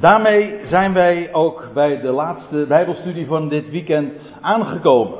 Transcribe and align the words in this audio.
Daarmee 0.00 0.60
zijn 0.68 0.92
wij 0.92 1.28
ook 1.32 1.68
bij 1.74 2.00
de 2.00 2.10
laatste 2.10 2.64
Bijbelstudie 2.68 3.26
van 3.26 3.48
dit 3.48 3.70
weekend 3.70 4.12
aangekomen. 4.40 5.18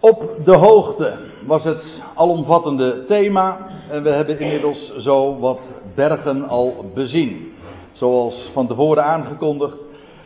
Op 0.00 0.30
de 0.44 0.56
hoogte 0.56 1.16
was 1.46 1.64
het 1.64 2.02
alomvattende 2.14 3.04
thema 3.06 3.58
en 3.90 4.02
we 4.02 4.08
hebben 4.08 4.38
inmiddels 4.38 4.96
zo 4.96 5.38
wat 5.38 5.60
bergen 5.94 6.48
al 6.48 6.90
bezien. 6.94 7.52
Zoals 7.92 8.50
van 8.52 8.66
tevoren 8.66 9.04
aangekondigd 9.04 9.78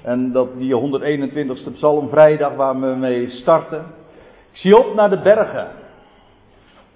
en 0.03 0.33
dat 0.33 0.49
die 0.59 0.75
121ste 0.75 1.73
psalm 1.73 2.09
vrijdag 2.09 2.55
waar 2.55 2.81
we 2.81 2.87
mee 2.87 3.31
starten. 3.31 3.85
Ik 4.51 4.57
zie 4.57 4.79
op 4.79 4.95
naar 4.95 5.11
de 5.11 5.21
bergen 5.21 5.69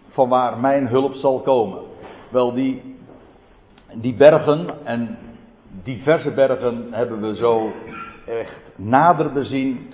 van 0.08 0.28
waar 0.28 0.58
mijn 0.58 0.88
hulp 0.88 1.14
zal 1.14 1.40
komen. 1.40 1.78
Wel 2.28 2.52
die, 2.52 2.96
die 3.92 4.14
bergen 4.14 4.66
en 4.84 5.18
diverse 5.82 6.30
bergen 6.30 6.86
hebben 6.90 7.20
we 7.20 7.36
zo 7.36 7.72
echt 8.26 8.60
nader 8.76 9.32
bezien. 9.32 9.90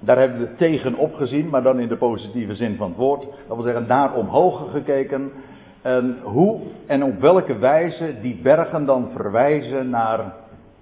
Daar 0.00 0.18
hebben 0.18 0.38
we 0.38 0.54
tegenop 0.54 1.14
gezien, 1.14 1.48
maar 1.48 1.62
dan 1.62 1.80
in 1.80 1.88
de 1.88 1.96
positieve 1.96 2.54
zin 2.54 2.76
van 2.76 2.88
het 2.88 2.96
woord. 2.96 3.20
Dat 3.20 3.56
wil 3.56 3.64
zeggen, 3.64 3.86
naar 3.86 4.14
omhoog 4.14 4.70
gekeken. 4.70 5.32
En 5.82 6.18
hoe 6.22 6.60
en 6.86 7.04
op 7.04 7.20
welke 7.20 7.58
wijze 7.58 8.20
die 8.20 8.40
bergen 8.42 8.84
dan 8.84 9.10
verwijzen 9.14 9.90
naar, 9.90 10.34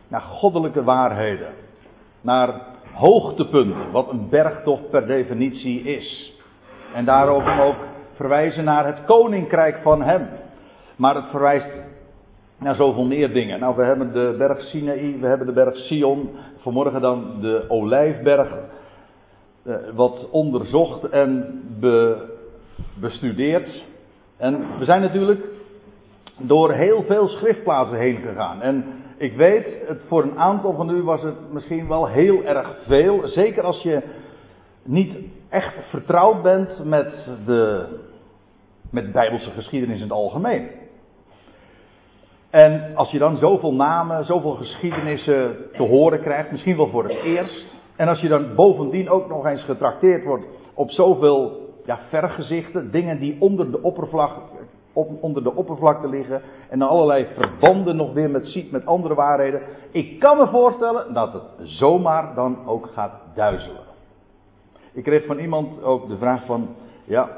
naar 0.08 0.20
goddelijke 0.20 0.84
waarheden. 0.84 1.52
Naar 2.20 2.60
hoogtepunten, 2.92 3.90
wat 3.90 4.10
een 4.10 4.28
berg 4.28 4.62
toch 4.62 4.90
per 4.90 5.06
definitie 5.06 5.82
is. 5.82 6.38
En 6.94 7.04
daarom 7.04 7.60
ook 7.60 7.76
verwijzen 8.14 8.64
naar 8.64 8.86
het 8.86 9.04
koninkrijk 9.04 9.78
van 9.82 10.02
hem. 10.02 10.28
Maar 10.96 11.14
het 11.14 11.30
verwijst 11.30 11.66
naar 12.60 12.74
zoveel 12.74 13.04
meer 13.04 13.32
dingen. 13.32 13.60
Nou, 13.60 13.76
we 13.76 13.82
hebben 13.82 14.12
de 14.12 14.34
berg 14.38 14.60
Sinaï, 14.60 15.18
we 15.20 15.26
hebben 15.26 15.46
de 15.46 15.52
berg 15.52 15.76
Sion. 15.76 16.30
Vanmorgen 16.56 17.00
dan 17.00 17.40
de 17.40 17.64
Olijfberg. 17.68 18.48
Eh, 19.62 19.74
wat 19.94 20.28
onderzocht 20.30 21.08
en 21.08 21.60
be, 21.80 22.16
bestudeerd. 23.00 23.84
En 24.36 24.78
we 24.78 24.84
zijn 24.84 25.00
natuurlijk 25.00 25.44
door 26.36 26.72
heel 26.72 27.02
veel 27.02 27.28
schriftplaatsen 27.28 27.98
heen 27.98 28.16
gegaan. 28.16 28.62
En 28.62 28.84
ik 29.16 29.36
weet, 29.36 29.66
het, 29.86 30.00
voor 30.06 30.22
een 30.22 30.38
aantal 30.38 30.72
van 30.72 30.90
u 30.90 31.02
was 31.02 31.22
het 31.22 31.52
misschien 31.52 31.88
wel 31.88 32.06
heel 32.06 32.44
erg 32.44 32.76
veel. 32.86 33.28
Zeker 33.28 33.62
als 33.62 33.82
je 33.82 34.02
niet 34.82 35.14
echt 35.48 35.74
vertrouwd 35.88 36.42
bent 36.42 36.84
met 36.84 37.28
de 37.46 37.86
met 38.90 39.12
bijbelse 39.12 39.50
geschiedenis 39.50 39.96
in 39.96 40.02
het 40.02 40.12
algemeen. 40.12 40.68
En 42.50 42.94
als 42.94 43.10
je 43.10 43.18
dan 43.18 43.36
zoveel 43.36 43.74
namen, 43.74 44.24
zoveel 44.24 44.54
geschiedenissen 44.54 45.56
te 45.72 45.82
horen 45.82 46.20
krijgt, 46.20 46.50
misschien 46.50 46.76
wel 46.76 46.88
voor 46.88 47.04
het 47.04 47.22
eerst. 47.22 47.78
En 47.96 48.08
als 48.08 48.20
je 48.20 48.28
dan 48.28 48.54
bovendien 48.54 49.10
ook 49.10 49.28
nog 49.28 49.46
eens 49.46 49.62
getrakteerd 49.62 50.24
wordt 50.24 50.44
op 50.74 50.90
zoveel 50.90 51.68
ja, 51.84 51.98
vergezichten, 52.08 52.90
dingen 52.90 53.18
die 53.18 53.36
onder 53.40 53.70
de, 53.70 53.82
oppervlakte, 53.82 54.40
op, 54.92 55.22
onder 55.22 55.42
de 55.42 55.54
oppervlakte 55.54 56.08
liggen. 56.08 56.42
En 56.68 56.82
allerlei 56.82 57.26
verbanden 57.36 57.96
nog 57.96 58.12
weer 58.12 58.30
met 58.30 58.46
ziet 58.46 58.70
met 58.70 58.86
andere 58.86 59.14
waarheden. 59.14 59.60
Ik 59.90 60.18
kan 60.18 60.36
me 60.36 60.46
voorstellen 60.46 61.14
dat 61.14 61.32
het 61.32 61.42
zomaar 61.58 62.34
dan 62.34 62.66
ook 62.66 62.90
gaat 62.94 63.12
duizelen. 63.34 63.82
Ik 64.92 65.04
kreeg 65.04 65.26
van 65.26 65.38
iemand 65.38 65.82
ook 65.82 66.08
de 66.08 66.16
vraag 66.16 66.44
van, 66.46 66.68
ja, 67.04 67.28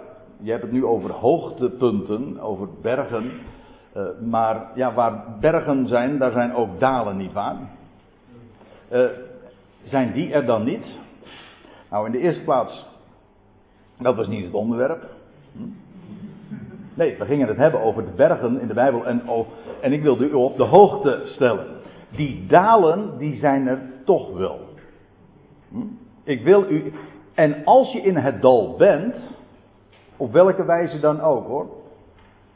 je 0.40 0.50
hebt 0.50 0.62
het 0.62 0.72
nu 0.72 0.84
over 0.84 1.10
hoogtepunten, 1.10 2.40
over 2.40 2.68
bergen. 2.82 3.32
Uh, 3.96 4.02
maar 4.20 4.66
ja, 4.74 4.92
waar 4.92 5.24
bergen 5.40 5.88
zijn, 5.88 6.18
daar 6.18 6.32
zijn 6.32 6.54
ook 6.54 6.80
dalen 6.80 7.16
niet 7.16 7.32
waar. 7.32 7.56
Uh, 8.92 9.04
zijn 9.84 10.12
die 10.12 10.32
er 10.32 10.46
dan 10.46 10.64
niet? 10.64 10.86
Nou, 11.90 12.06
in 12.06 12.12
de 12.12 12.18
eerste 12.18 12.42
plaats, 12.42 12.86
dat 13.98 14.16
was 14.16 14.26
niet 14.26 14.44
het 14.44 14.54
onderwerp. 14.54 15.06
Hm? 15.52 15.62
Nee, 16.94 17.16
we 17.18 17.24
gingen 17.24 17.48
het 17.48 17.56
hebben 17.56 17.80
over 17.80 18.04
de 18.04 18.12
bergen 18.16 18.60
in 18.60 18.66
de 18.66 18.74
Bijbel 18.74 19.06
en, 19.06 19.22
en 19.80 19.92
ik 19.92 20.02
wilde 20.02 20.28
u 20.28 20.32
op 20.32 20.56
de 20.56 20.64
hoogte 20.64 21.22
stellen. 21.24 21.66
Die 22.10 22.46
dalen, 22.46 23.18
die 23.18 23.38
zijn 23.38 23.66
er 23.66 23.80
toch 24.04 24.32
wel. 24.32 24.60
Hm? 25.68 25.78
Ik 26.24 26.42
wil 26.42 26.70
u, 26.70 26.92
en 27.34 27.64
als 27.64 27.92
je 27.92 28.00
in 28.00 28.16
het 28.16 28.42
dal 28.42 28.76
bent, 28.76 29.16
op 30.16 30.32
welke 30.32 30.64
wijze 30.64 31.00
dan 31.00 31.20
ook 31.20 31.46
hoor. 31.46 31.81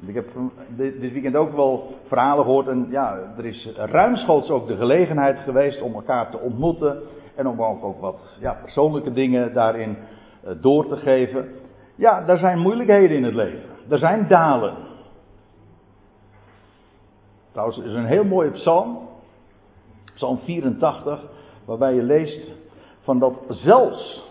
Ik 0.00 0.14
heb 0.14 0.28
dit 0.68 1.12
weekend 1.12 1.36
ook 1.36 1.52
wel 1.52 1.94
verhalen 2.06 2.44
gehoord 2.44 2.68
en 2.68 2.86
ja, 2.90 3.18
er 3.36 3.44
is 3.44 3.72
ruimschoots 3.76 4.50
ook 4.50 4.66
de 4.66 4.76
gelegenheid 4.76 5.38
geweest 5.38 5.80
om 5.80 5.94
elkaar 5.94 6.30
te 6.30 6.38
ontmoeten 6.38 7.02
en 7.34 7.48
om 7.48 7.62
ook, 7.62 7.84
ook 7.84 8.00
wat 8.00 8.36
ja, 8.40 8.52
persoonlijke 8.62 9.12
dingen 9.12 9.52
daarin 9.52 9.96
uh, 10.44 10.50
door 10.60 10.88
te 10.88 10.96
geven. 10.96 11.48
Ja, 11.94 12.24
daar 12.24 12.38
zijn 12.38 12.58
moeilijkheden 12.58 13.16
in 13.16 13.24
het 13.24 13.34
leven. 13.34 13.68
Er 13.88 13.98
zijn 13.98 14.28
dalen. 14.28 14.74
Trouwens, 17.52 17.78
er 17.78 17.86
is 17.86 17.94
een 17.94 18.06
heel 18.06 18.24
mooie 18.24 18.50
psalm, 18.50 18.98
psalm 20.14 20.38
84, 20.38 21.20
waarbij 21.64 21.94
je 21.94 22.02
leest 22.02 22.54
van 23.00 23.18
dat 23.18 23.34
zelfs 23.48 24.24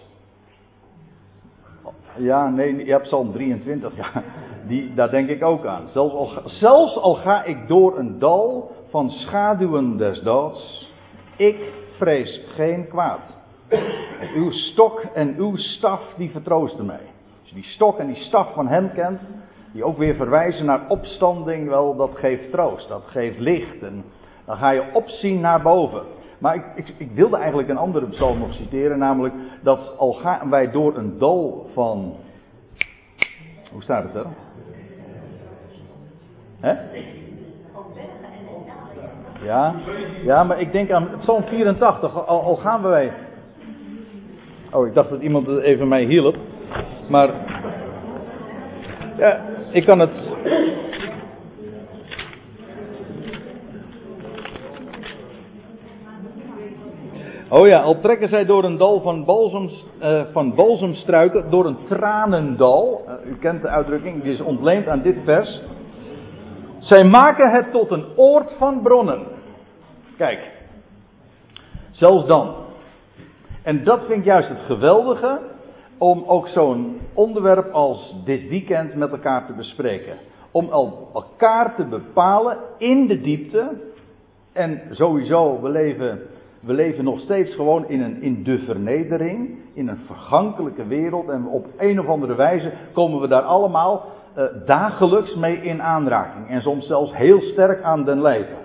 ja, 2.18 2.50
nee, 2.50 2.86
je 2.86 2.92
hebt 2.92 3.04
Psalm 3.04 3.32
23, 3.32 3.96
ja, 3.96 4.24
die, 4.68 4.94
daar 4.94 5.10
denk 5.10 5.30
ik 5.30 5.44
ook 5.44 5.66
aan. 5.66 5.88
Zelfs 5.88 6.14
al, 6.14 6.32
zelfs 6.46 6.98
al 6.98 7.16
ga 7.16 7.44
ik 7.44 7.68
door 7.68 7.98
een 7.98 8.20
dal 8.20 8.72
van 8.90 9.10
schaduwen 9.10 9.98
des 9.98 10.22
doods, 10.22 10.90
ik 11.36 11.58
vrees 11.98 12.42
geen 12.48 12.88
kwaad. 12.88 13.20
Uw 14.36 14.52
stok 14.52 15.00
en 15.14 15.36
uw 15.38 15.56
staf, 15.56 16.02
die 16.18 16.32
vertroosten 16.32 16.86
mij. 16.86 17.02
Als 17.42 17.50
je 17.50 17.56
die 17.56 17.64
stok 17.64 17.98
en 17.98 18.08
die 18.08 18.24
staf 18.24 18.54
van 18.54 18.68
hem 18.68 18.92
kent, 18.94 19.22
die 19.74 19.84
ook 19.84 19.98
weer 19.98 20.16
verwijzen 20.16 20.66
naar 20.66 20.88
opstanding, 20.88 21.70
wel, 21.70 21.96
dat 21.96 22.12
geeft 22.14 22.52
troost, 22.52 22.88
dat 22.88 23.04
geeft 23.06 23.40
licht. 23.40 23.84
En 23.84 24.04
dan 24.46 24.58
ga 24.58 24.70
je 24.70 24.90
opzien 24.94 25.40
naar 25.40 25.62
boven. 25.62 26.02
Maar 26.40 26.56
ik, 26.76 26.94
ik, 26.98 27.12
wilde 27.12 27.38
eigenlijk 27.38 27.70
een 27.70 27.78
andere 27.78 28.08
psalm 28.10 28.40
nog 28.40 28.54
citeren, 28.54 28.98
namelijk 28.98 29.34
dat 29.64 29.98
al 29.98 30.14
gaan 30.14 30.50
wij 30.50 30.72
door 30.72 30.98
een 30.98 31.18
dal 31.18 31.70
van. 31.74 32.16
Hoe 33.72 33.84
staat 33.84 34.04
het 34.04 34.16
er? 34.16 34.26
Ja, 39.44 39.74
ja, 40.24 40.44
maar 40.44 40.60
ik 40.60 40.72
denk 40.72 40.92
aan 40.92 41.10
Psalm 41.20 41.44
84, 41.44 42.28
al, 42.28 42.42
al 42.42 42.56
gaan 42.56 42.82
wij. 42.82 43.12
Oh, 44.72 44.88
ik 44.88 44.94
dacht 44.94 45.10
dat 45.10 45.22
iemand 45.22 45.48
even 45.48 45.88
mij 45.88 46.04
hielp. 46.04 46.36
Maar. 47.10 47.30
Ja, 49.18 49.40
ik 49.72 49.86
kan 49.86 50.00
het. 50.00 50.34
Oh 57.50 57.68
ja, 57.68 57.82
al 57.82 58.00
trekken 58.00 58.30
zij 58.30 58.46
door 58.46 58.64
een 58.64 58.78
dal 58.78 59.02
van, 59.02 59.26
balsems, 59.26 59.86
uh, 60.02 60.22
van 60.32 60.56
balsemstruiken, 60.56 61.50
door 61.50 61.66
een 61.66 61.78
tranendal. 61.88 63.02
Uh, 63.08 63.32
u 63.32 63.36
kent 63.36 63.62
de 63.62 63.68
uitdrukking, 63.68 64.24
die 64.24 64.34
is 64.34 64.42
ontleend 64.42 64.88
aan 64.88 65.02
dit 65.02 65.18
vers. 65.24 65.62
Zij 66.86 67.04
maken 67.04 67.52
het 67.52 67.72
tot 67.72 67.92
een 67.92 68.06
oord 68.16 68.54
van 68.58 68.82
bronnen. 68.82 69.28
Kijk, 70.18 70.52
zelfs 71.92 72.26
dan. 72.26 72.56
En 73.64 73.84
dat 73.84 74.00
vind 74.06 74.20
ik 74.20 74.26
juist 74.26 74.50
het 74.50 74.60
geweldige, 74.66 75.40
om 75.98 76.24
ook 76.28 76.48
zo'n 76.48 77.00
onderwerp 77.14 77.72
als 77.72 78.16
dit 78.26 78.48
weekend 78.48 78.96
met 78.96 79.12
elkaar 79.12 79.46
te 79.46 79.54
bespreken. 79.54 80.18
Om 80.52 80.70
elkaar 81.14 81.76
te 81.76 81.86
bepalen 81.86 82.58
in 82.78 83.08
de 83.08 83.22
diepte. 83.22 83.82
En 84.54 84.82
sowieso, 84.92 85.62
we 85.62 85.70
leven 85.70 86.22
we 86.60 86.74
leven 86.74 87.04
nog 87.04 87.20
steeds 87.20 87.56
gewoon 87.56 87.88
in, 87.88 88.02
een, 88.02 88.22
in 88.22 88.44
de 88.44 88.58
vernedering, 88.58 89.58
in 89.74 89.88
een 89.88 90.00
vergankelijke 90.06 90.86
wereld. 90.86 91.30
En 91.30 91.48
op 91.48 91.66
een 91.78 92.00
of 92.00 92.08
andere 92.08 92.36
wijze 92.36 92.72
komen 92.94 93.22
we 93.22 93.28
daar 93.28 93.42
allemaal 93.42 94.06
uh, 94.38 94.44
dagelijks 94.66 95.36
mee 95.36 95.62
in 95.62 95.82
aanraking. 95.82 96.50
En 96.50 96.62
soms 96.62 96.88
zelfs 96.88 97.16
heel 97.16 97.42
sterk 97.42 97.82
aan 97.82 98.04
den 98.04 98.22
lijve. 98.22 98.56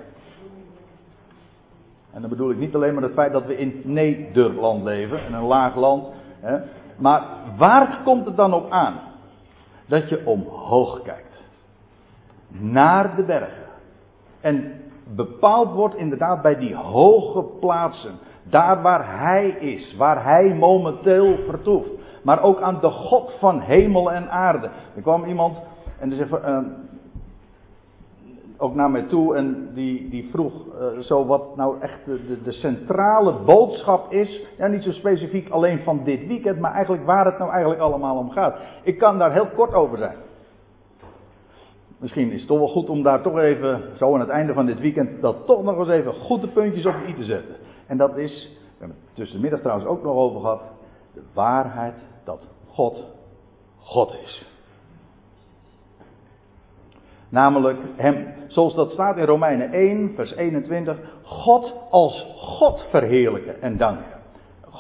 En 2.12 2.20
dan 2.20 2.30
bedoel 2.30 2.50
ik 2.50 2.58
niet 2.58 2.74
alleen 2.74 2.94
maar 2.94 3.02
het 3.02 3.12
feit 3.12 3.32
dat 3.32 3.46
we 3.46 3.56
in 3.56 3.80
Nederland 3.84 4.84
leven, 4.84 5.26
in 5.26 5.32
een 5.32 5.44
laag 5.44 5.76
land. 5.76 6.08
Hè, 6.40 6.58
maar 6.96 7.22
waar 7.56 8.00
komt 8.04 8.26
het 8.26 8.36
dan 8.36 8.54
op 8.54 8.70
aan? 8.70 9.00
Dat 9.86 10.08
je 10.08 10.26
omhoog 10.26 11.02
kijkt. 11.02 11.48
Naar 12.48 13.16
de 13.16 13.22
bergen. 13.22 13.64
En 14.40 14.72
bepaald 15.14 15.72
wordt 15.72 15.94
inderdaad 15.94 16.42
bij 16.42 16.56
die 16.56 16.74
hoge 16.74 17.42
plaatsen. 17.60 18.18
Daar 18.42 18.82
waar 18.82 19.18
Hij 19.18 19.48
is, 19.48 19.96
waar 19.96 20.24
Hij 20.24 20.54
momenteel 20.54 21.36
vertoeft. 21.48 21.90
Maar 22.22 22.42
ook 22.42 22.60
aan 22.60 22.80
de 22.80 22.90
God 22.90 23.34
van 23.38 23.60
hemel 23.60 24.12
en 24.12 24.30
aarde. 24.30 24.70
Er 24.94 25.02
kwam 25.02 25.24
iemand 25.24 25.60
en 25.98 26.08
die 26.08 26.18
zegt: 26.18 26.30
uh, 26.32 26.58
ook 28.56 28.74
naar 28.74 28.90
mij 28.90 29.02
toe 29.02 29.36
en 29.36 29.68
die, 29.74 30.08
die 30.08 30.28
vroeg 30.30 30.52
uh, 30.52 30.98
zo 30.98 31.26
wat 31.26 31.56
nou 31.56 31.80
echt 31.80 32.04
de, 32.04 32.42
de, 32.42 32.52
centrale 32.52 33.32
boodschap 33.32 34.12
is. 34.12 34.46
Ja, 34.58 34.66
niet 34.66 34.82
zo 34.82 34.92
specifiek 34.92 35.50
alleen 35.50 35.78
van 35.78 36.04
dit 36.04 36.26
weekend, 36.26 36.58
maar 36.58 36.72
eigenlijk 36.72 37.04
waar 37.04 37.24
het 37.24 37.38
nou 37.38 37.50
eigenlijk 37.50 37.80
allemaal 37.80 38.16
om 38.16 38.30
gaat. 38.30 38.56
Ik 38.82 38.98
kan 38.98 39.18
daar 39.18 39.32
heel 39.32 39.48
kort 39.54 39.74
over 39.74 39.98
zijn. 39.98 40.16
Misschien 41.98 42.30
is 42.30 42.38
het 42.38 42.48
toch 42.48 42.58
wel 42.58 42.68
goed 42.68 42.88
om 42.88 43.02
daar 43.02 43.22
toch 43.22 43.38
even, 43.38 43.82
zo 43.98 44.14
aan 44.14 44.20
het 44.20 44.28
einde 44.28 44.52
van 44.52 44.66
dit 44.66 44.80
weekend, 44.80 45.20
dat 45.20 45.46
toch 45.46 45.62
nog 45.62 45.78
eens 45.78 45.88
even 45.88 46.14
goed 46.14 46.40
de 46.40 46.48
puntjes 46.48 46.86
op 46.86 46.92
de 46.92 47.08
i 47.08 47.14
te 47.14 47.24
zetten. 47.24 47.54
En 47.86 47.96
dat 47.96 48.16
is, 48.16 48.58
we 48.58 48.76
hebben 48.78 48.96
het 49.04 49.14
tussen 49.14 49.36
de 49.36 49.42
middag 49.42 49.60
trouwens 49.60 49.88
ook 49.88 50.02
nog 50.02 50.14
over 50.14 50.40
gehad, 50.40 50.62
de 51.14 51.22
waarheid 51.34 51.94
dat 52.24 52.46
God 52.66 53.04
God 53.90 54.14
is. 54.24 54.46
Namelijk 57.28 57.78
hem, 57.96 58.26
zoals 58.48 58.74
dat 58.74 58.90
staat 58.90 59.16
in 59.16 59.24
Romeinen 59.24 59.72
1, 59.72 60.12
vers 60.14 60.34
21, 60.34 60.96
God 61.22 61.72
als 61.90 62.26
God 62.36 62.84
verheerlijken 62.90 63.62
en 63.62 63.76
danken. 63.76 64.18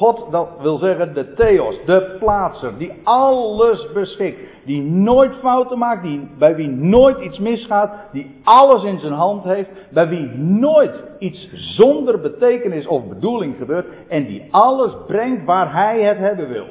God, 0.00 0.26
dat 0.30 0.48
wil 0.60 0.78
zeggen 0.78 1.14
de 1.14 1.34
Theos, 1.34 1.84
de 1.84 2.16
plaatser, 2.18 2.78
die 2.78 2.92
alles 3.04 3.92
beschikt, 3.92 4.38
die 4.64 4.82
nooit 4.82 5.34
fouten 5.34 5.78
maakt, 5.78 6.02
die, 6.02 6.28
bij 6.38 6.54
wie 6.54 6.68
nooit 6.68 7.20
iets 7.20 7.38
misgaat, 7.38 7.92
die 8.12 8.40
alles 8.44 8.82
in 8.82 8.98
zijn 8.98 9.12
hand 9.12 9.44
heeft, 9.44 9.70
bij 9.90 10.08
wie 10.08 10.28
nooit 10.36 11.02
iets 11.18 11.50
zonder 11.52 12.20
betekenis 12.20 12.86
of 12.86 13.08
bedoeling 13.08 13.56
gebeurt 13.56 13.86
en 14.08 14.26
die 14.26 14.48
alles 14.50 14.92
brengt 15.06 15.44
waar 15.44 15.72
hij 15.72 16.02
het 16.02 16.18
hebben 16.18 16.48
wil. 16.48 16.66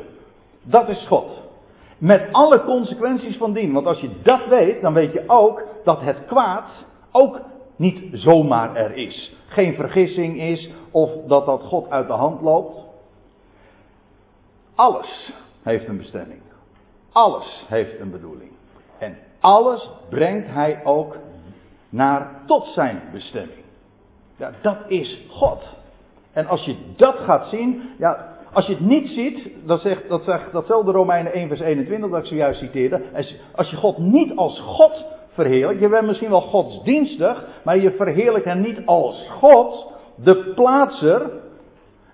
Dat 0.69 0.89
is 0.89 1.07
God. 1.07 1.31
Met 1.97 2.27
alle 2.31 2.63
consequenties 2.63 3.37
van 3.37 3.53
dien. 3.53 3.73
Want 3.73 3.85
als 3.85 3.99
je 3.99 4.21
dat 4.23 4.47
weet, 4.47 4.81
dan 4.81 4.93
weet 4.93 5.13
je 5.13 5.23
ook 5.27 5.63
dat 5.83 6.01
het 6.01 6.25
kwaad 6.25 6.65
ook 7.11 7.41
niet 7.75 8.03
zomaar 8.11 8.75
er 8.75 8.95
is. 8.95 9.35
Geen 9.47 9.73
vergissing 9.73 10.41
is 10.41 10.69
of 10.91 11.11
dat 11.27 11.45
dat 11.45 11.61
God 11.63 11.89
uit 11.89 12.07
de 12.07 12.13
hand 12.13 12.41
loopt. 12.41 12.85
Alles 14.75 15.33
heeft 15.63 15.87
een 15.87 15.97
bestemming. 15.97 16.41
Alles 17.11 17.65
heeft 17.67 17.99
een 17.99 18.11
bedoeling. 18.11 18.51
En 18.97 19.17
alles 19.39 19.89
brengt 20.09 20.47
hij 20.47 20.81
ook 20.83 21.17
naar 21.89 22.41
tot 22.45 22.65
zijn 22.65 23.01
bestemming. 23.11 23.63
Ja, 24.35 24.51
dat 24.61 24.77
is 24.87 25.25
God. 25.29 25.77
En 26.31 26.47
als 26.47 26.65
je 26.65 26.75
dat 26.95 27.15
gaat 27.15 27.47
zien, 27.47 27.89
ja, 27.97 28.37
als 28.53 28.65
je 28.65 28.73
het 28.73 28.85
niet 28.85 29.07
ziet, 29.07 29.49
dat 29.65 29.81
zegt, 29.81 30.09
dat 30.09 30.23
zegt 30.23 30.51
datzelfde 30.51 30.91
Romeinen 30.91 31.33
1 31.33 31.47
vers 31.47 31.59
21 31.59 32.09
dat 32.09 32.19
ik 32.19 32.25
zojuist 32.25 32.59
citeerde. 32.59 33.01
Als 33.55 33.69
je 33.69 33.75
God 33.75 33.97
niet 33.97 34.35
als 34.35 34.59
God 34.59 35.05
verheerlijkt, 35.33 35.81
je 35.81 35.89
bent 35.89 36.05
misschien 36.05 36.29
wel 36.29 36.41
godsdienstig, 36.41 37.45
maar 37.63 37.77
je 37.77 37.91
verheerlijkt 37.91 38.45
hem 38.45 38.61
niet 38.61 38.81
als 38.85 39.29
God, 39.29 39.91
de 40.15 40.51
plaatser, 40.55 41.31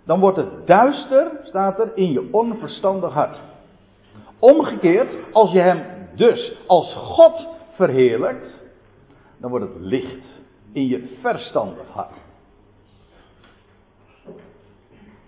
dan 0.06 0.20
wordt 0.20 0.38
het 0.38 0.68
duister, 0.68 1.32
staat 1.44 1.80
er, 1.80 1.92
in 1.96 2.12
je 2.12 2.28
onverstandig 2.32 3.14
hart. 3.14 3.40
Omgekeerd, 4.40 5.16
als 5.32 5.52
je 5.52 5.60
hem 5.60 5.84
dus 6.16 6.58
als 6.68 6.94
God 6.94 7.48
verheerlijkt, 7.76 8.64
dan 9.38 9.50
wordt 9.50 9.66
het 9.66 9.76
licht 9.80 10.26
in 10.72 10.88
je 10.88 11.18
verstandig 11.22 11.88
hart. 11.88 12.24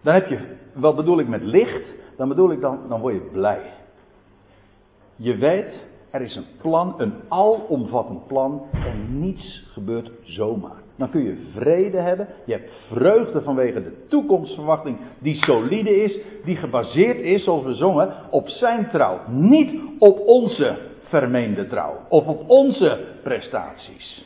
Dan 0.01 0.13
heb 0.13 0.27
je, 0.27 0.56
wat 0.79 0.95
bedoel 0.95 1.19
ik 1.19 1.27
met 1.27 1.41
licht? 1.41 1.85
Dan 2.18 2.27
bedoel 2.27 2.51
ik 2.51 2.62
dan, 2.62 2.79
dan 2.89 3.01
word 3.01 3.13
je 3.13 3.29
blij. 3.31 3.62
Je 5.15 5.35
weet, 5.35 5.74
er 6.12 6.21
is 6.21 6.35
een 6.35 6.45
plan, 6.62 6.94
een 6.97 7.13
alomvattend 7.27 8.27
plan 8.27 8.62
en 8.71 9.19
niets 9.19 9.63
gebeurt 9.71 10.12
zomaar. 10.24 10.85
Dan 10.95 11.09
kun 11.09 11.24
je 11.24 11.50
vrede 11.53 11.97
hebben, 11.97 12.27
je 12.45 12.51
hebt 12.53 12.71
vreugde 12.91 13.41
vanwege 13.41 13.83
de 13.83 14.06
toekomstverwachting 14.07 14.97
die 15.19 15.35
solide 15.35 16.03
is, 16.03 16.19
die 16.44 16.56
gebaseerd 16.56 17.19
is, 17.19 17.44
zoals 17.44 17.63
we 17.63 17.74
zongen, 17.74 18.13
op 18.29 18.47
zijn 18.50 18.89
trouw. 18.89 19.19
Niet 19.27 19.81
op 20.00 20.19
onze 20.19 20.77
vermeende 21.01 21.68
trouw 21.68 21.94
of 22.09 22.27
op 22.27 22.50
onze 22.50 23.06
prestaties. 23.24 24.25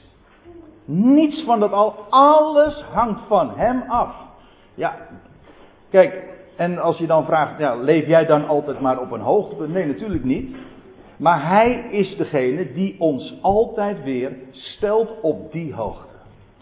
Niets 0.86 1.44
van 1.44 1.59
dat 1.59 1.71
al, 1.71 1.95
alles 2.09 2.81
hangt 2.81 3.21
van 3.27 3.51
hem 3.56 3.83
af. 3.88 4.15
Ja, 4.74 4.95
Kijk, 5.92 6.24
en 6.56 6.77
als 6.77 6.98
je 6.98 7.07
dan 7.07 7.25
vraagt, 7.25 7.59
ja, 7.59 7.75
leef 7.75 8.07
jij 8.07 8.25
dan 8.25 8.48
altijd 8.48 8.80
maar 8.80 9.00
op 9.00 9.12
een 9.12 9.21
hoogtepunt? 9.21 9.74
Nee, 9.74 9.86
natuurlijk 9.86 10.24
niet. 10.24 10.56
Maar 11.18 11.48
hij 11.48 11.88
is 11.92 12.15
degene 12.18 12.74
die 12.74 12.95
ons 13.00 13.38
altijd 13.42 14.03
weer 14.03 14.36
stelt 14.51 15.21
op 15.21 15.51
die 15.51 15.74
hoogte. 15.74 16.15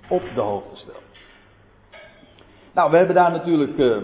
Op 0.10 0.22
de 0.36 0.42
hoogte 0.42 0.76
stelt. 0.76 1.02
Nou, 2.74 2.92
we 2.92 2.98
hebben 2.98 3.16
daar 3.16 3.32
natuurlijk 3.32 3.78
uh, 3.78 3.98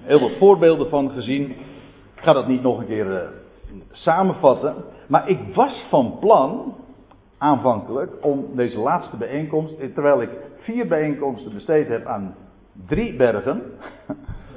heel 0.00 0.18
veel 0.18 0.36
voorbeelden 0.38 0.88
van 0.88 1.10
gezien. 1.10 1.50
Ik 2.14 2.22
ga 2.22 2.32
dat 2.32 2.48
niet 2.48 2.62
nog 2.62 2.78
een 2.78 2.86
keer 2.86 3.06
uh, 3.06 3.28
samenvatten. 3.90 4.74
Maar 5.06 5.28
ik 5.28 5.38
was 5.54 5.86
van 5.88 6.16
plan, 6.20 6.74
aanvankelijk, 7.38 8.12
om 8.20 8.46
deze 8.54 8.78
laatste 8.78 9.16
bijeenkomst, 9.16 9.78
terwijl 9.94 10.22
ik 10.22 10.30
vier 10.58 10.86
bijeenkomsten 10.86 11.54
besteed 11.54 11.88
heb 11.88 12.06
aan 12.06 12.34
drie 12.86 13.16
bergen 13.16 13.62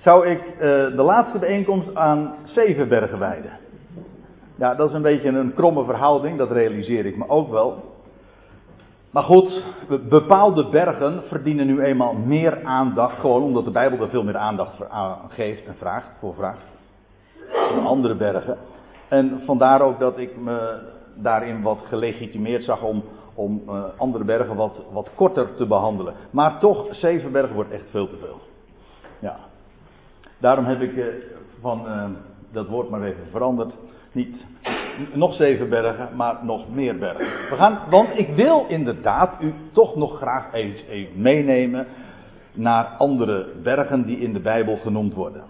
zou 0.00 0.26
ik 0.26 0.40
uh, 0.40 0.60
de 0.96 1.02
laatste 1.02 1.38
bijeenkomst 1.38 1.94
aan 1.94 2.34
zeven 2.44 2.88
bergen 2.88 3.18
wijden. 3.18 3.50
Ja, 4.56 4.74
dat 4.74 4.88
is 4.88 4.94
een 4.94 5.02
beetje 5.02 5.28
een 5.28 5.54
kromme 5.54 5.84
verhouding, 5.84 6.38
dat 6.38 6.50
realiseer 6.50 7.06
ik 7.06 7.16
me 7.16 7.28
ook 7.28 7.50
wel. 7.50 7.88
Maar 9.10 9.22
goed, 9.22 9.64
bepaalde 10.08 10.68
bergen 10.68 11.22
verdienen 11.28 11.66
nu 11.66 11.82
eenmaal 11.82 12.14
meer 12.14 12.64
aandacht, 12.64 13.18
gewoon 13.18 13.42
omdat 13.42 13.64
de 13.64 13.70
Bijbel 13.70 14.00
er 14.00 14.08
veel 14.08 14.24
meer 14.24 14.36
aandacht 14.36 14.76
voor 14.76 14.88
geeft 15.28 15.66
en 15.66 15.74
vraagt, 15.78 16.06
voor 16.18 16.34
vraagt. 16.34 16.62
Dan 17.74 17.86
andere 17.86 18.14
bergen. 18.14 18.56
En 19.08 19.42
vandaar 19.44 19.82
ook 19.82 19.98
dat 19.98 20.18
ik 20.18 20.36
me 20.36 20.78
daarin 21.14 21.62
wat 21.62 21.78
gelegitimeerd 21.88 22.64
zag 22.64 22.82
om, 22.82 23.04
om 23.34 23.62
uh, 23.68 23.84
andere 23.96 24.24
bergen 24.24 24.56
wat, 24.56 24.82
wat 24.92 25.10
korter 25.14 25.54
te 25.54 25.66
behandelen. 25.66 26.14
Maar 26.30 26.58
toch, 26.58 26.86
zeven 26.90 27.32
bergen 27.32 27.54
wordt 27.54 27.70
echt 27.70 27.90
veel 27.90 28.08
te 28.08 28.16
veel. 28.16 28.40
Ja. 29.18 29.49
Daarom 30.40 30.64
heb 30.64 30.80
ik 30.80 30.92
uh, 30.92 31.04
van 31.60 31.86
uh, 31.86 32.04
dat 32.52 32.68
woord 32.68 32.90
maar 32.90 33.02
even 33.02 33.26
veranderd. 33.30 33.74
Niet 34.12 34.44
nog 35.14 35.34
zeven 35.34 35.68
bergen, 35.68 36.16
maar 36.16 36.44
nog 36.44 36.68
meer 36.68 36.98
bergen. 36.98 37.26
We 37.50 37.56
gaan, 37.56 37.78
want 37.90 38.18
ik 38.18 38.28
wil 38.28 38.64
inderdaad 38.68 39.42
u 39.42 39.54
toch 39.72 39.96
nog 39.96 40.16
graag 40.16 40.52
eens 40.52 40.84
even 40.88 41.22
meenemen 41.22 41.86
naar 42.52 42.84
andere 42.84 43.46
bergen 43.62 44.06
die 44.06 44.18
in 44.18 44.32
de 44.32 44.40
Bijbel 44.40 44.76
genoemd 44.76 45.14
worden. 45.14 45.42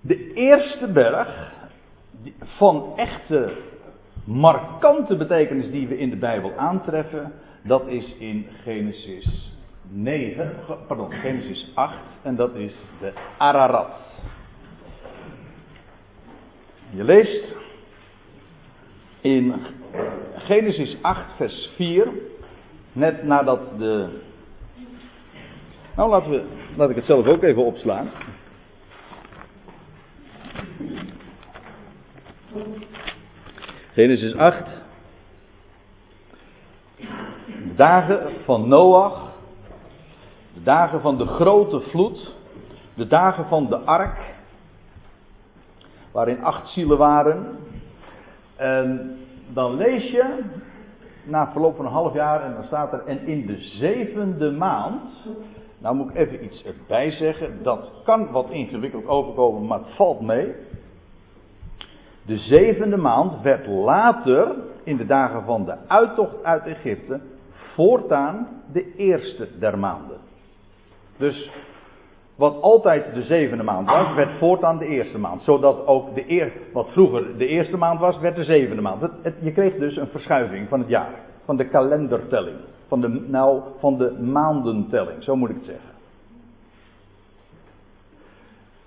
De 0.00 0.32
eerste 0.32 0.86
berg 0.86 1.52
van 2.40 2.92
echte 2.96 3.52
markante 4.24 5.16
betekenis 5.16 5.70
die 5.70 5.88
we 5.88 5.98
in 5.98 6.10
de 6.10 6.16
Bijbel 6.16 6.52
aantreffen, 6.56 7.32
dat 7.62 7.86
is 7.86 8.16
in 8.18 8.46
Genesis 8.62 9.58
9, 9.82 10.54
pardon, 10.86 11.12
Genesis 11.12 11.70
8 11.74 11.94
en 12.22 12.36
dat 12.36 12.54
is 12.54 12.74
de 13.00 13.12
Ararat. 13.38 13.90
Je 16.90 17.04
leest 17.04 17.56
in 19.20 19.54
Genesis 20.34 20.96
8 21.02 21.36
vers 21.36 21.70
4, 21.76 22.08
net 22.92 23.22
nadat 23.22 23.78
de... 23.78 24.08
Nou 25.96 26.10
laten 26.10 26.30
we, 26.30 26.44
laat 26.76 26.90
ik 26.90 26.96
het 26.96 27.04
zelf 27.04 27.26
ook 27.26 27.42
even 27.42 27.64
opslaan. 27.64 28.10
Genesis 33.92 34.34
8. 34.34 34.62
Dagen 37.76 38.32
van 38.44 38.68
Noach 38.68 39.29
de 40.54 40.62
dagen 40.62 41.00
van 41.00 41.18
de 41.18 41.26
grote 41.26 41.80
vloed. 41.80 42.34
De 42.94 43.06
dagen 43.06 43.44
van 43.44 43.66
de 43.66 43.76
ark. 43.76 44.34
Waarin 46.12 46.44
acht 46.44 46.68
zielen 46.68 46.98
waren. 46.98 47.58
En 48.56 49.16
dan 49.52 49.76
lees 49.76 50.10
je. 50.10 50.38
Na 51.24 51.52
verloop 51.52 51.76
van 51.76 51.84
een 51.84 51.92
half 51.92 52.14
jaar. 52.14 52.42
En 52.42 52.54
dan 52.54 52.64
staat 52.64 52.92
er. 52.92 53.04
En 53.06 53.26
in 53.26 53.46
de 53.46 53.58
zevende 53.58 54.50
maand. 54.50 55.10
Nou 55.78 55.94
moet 55.94 56.10
ik 56.10 56.16
even 56.16 56.44
iets 56.44 56.64
erbij 56.64 57.10
zeggen. 57.10 57.62
Dat 57.62 57.90
kan 58.04 58.30
wat 58.30 58.50
ingewikkeld 58.50 59.06
overkomen. 59.06 59.66
Maar 59.66 59.78
het 59.78 59.94
valt 59.94 60.20
mee. 60.20 60.54
De 62.22 62.38
zevende 62.38 62.96
maand 62.96 63.42
werd 63.42 63.66
later. 63.66 64.54
In 64.84 64.96
de 64.96 65.06
dagen 65.06 65.44
van 65.44 65.64
de 65.64 65.74
uittocht 65.86 66.44
uit 66.44 66.66
Egypte. 66.66 67.20
Voortaan 67.74 68.48
de 68.72 68.94
eerste 68.96 69.58
der 69.58 69.78
maanden. 69.78 70.29
Dus 71.20 71.50
wat 72.34 72.62
altijd 72.62 73.14
de 73.14 73.22
zevende 73.22 73.62
maand 73.62 73.88
was, 73.88 74.14
werd 74.14 74.38
voortaan 74.38 74.78
de 74.78 74.86
eerste 74.86 75.18
maand. 75.18 75.42
Zodat 75.42 75.86
ook 75.86 76.14
de 76.14 76.30
eer, 76.30 76.52
wat 76.72 76.88
vroeger 76.88 77.36
de 77.38 77.46
eerste 77.46 77.76
maand 77.76 78.00
was, 78.00 78.18
werd 78.18 78.36
de 78.36 78.44
zevende 78.44 78.82
maand. 78.82 79.00
Het, 79.00 79.34
je 79.40 79.52
kreeg 79.52 79.74
dus 79.74 79.96
een 79.96 80.06
verschuiving 80.06 80.68
van 80.68 80.78
het 80.80 80.88
jaar. 80.88 81.14
Van 81.44 81.56
de 81.56 81.68
kalendertelling. 81.68 82.56
Van 82.88 83.00
de, 83.00 83.08
nou, 83.08 83.60
van 83.78 83.98
de 83.98 84.10
maandentelling, 84.12 85.22
zo 85.22 85.36
moet 85.36 85.50
ik 85.50 85.56
het 85.56 85.64
zeggen. 85.64 85.90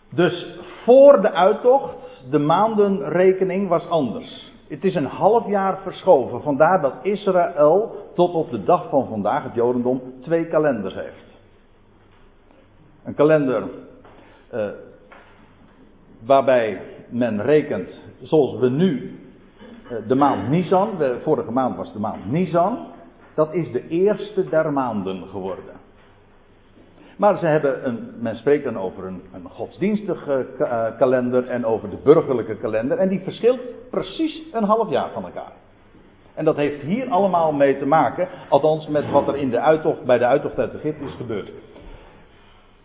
Dus 0.09 0.59
voor 0.83 1.21
de 1.21 1.31
uittocht, 1.31 1.95
de 2.29 2.39
maandenrekening 2.39 3.67
was 3.67 3.89
anders. 3.89 4.51
Het 4.67 4.83
is 4.83 4.95
een 4.95 5.05
half 5.05 5.47
jaar 5.47 5.77
verschoven. 5.81 6.41
Vandaar 6.41 6.81
dat 6.81 6.93
Israël 7.01 7.95
tot 8.15 8.33
op 8.33 8.49
de 8.51 8.63
dag 8.63 8.89
van 8.89 9.07
vandaag, 9.07 9.43
het 9.43 9.53
Jodendom, 9.53 10.01
twee 10.21 10.47
kalenders 10.47 10.95
heeft. 10.95 11.32
Een 13.03 13.13
kalender 13.13 13.63
uh, 14.53 14.65
waarbij 16.25 16.81
men 17.09 17.41
rekent, 17.41 17.99
zoals 18.21 18.59
we 18.59 18.69
nu 18.69 19.19
uh, 19.83 19.97
de 20.07 20.15
maand 20.15 20.49
Nisan, 20.49 20.89
vorige 21.23 21.51
maand 21.51 21.75
was 21.75 21.93
de 21.93 21.99
maand 21.99 22.31
Nisan, 22.31 22.87
dat 23.35 23.53
is 23.53 23.71
de 23.71 23.87
eerste 23.87 24.49
der 24.49 24.73
maanden 24.73 25.27
geworden. 25.27 25.81
Maar 27.17 27.37
ze 27.37 27.45
hebben 27.45 27.87
een, 27.87 28.11
men 28.19 28.35
spreekt 28.35 28.63
dan 28.63 28.77
over 28.77 29.05
een, 29.05 29.21
een 29.33 29.49
godsdienstige 29.49 30.45
uh, 30.59 30.85
kalender 30.97 31.47
en 31.47 31.65
over 31.65 31.89
de 31.89 31.97
burgerlijke 32.03 32.55
kalender. 32.55 32.97
En 32.97 33.09
die 33.09 33.19
verschilt 33.19 33.59
precies 33.89 34.41
een 34.51 34.63
half 34.63 34.89
jaar 34.89 35.09
van 35.13 35.23
elkaar. 35.23 35.51
En 36.33 36.45
dat 36.45 36.55
heeft 36.55 36.81
hier 36.81 37.09
allemaal 37.09 37.51
mee 37.51 37.77
te 37.77 37.85
maken, 37.85 38.27
althans 38.49 38.87
met 38.87 39.11
wat 39.11 39.27
er 39.27 39.35
in 39.35 39.49
de 39.49 39.59
uittocht, 39.59 40.03
bij 40.05 40.17
de 40.17 40.25
uittocht 40.25 40.57
uit 40.57 40.73
Egypte 40.73 41.05
is 41.05 41.15
gebeurd. 41.17 41.51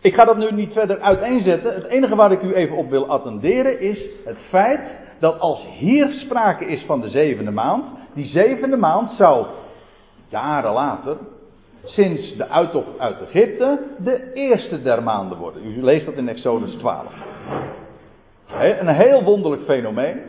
Ik 0.01 0.13
ga 0.13 0.25
dat 0.25 0.37
nu 0.37 0.51
niet 0.51 0.73
verder 0.73 0.99
uiteenzetten. 0.99 1.73
Het 1.73 1.85
enige 1.85 2.15
waar 2.15 2.31
ik 2.31 2.41
u 2.41 2.53
even 2.53 2.75
op 2.75 2.89
wil 2.89 3.07
attenderen 3.07 3.79
is 3.79 4.05
het 4.25 4.37
feit 4.49 4.81
dat 5.19 5.39
als 5.39 5.65
hier 5.77 6.07
sprake 6.11 6.65
is 6.65 6.83
van 6.85 7.01
de 7.01 7.09
zevende 7.09 7.51
maand, 7.51 7.85
die 8.13 8.25
zevende 8.25 8.77
maand 8.77 9.11
zou 9.11 9.45
jaren 10.27 10.71
later, 10.71 11.17
sinds 11.83 12.35
de 12.35 12.49
uittocht 12.49 12.99
uit 12.99 13.21
Egypte, 13.21 13.79
de 13.97 14.33
eerste 14.33 14.81
der 14.81 15.03
maanden 15.03 15.37
worden. 15.37 15.65
U 15.65 15.83
leest 15.83 16.05
dat 16.05 16.15
in 16.15 16.29
Exodus 16.29 16.73
12. 16.73 17.13
Een 18.79 18.87
heel 18.87 19.23
wonderlijk 19.23 19.63
fenomeen. 19.63 20.19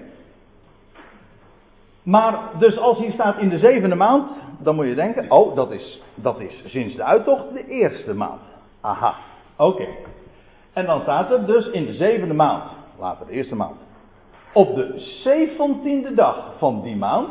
Maar 2.03 2.39
dus 2.59 2.79
als 2.79 2.99
hier 2.99 3.12
staat 3.12 3.39
in 3.39 3.49
de 3.49 3.59
zevende 3.59 3.95
maand, 3.97 4.31
dan 4.59 4.75
moet 4.75 4.87
je 4.87 4.95
denken, 4.95 5.31
oh 5.31 5.57
dat 5.57 5.71
is, 5.71 6.03
dat 6.15 6.41
is 6.41 6.62
sinds 6.67 6.97
de 6.97 7.05
uittocht 7.05 7.53
de 7.53 7.67
eerste 7.69 8.15
maand. 8.15 8.41
Aha. 8.81 9.15
Oké. 9.61 9.87
En 10.73 10.87
dan 10.87 11.00
staat 11.00 11.31
er 11.31 11.47
dus 11.47 11.71
in 11.71 11.87
de 11.87 11.95
zevende 11.95 12.35
maand, 12.35 12.64
later 12.99 13.26
de 13.26 13.33
eerste 13.33 13.55
maand. 13.55 13.76
Op 14.52 14.75
de 14.75 14.95
zeventiende 14.99 16.14
dag 16.14 16.52
van 16.59 16.83
die 16.83 16.97
maand 16.97 17.31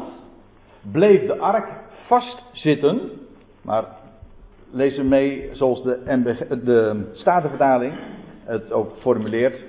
bleef 0.91 1.25
de 1.25 1.38
ark 1.38 1.67
vastzitten. 2.05 3.12
Maar 3.62 3.86
lees 4.71 4.95
hem 4.95 5.07
mee 5.07 5.50
zoals 5.53 5.83
de, 5.83 6.59
de 6.63 7.09
Statenvertaling 7.13 7.93
het 8.43 8.71
ook 8.71 8.91
formuleert. 9.00 9.65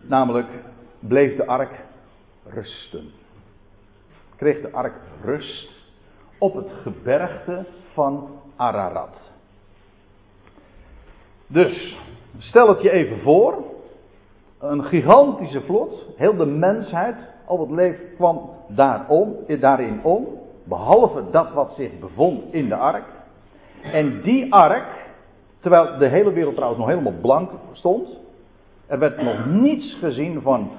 Namelijk 0.00 0.48
bleef 0.98 1.36
de 1.36 1.46
ark 1.46 1.84
rusten. 2.44 3.10
Kreeg 4.36 4.60
de 4.60 4.72
ark 4.72 4.94
rust 5.24 5.70
op 6.38 6.54
het 6.54 6.70
gebergte 6.82 7.64
van 7.92 8.40
Ararat. 8.56 9.31
Dus, 11.52 11.98
stel 12.38 12.68
het 12.68 12.82
je 12.82 12.90
even 12.90 13.18
voor. 13.20 13.64
Een 14.58 14.84
gigantische 14.84 15.60
vloot. 15.60 16.06
Heel 16.16 16.36
de 16.36 16.46
mensheid, 16.46 17.16
al 17.46 17.58
wat 17.58 17.70
leeft, 17.70 18.00
kwam 18.14 18.50
daarom, 18.68 19.36
daarin 19.60 20.00
om. 20.02 20.26
Behalve 20.64 21.22
dat 21.30 21.52
wat 21.52 21.72
zich 21.72 21.98
bevond 21.98 22.52
in 22.52 22.68
de 22.68 22.76
ark. 22.76 23.04
En 23.82 24.22
die 24.22 24.52
ark, 24.52 25.10
terwijl 25.60 25.98
de 25.98 26.08
hele 26.08 26.32
wereld 26.32 26.54
trouwens 26.54 26.80
nog 26.80 26.90
helemaal 26.90 27.20
blank 27.20 27.50
stond. 27.72 28.20
Er 28.86 28.98
werd 28.98 29.22
nog 29.22 29.46
niets 29.46 29.94
gezien 30.00 30.42
van 30.42 30.70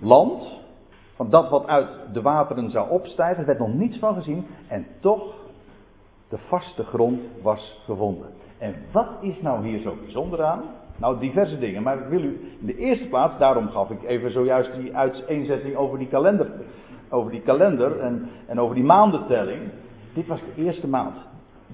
land. 0.00 0.60
Van 1.14 1.30
dat 1.30 1.48
wat 1.48 1.66
uit 1.66 1.98
de 2.12 2.22
wateren 2.22 2.70
zou 2.70 2.90
opstijgen. 2.90 3.38
Er 3.38 3.46
werd 3.46 3.58
nog 3.58 3.74
niets 3.74 3.98
van 3.98 4.14
gezien. 4.14 4.46
En 4.68 4.86
toch, 5.00 5.34
de 6.28 6.38
vaste 6.38 6.84
grond 6.84 7.20
was 7.42 7.82
gevonden. 7.84 8.28
En 8.58 8.74
wat 8.92 9.08
is 9.20 9.40
nou 9.40 9.66
hier 9.66 9.80
zo 9.80 9.96
bijzonder 10.04 10.44
aan? 10.44 10.62
Nou, 10.96 11.18
diverse 11.18 11.58
dingen, 11.58 11.82
maar 11.82 11.98
ik 11.98 12.08
wil 12.08 12.22
u 12.22 12.56
in 12.60 12.66
de 12.66 12.76
eerste 12.76 13.08
plaats, 13.08 13.38
daarom 13.38 13.68
gaf 13.68 13.90
ik 13.90 14.02
even 14.02 14.32
zojuist 14.32 14.74
die 14.74 14.96
uiteenzetting 14.96 15.76
over 15.76 15.98
die 15.98 16.08
kalender, 16.08 16.50
over 17.08 17.30
die 17.30 17.40
kalender 17.40 18.00
en, 18.00 18.28
en 18.46 18.60
over 18.60 18.74
die 18.74 18.84
maandentelling. 18.84 19.60
Dit 20.14 20.26
was 20.26 20.40
de 20.40 20.62
eerste 20.62 20.88
maand, 20.88 21.14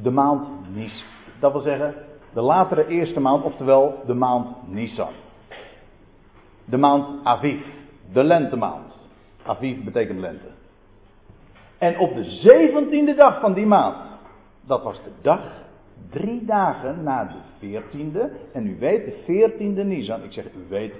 de 0.03 0.11
maand 0.11 0.49
Nis. 0.75 1.05
Dat 1.41 1.53
wil 1.53 1.61
zeggen, 1.61 1.95
de 2.33 2.41
latere 2.41 2.87
eerste 2.87 3.21
maand, 3.21 3.45
oftewel 3.45 4.03
de 4.07 4.15
maand 4.15 4.47
Nisan. 4.67 5.13
De 6.65 6.77
maand 6.77 7.25
Aviv, 7.25 7.65
de 8.13 8.25
lentemaand. 8.25 9.09
Aviv 9.43 9.85
betekent 9.85 10.19
lente. 10.19 10.49
En 11.79 11.99
op 11.99 12.15
de 12.15 12.25
zeventiende 12.25 13.15
dag 13.15 13.41
van 13.41 13.53
die 13.53 13.67
maand, 13.67 13.97
dat 14.67 14.83
was 14.83 15.03
de 15.03 15.11
dag 15.23 15.41
Drie 16.11 16.45
dagen 16.45 17.03
na 17.03 17.25
de 17.25 17.39
veertiende. 17.59 18.31
En 18.53 18.67
u 18.67 18.77
weet, 18.79 19.05
de 19.05 19.23
veertiende 19.25 19.85
Nisan. 19.85 20.23
Ik 20.23 20.33
zeg, 20.33 20.45
u 20.45 20.69
weet. 20.69 20.95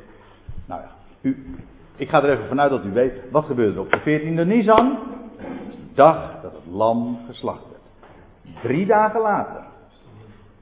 Nou 0.67 0.81
ja, 0.81 0.91
u, 1.21 1.57
ik 1.97 2.09
ga 2.09 2.23
er 2.23 2.31
even 2.31 2.49
vanuit 2.49 2.71
dat 2.71 2.85
u 2.85 2.93
weet. 2.93 3.13
Wat 3.31 3.45
gebeurde 3.45 3.75
er 3.75 3.81
op 3.81 3.91
de 3.91 4.01
veertiende 4.01 4.45
Nisan? 4.45 4.99
De 5.39 5.95
dag 5.95 6.41
dat 6.43 6.53
het 6.53 6.73
lam 6.73 7.19
geslacht 7.27 7.63
werd. 7.71 7.83
Drie 8.63 8.87
dagen 8.87 9.21
later 9.21 9.65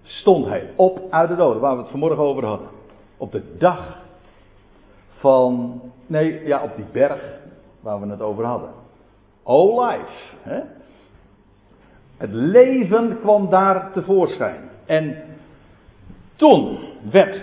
stond 0.02 0.46
hij 0.46 0.70
op 0.76 1.00
uit 1.10 1.28
de 1.28 1.36
doden, 1.36 1.60
waar 1.60 1.76
we 1.76 1.82
het 1.82 1.90
vanmorgen 1.90 2.24
over 2.24 2.44
hadden. 2.44 2.68
Op 3.16 3.32
de 3.32 3.56
dag 3.58 3.98
van, 5.18 5.80
nee, 6.06 6.46
ja, 6.46 6.62
op 6.62 6.76
die 6.76 6.84
berg 6.92 7.40
waar 7.80 8.00
we 8.00 8.06
het 8.06 8.20
over 8.20 8.44
hadden. 8.44 8.70
O 9.42 9.84
life, 9.84 10.36
hè? 10.42 10.60
Het 12.22 12.32
leven 12.32 13.18
kwam 13.20 13.50
daar 13.50 13.92
tevoorschijn. 13.92 14.70
En 14.86 15.16
toen 16.36 16.78
werd 17.10 17.42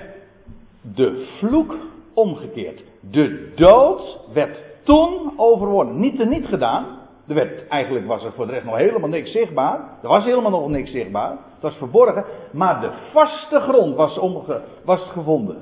de 0.82 1.28
vloek 1.38 1.76
omgekeerd. 2.14 2.84
De 3.12 3.52
dood 3.56 4.18
werd 4.34 4.64
toen 4.84 5.34
overwonnen. 5.36 6.00
Niet 6.00 6.18
te 6.18 6.26
niet 6.26 6.46
gedaan. 6.46 6.86
Er 7.28 7.36
werd, 7.36 7.68
eigenlijk 7.68 8.08
was 8.08 8.24
er 8.24 8.32
voor 8.32 8.46
de 8.46 8.52
rest 8.52 8.66
nog 8.66 8.78
helemaal 8.78 9.10
niks 9.10 9.32
zichtbaar. 9.32 9.80
Er 10.02 10.08
was 10.08 10.24
helemaal 10.24 10.52
nog 10.52 10.70
niks 10.70 10.92
zichtbaar. 10.92 11.30
Het 11.32 11.62
was 11.62 11.76
verborgen. 11.76 12.26
Maar 12.52 12.82
de 12.82 12.92
vaste 13.12 13.60
grond 13.60 13.96
was, 13.96 14.18
omge, 14.18 14.62
was 14.84 15.02
gevonden. 15.02 15.58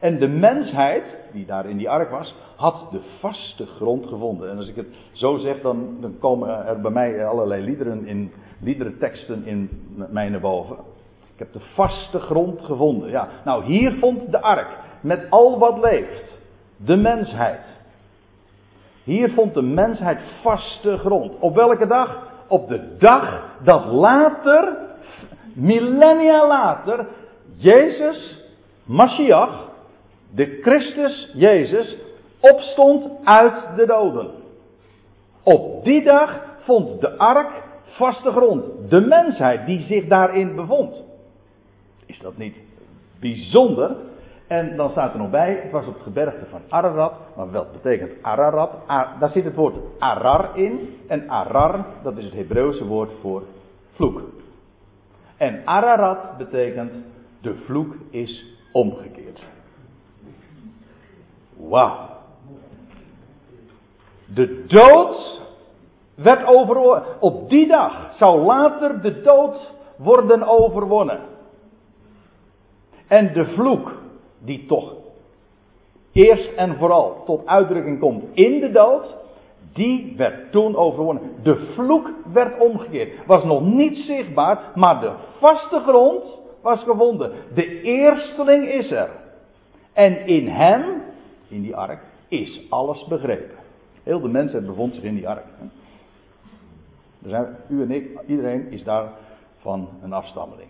En 0.00 0.18
de 0.18 0.28
mensheid, 0.28 1.04
die 1.32 1.46
daar 1.46 1.66
in 1.66 1.76
die 1.76 1.90
ark 1.90 2.10
was, 2.10 2.34
had 2.56 2.86
de 2.90 3.00
vaste 3.18 3.66
grond 3.66 4.06
gevonden. 4.06 4.50
En 4.50 4.56
als 4.56 4.68
ik 4.68 4.76
het 4.76 4.86
zo 5.12 5.36
zeg, 5.36 5.60
dan, 5.60 5.96
dan 6.00 6.18
komen 6.18 6.66
er 6.66 6.80
bij 6.80 6.90
mij 6.90 7.26
allerlei 7.26 7.64
liederen, 7.64 8.06
in, 8.06 8.32
liederenteksten 8.60 9.46
in 9.46 9.70
mij 10.10 10.28
naar 10.28 10.40
boven. 10.40 10.76
Ik 11.32 11.38
heb 11.38 11.52
de 11.52 11.68
vaste 11.74 12.18
grond 12.18 12.60
gevonden. 12.60 13.10
Ja, 13.10 13.28
nou 13.44 13.64
hier 13.64 13.92
vond 13.98 14.30
de 14.30 14.40
ark 14.40 14.68
met 15.00 15.26
al 15.30 15.58
wat 15.58 15.78
leeft. 15.78 16.38
De 16.76 16.96
mensheid. 16.96 17.60
Hier 19.04 19.30
vond 19.30 19.54
de 19.54 19.62
mensheid 19.62 20.18
vaste 20.42 20.98
grond. 20.98 21.38
Op 21.38 21.54
welke 21.54 21.86
dag? 21.86 22.28
Op 22.48 22.68
de 22.68 22.96
dag 22.98 23.56
dat 23.64 23.84
later, 23.84 24.76
millennia 25.54 26.48
later, 26.48 27.06
Jezus, 27.56 28.44
Mashiach, 28.84 29.69
de 30.34 30.58
Christus 30.62 31.30
Jezus 31.34 31.96
opstond 32.40 33.10
uit 33.24 33.76
de 33.76 33.86
doden. 33.86 34.30
Op 35.42 35.84
die 35.84 36.02
dag 36.02 36.40
vond 36.64 37.00
de 37.00 37.18
ark 37.18 37.62
vaste 37.84 38.30
grond. 38.30 38.90
De 38.90 39.00
mensheid 39.00 39.66
die 39.66 39.82
zich 39.82 40.06
daarin 40.06 40.54
bevond. 40.54 41.02
Is 42.06 42.18
dat 42.18 42.36
niet 42.36 42.56
bijzonder? 43.20 43.96
En 44.46 44.76
dan 44.76 44.90
staat 44.90 45.12
er 45.12 45.18
nog 45.18 45.30
bij, 45.30 45.60
het 45.62 45.70
was 45.70 45.86
op 45.86 45.94
het 45.94 46.02
gebergte 46.02 46.46
van 46.50 46.60
Ararat. 46.68 47.12
Maar 47.36 47.50
wat 47.50 47.72
betekent 47.72 48.12
Ararat? 48.22 48.70
daar 49.20 49.30
zit 49.30 49.44
het 49.44 49.54
woord 49.54 49.74
Arar 49.98 50.58
in. 50.58 50.96
En 51.06 51.28
Arar, 51.28 51.84
dat 52.02 52.16
is 52.16 52.24
het 52.24 52.34
Hebreeuwse 52.34 52.84
woord 52.84 53.10
voor 53.20 53.42
vloek. 53.92 54.22
En 55.36 55.62
Ararat 55.64 56.36
betekent, 56.36 56.92
de 57.40 57.54
vloek 57.54 57.94
is 58.10 58.44
omgekeerd. 58.72 59.46
Wauw. 61.68 62.08
De 64.34 64.64
dood 64.66 65.40
werd 66.14 66.46
overwonnen. 66.46 67.02
Op 67.20 67.50
die 67.50 67.66
dag 67.66 68.14
zou 68.18 68.40
later 68.40 69.02
de 69.02 69.20
dood 69.20 69.72
worden 69.96 70.42
overwonnen. 70.42 71.20
En 73.08 73.32
de 73.32 73.44
vloek, 73.44 73.92
die 74.38 74.66
toch 74.66 74.92
eerst 76.12 76.52
en 76.56 76.76
vooral 76.76 77.22
tot 77.24 77.46
uitdrukking 77.46 78.00
komt 78.00 78.24
in 78.32 78.60
de 78.60 78.70
dood, 78.70 79.16
die 79.72 80.14
werd 80.16 80.52
toen 80.52 80.76
overwonnen. 80.76 81.22
De 81.42 81.56
vloek 81.74 82.10
werd 82.32 82.60
omgekeerd. 82.60 83.26
Was 83.26 83.44
nog 83.44 83.62
niet 83.62 83.96
zichtbaar, 83.96 84.58
maar 84.74 85.00
de 85.00 85.12
vaste 85.38 85.78
grond 85.78 86.38
was 86.62 86.82
gevonden. 86.82 87.32
De 87.54 87.80
eersteling 87.82 88.68
is 88.68 88.90
er. 88.90 89.10
En 89.92 90.26
in 90.26 90.48
hem, 90.48 91.02
in 91.50 91.62
die 91.62 91.76
ark, 91.76 92.00
is 92.28 92.60
alles 92.68 93.06
begrepen. 93.06 93.56
Heel 94.02 94.20
de 94.20 94.28
mensheid 94.28 94.66
bevond 94.66 94.94
zich 94.94 95.02
in 95.02 95.14
die 95.14 95.28
ark. 95.28 95.44
Zijn, 97.22 97.56
u 97.68 97.82
en 97.82 97.90
ik, 97.90 98.20
iedereen 98.26 98.70
is 98.70 98.84
daar 98.84 99.08
van 99.60 99.88
een 100.02 100.12
afstammeling. 100.12 100.68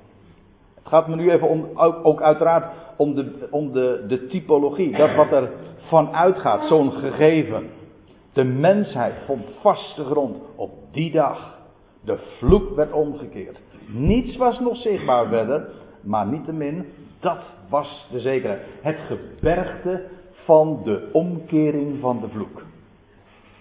Het 0.75 0.88
gaat 0.88 1.08
me 1.08 1.16
nu 1.16 1.30
even 1.30 1.49
om, 1.49 1.68
ook 2.02 2.22
uiteraard 2.22 2.72
om, 2.96 3.14
de, 3.14 3.49
om 3.50 3.72
de, 3.72 4.04
de 4.08 4.26
typologie. 4.26 4.96
Dat 4.96 5.14
wat 5.14 5.32
er 5.32 5.50
van 5.76 6.14
uitgaat, 6.14 6.66
zo'n 6.66 6.92
gegeven. 6.92 7.70
De 8.32 8.44
mensheid 8.44 9.14
vond 9.26 9.44
vaste 9.60 10.04
grond 10.04 10.37
op 10.56 10.70
die 10.92 11.12
dag. 11.12 11.58
De 12.04 12.18
vloek 12.38 12.75
werd 12.75 12.92
omgekeerd. 12.92 13.60
Niets 13.87 14.37
was 14.37 14.60
nog 14.60 14.76
zichtbaar 14.76 15.26
verder, 15.26 15.68
maar 16.00 16.26
niettemin, 16.26 16.87
dat 17.20 17.38
was 17.68 18.08
de 18.10 18.20
zekerheid. 18.20 18.60
Het 18.80 18.96
gebergte 18.99 20.08
van 20.44 20.80
de 20.85 21.09
omkering 21.12 22.00
van 22.00 22.20
de 22.20 22.28
vloek. 22.28 22.62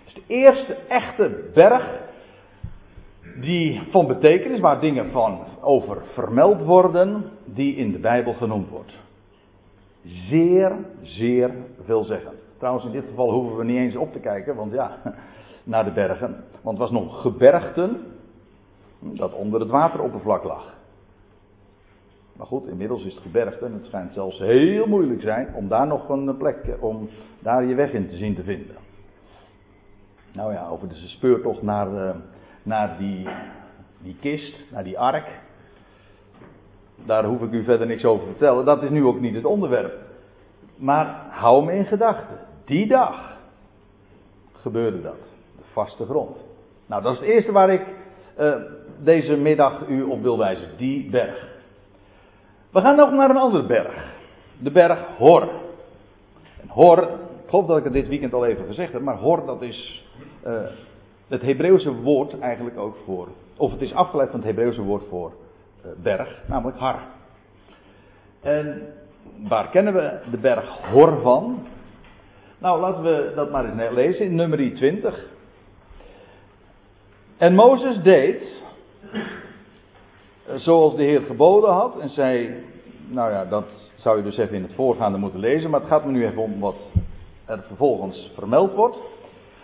Dus 0.04 0.14
de 0.14 0.24
eerste 0.28 0.78
echte 0.88 1.50
berg 1.54 2.08
die 3.42 3.82
van 3.92 4.08
betekenis, 4.08 4.60
waar 4.60 4.80
dingen 4.80 5.12
van 5.12 5.40
over 5.62 6.02
vermeld 6.14 6.62
worden, 6.62 7.24
die 7.46 7.76
in 7.76 7.92
de 7.92 8.00
Bijbel 8.00 8.34
genoemd 8.34 8.70
wordt. 8.70 8.94
Zeer, 10.04 10.72
zeer 11.02 11.52
veelzeggend. 11.86 12.36
Trouwens, 12.58 12.86
in 12.86 12.92
dit 12.92 13.06
geval 13.10 13.32
hoeven 13.32 13.58
we 13.58 13.64
niet 13.64 13.78
eens 13.78 13.96
op 13.96 14.12
te 14.12 14.20
kijken, 14.20 14.56
want 14.56 14.74
ja, 14.74 14.98
naar 15.64 15.86
de 15.86 15.92
bergen. 15.92 16.44
Want 16.62 16.78
het 16.78 16.90
was 16.90 17.02
nog 17.02 17.22
gebergten 17.22 18.06
dat 19.00 19.34
onder 19.34 19.60
het 19.60 19.70
wateroppervlak 19.70 20.44
lag. 20.44 20.78
Maar 22.40 22.48
goed, 22.48 22.68
inmiddels 22.68 23.06
is 23.06 23.14
het 23.14 23.24
gebergte 23.24 23.66
en 23.66 23.74
het 23.74 23.86
schijnt 23.86 24.14
zelfs 24.14 24.38
heel 24.38 24.88
moeilijk 24.88 25.22
zijn 25.22 25.54
om 25.54 25.68
daar 25.68 25.88
nog 25.88 26.10
een 26.10 26.38
plek, 26.38 26.78
om 26.80 27.10
daar 27.40 27.64
je 27.64 27.76
weg 27.76 27.92
in 27.92 28.10
te 28.10 28.16
zien 28.16 28.36
te 28.36 28.44
vinden. 28.44 28.76
Nou 30.34 30.54
ja, 30.54 30.68
over 30.68 30.88
de 30.88 30.96
speurtocht 30.96 31.62
naar, 31.62 31.94
uh, 31.94 32.10
naar 32.64 32.98
die, 32.98 33.28
die 34.02 34.16
kist, 34.20 34.72
naar 34.72 34.84
die 34.84 35.00
ark. 35.00 35.28
Daar 36.96 37.24
hoef 37.26 37.42
ik 37.42 37.52
u 37.52 37.64
verder 37.64 37.88
niks 37.88 38.06
over 38.06 38.26
te 38.26 38.32
vertellen. 38.32 38.66
Dat 38.66 38.84
is 38.84 38.90
nu 38.90 39.06
ook 39.06 39.20
niet 39.20 39.36
het 39.36 39.46
onderwerp. 39.46 39.94
Maar 40.76 41.26
hou 41.30 41.66
me 41.66 41.74
in 41.74 41.86
gedachten. 41.86 42.38
Die 42.66 42.88
dag 42.88 43.38
gebeurde 44.52 45.02
dat. 45.02 45.20
De 45.58 45.64
vaste 45.72 46.06
grond. 46.06 46.38
Nou, 46.86 47.02
dat 47.02 47.14
is 47.14 47.20
het 47.20 47.28
eerste 47.28 47.52
waar 47.52 47.70
ik 47.70 47.86
uh, 48.40 48.56
deze 49.04 49.36
middag 49.36 49.88
u 49.88 50.02
op 50.02 50.22
wil 50.22 50.38
wijzen. 50.38 50.70
Die 50.78 51.10
berg. 51.10 51.58
We 52.72 52.82
gaan 52.82 52.96
nog 52.96 53.12
naar 53.12 53.30
een 53.30 53.38
andere 53.38 53.64
berg. 53.64 54.14
De 54.58 54.72
berg 54.72 55.00
Hor. 55.18 55.42
En 56.62 56.68
Hor, 56.68 57.04
ik 57.44 57.50
geloof 57.50 57.66
dat 57.66 57.78
ik 57.78 57.84
het 57.84 57.94
dit 57.94 58.08
weekend 58.08 58.34
al 58.34 58.46
even 58.46 58.66
gezegd 58.66 58.94
heb, 58.94 59.02
maar 59.02 59.18
Hor 59.18 59.46
dat 59.46 59.62
is 59.62 60.06
uh, 60.48 60.62
het 61.28 61.42
Hebreeuwse 61.42 61.94
woord 61.94 62.40
eigenlijk 62.40 62.78
ook 62.78 62.98
voor, 63.06 63.28
of 63.58 63.72
het 63.72 63.82
is 63.82 63.94
afgeleid 63.94 64.30
van 64.30 64.40
het 64.40 64.48
Hebreeuwse 64.48 64.82
woord 64.82 65.04
voor 65.10 65.32
uh, 65.86 65.92
berg, 66.04 66.42
namelijk 66.48 66.78
Har. 66.78 67.00
En 68.42 68.94
waar 69.48 69.70
kennen 69.70 69.94
we 69.94 70.20
de 70.32 70.38
berg 70.38 70.78
Hor 70.92 71.22
van? 71.22 71.68
Nou, 72.58 72.80
laten 72.80 73.04
we 73.04 73.32
dat 73.36 73.52
maar 73.52 73.66
eens 73.66 73.94
lezen 73.94 74.26
in 74.26 74.36
nummer 74.36 74.76
20. 74.76 75.26
En 77.38 77.56
Mozes 77.56 78.02
deed 78.02 78.64
zoals 80.56 80.96
de 80.96 81.04
Heer 81.04 81.22
geboden 81.22 81.74
had 81.74 82.00
en 82.00 82.10
zei, 82.10 82.64
nou 83.08 83.32
ja, 83.32 83.46
dat 83.46 83.92
zou 83.96 84.18
je 84.18 84.24
dus 84.24 84.38
even 84.38 84.56
in 84.56 84.64
het 84.64 84.74
voorgaande 84.74 85.18
moeten 85.18 85.40
lezen, 85.40 85.70
maar 85.70 85.80
het 85.80 85.90
gaat 85.90 86.06
me 86.06 86.12
nu 86.12 86.26
even 86.26 86.42
om 86.42 86.60
wat 86.60 86.76
er 87.46 87.64
vervolgens 87.68 88.32
vermeld 88.36 88.74
wordt. 88.74 88.98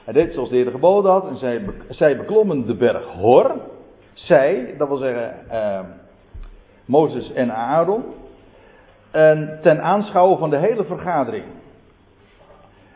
Hij 0.04 0.14
deed 0.14 0.34
zoals 0.34 0.50
de 0.50 0.56
Heer 0.56 0.72
geboden 0.72 1.12
had 1.12 1.28
en 1.28 1.38
zij, 1.38 1.66
zij 1.90 2.18
beklommen 2.18 2.66
de 2.66 2.76
berg 2.76 3.06
Hor. 3.06 3.56
Zij, 4.14 4.76
dat 4.78 4.88
wil 4.88 4.98
zeggen 4.98 5.50
eh, 5.50 5.80
Mozes 6.86 7.34
en 7.34 7.56
Aaron. 7.56 8.04
En 9.12 9.60
ten 9.62 9.82
aanschouwen 9.82 10.38
van 10.38 10.50
de 10.50 10.58
hele 10.58 10.84
vergadering. 10.84 11.44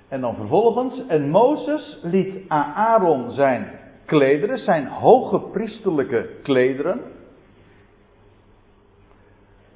En 0.07 0.21
dan 0.21 0.35
vervolgens, 0.35 1.05
en 1.07 1.29
Mozes 1.29 1.99
liet 2.01 2.35
Aaron 2.47 3.31
zijn 3.31 3.67
klederen, 4.05 4.57
zijn 4.57 4.87
hoge 4.87 5.39
priesterlijke 5.39 6.29
klederen, 6.43 7.01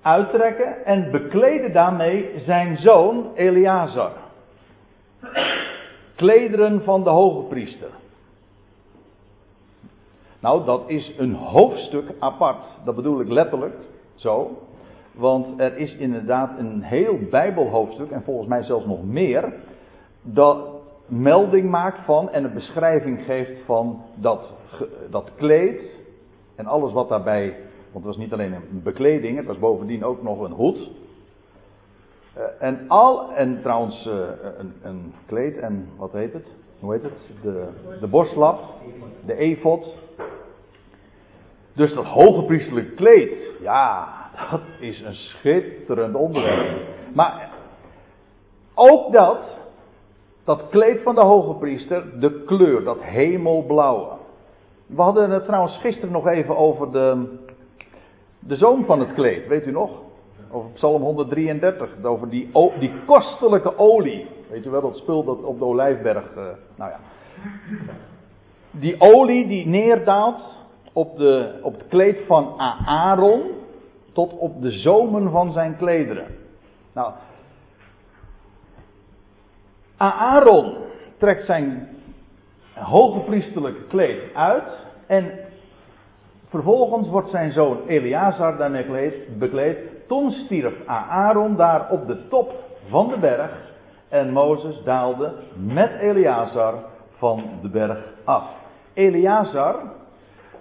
uittrekken 0.04 0.86
en 0.86 1.12
bekleden 1.12 1.74
daarmee 1.74 2.32
zijn 2.46 2.78
zoon 2.78 3.32
Eleazar 3.36 4.12
klederen 6.16 6.84
van 6.84 7.04
de 7.04 7.10
hoge 7.10 7.48
priester. 7.48 7.90
Nou, 10.40 10.66
dat 10.66 10.84
is 10.88 11.14
een 11.18 11.34
hoofdstuk 11.34 12.12
apart. 12.20 12.66
Dat 12.86 12.96
bedoel 12.96 13.22
ik 13.22 13.28
letterlijk 13.28 13.76
zo. 14.16 14.58
Want 15.12 15.60
er 15.60 15.78
is 15.78 15.96
inderdaad 15.96 16.60
een 16.60 16.82
heel 16.82 17.18
Bijbelhoofdstuk, 17.30 18.12
en 18.12 18.24
volgens 18.24 18.48
mij 18.48 18.64
zelfs 18.64 18.86
nog 18.86 19.04
meer, 19.06 19.54
dat 20.22 20.58
melding 21.06 21.70
maakt 21.70 22.06
van 22.06 22.30
en 22.30 22.44
een 22.44 22.54
beschrijving 22.54 23.26
geeft 23.26 23.66
van 23.66 24.02
dat, 24.16 24.54
dat 25.10 25.32
kleed 25.36 25.82
en 26.56 26.66
alles 26.66 26.92
wat 26.92 27.10
daarbij, 27.10 27.56
want 27.94 28.06
het 28.06 28.16
was 28.16 28.18
niet 28.18 28.34
alleen 28.34 28.54
een 28.54 28.82
bekleding, 28.84 29.38
het 29.38 29.46
was 29.46 29.60
bovendien 29.60 30.04
ook 30.04 30.24
nog 30.24 30.40
een 30.40 30.52
hoed. 30.52 30.78
Uh, 32.38 32.44
en 32.60 32.86
al, 32.88 33.32
en 33.32 33.62
trouwens 33.62 34.06
uh, 34.06 34.14
een, 34.58 34.74
een, 34.82 35.14
kleed 35.26 35.58
en 35.58 35.90
wat 35.98 36.12
heet 36.12 36.34
het? 36.34 36.48
Hoe 36.80 36.94
heet 36.94 37.04
het? 37.04 37.42
De, 37.42 37.68
de 38.00 38.08
borstlap, 38.08 38.60
de 39.26 39.36
efot. 39.36 39.96
Dus 41.74 41.94
dat 41.94 42.06
hoge 42.06 42.44
priestelijke 42.44 42.92
kleed, 42.94 43.52
ja, 43.62 44.08
dat 44.52 44.62
is 44.80 45.02
een 45.02 45.16
schitterend 45.16 46.16
onderwerp. 46.16 46.82
Maar 47.14 47.52
ook 48.74 49.12
dat, 49.12 49.40
dat 50.44 50.70
kleed 50.70 51.02
van 51.02 51.16
de 51.16 51.22
hoge 51.22 51.54
priester, 51.54 52.20
de 52.20 52.44
kleur, 52.46 52.84
dat 52.84 53.02
hemelblauwe. 53.02 54.12
We 54.86 55.02
hadden 55.02 55.30
het 55.30 55.46
trouwens 55.46 55.78
gisteren 55.78 56.12
nog 56.12 56.28
even 56.28 56.58
over 56.58 56.92
de, 56.92 57.38
de 58.48 58.56
zoon 58.56 58.86
van 58.86 59.00
het 59.00 59.14
kleed, 59.14 59.48
weet 59.48 59.68
u 59.68 59.72
nog? 59.72 60.02
Over 60.52 60.70
Psalm 60.70 61.02
133, 61.02 62.04
over 62.04 62.30
die, 62.30 62.50
die 62.80 62.92
kostelijke 63.06 63.78
olie. 63.78 64.28
Weet 64.50 64.64
je 64.64 64.70
wel, 64.70 64.82
dat 64.82 64.98
spul 64.98 65.24
dat 65.24 65.44
op 65.44 65.60
de 65.60 65.66
olijfberg. 65.66 66.36
Uh, 66.38 66.44
nou 66.76 66.92
ja. 66.92 67.00
Die 68.72 69.02
olie 69.02 69.48
die 69.48 69.68
neerdaalt 69.68 70.42
op, 70.94 71.18
de, 71.18 71.60
op 71.62 71.74
het 71.74 71.88
kleed 71.88 72.22
van 72.28 72.60
Aaron. 72.86 73.42
Tot 74.12 74.38
op 74.38 74.62
de 74.62 74.72
zomen 74.72 75.32
van 75.32 75.52
zijn 75.52 75.78
klederen. 75.78 76.28
Nou. 76.94 77.14
Aaron 79.98 80.76
trekt 81.18 81.46
zijn 81.46 81.98
hoge 82.74 83.20
priesterlijke 83.20 83.84
kleed 83.84 84.34
uit. 84.34 84.88
En 85.08 85.32
vervolgens 86.54 87.08
wordt 87.08 87.30
zijn 87.30 87.52
zoon 87.52 87.78
Eleazar 87.88 88.58
daarmee 88.58 89.26
bekleed 89.38 89.78
toen 90.08 90.32
stierf 90.32 90.74
Aaron 90.86 91.56
daar 91.56 91.90
op 91.90 92.08
de 92.08 92.28
top 92.28 92.54
van 92.90 93.08
de 93.08 93.18
berg. 93.18 93.72
En 94.10 94.32
Mozes 94.32 94.84
daalde 94.84 95.34
met 95.56 95.92
Eleazar 96.00 96.74
van 97.18 97.44
de 97.62 97.70
berg 97.70 98.14
af. 98.24 98.44
Eleazar, 98.94 99.76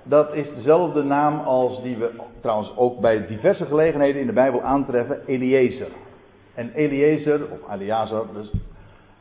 dat 0.02 0.35
is 0.35 0.55
dezelfde 0.55 1.02
naam 1.02 1.40
als 1.40 1.83
die 1.83 1.96
we 1.96 2.11
trouwens 2.40 2.76
ook 2.76 3.00
bij 3.00 3.26
diverse 3.26 3.64
gelegenheden 3.64 4.20
in 4.20 4.26
de 4.26 4.33
Bijbel 4.33 4.62
aantreffen, 4.62 5.20
Eliezer. 5.26 5.90
En 6.55 6.72
Eliezer, 6.74 7.40
of 7.50 7.74
Eleazar, 7.74 8.24
dus, 8.33 8.52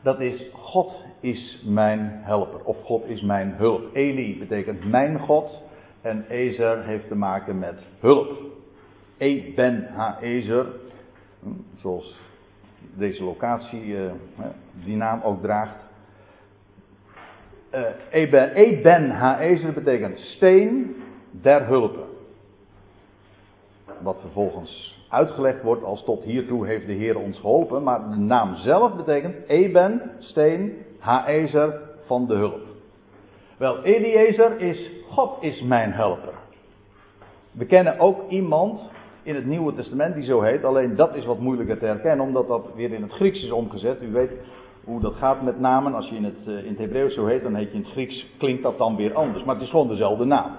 dat 0.02 0.20
is 0.20 0.50
God 0.52 1.04
is 1.20 1.62
mijn 1.66 2.20
helper, 2.22 2.64
of 2.64 2.76
God 2.84 3.04
is 3.06 3.22
mijn 3.22 3.54
hulp. 3.56 3.82
Eli 3.92 4.38
betekent 4.38 4.84
mijn 4.84 5.18
God 5.18 5.62
en 6.02 6.24
Ezer 6.28 6.84
heeft 6.84 7.08
te 7.08 7.14
maken 7.14 7.58
met 7.58 7.82
hulp. 8.00 8.40
E 9.16 9.52
ben 9.54 9.88
Haezer, 9.94 10.66
zoals 11.76 12.18
deze 12.94 13.24
locatie 13.24 13.84
uh, 13.84 14.10
die 14.84 14.96
naam 14.96 15.20
ook 15.22 15.42
draagt. 15.42 15.76
Uh, 17.74 17.80
e 18.10 18.28
ben, 18.28 18.50
e 18.54 18.80
ben 18.82 19.10
Haezer 19.10 19.72
betekent 19.72 20.18
steen 20.18 20.96
der 21.30 21.66
hulpen. 21.66 22.06
Wat 24.00 24.20
vervolgens 24.20 25.00
uitgelegd 25.08 25.62
wordt 25.62 25.84
als 25.84 26.04
tot 26.04 26.22
hiertoe 26.22 26.66
heeft 26.66 26.86
de 26.86 26.92
Heer 26.92 27.18
ons 27.18 27.38
geholpen. 27.38 27.82
Maar 27.82 28.10
de 28.10 28.16
naam 28.16 28.56
zelf 28.56 28.96
betekent 28.96 29.48
Eben, 29.48 30.10
steen, 30.18 30.76
Haezer 30.98 31.80
van 32.06 32.26
de 32.26 32.34
hulp. 32.34 32.71
Wel, 33.62 33.82
Eliezer 33.82 34.60
is 34.60 34.90
God 35.10 35.36
is 35.40 35.62
mijn 35.62 35.92
helper. 35.92 36.32
We 37.52 37.64
kennen 37.64 37.98
ook 37.98 38.30
iemand 38.30 38.90
in 39.22 39.34
het 39.34 39.46
Nieuwe 39.46 39.74
Testament 39.74 40.14
die 40.14 40.24
zo 40.24 40.40
heet. 40.40 40.64
Alleen 40.64 40.96
dat 40.96 41.14
is 41.14 41.24
wat 41.24 41.38
moeilijker 41.38 41.78
te 41.78 41.84
herkennen, 41.84 42.26
omdat 42.26 42.48
dat 42.48 42.66
weer 42.74 42.92
in 42.92 43.02
het 43.02 43.12
Grieks 43.12 43.42
is 43.42 43.50
omgezet. 43.50 44.02
U 44.02 44.12
weet 44.12 44.30
hoe 44.84 45.00
dat 45.00 45.14
gaat 45.14 45.42
met 45.42 45.60
namen. 45.60 45.94
Als 45.94 46.08
je 46.08 46.16
in 46.16 46.24
het, 46.24 46.46
eh, 46.46 46.58
in 46.58 46.68
het 46.68 46.78
Hebreeuws 46.78 47.14
zo 47.14 47.26
heet, 47.26 47.42
dan 47.42 47.54
heet 47.54 47.70
je 47.70 47.76
in 47.76 47.82
het 47.82 47.92
Grieks, 47.92 48.26
klinkt 48.38 48.62
dat 48.62 48.78
dan 48.78 48.96
weer 48.96 49.14
anders. 49.14 49.44
Maar 49.44 49.54
het 49.54 49.64
is 49.64 49.70
gewoon 49.70 49.88
dezelfde 49.88 50.24
naam. 50.24 50.50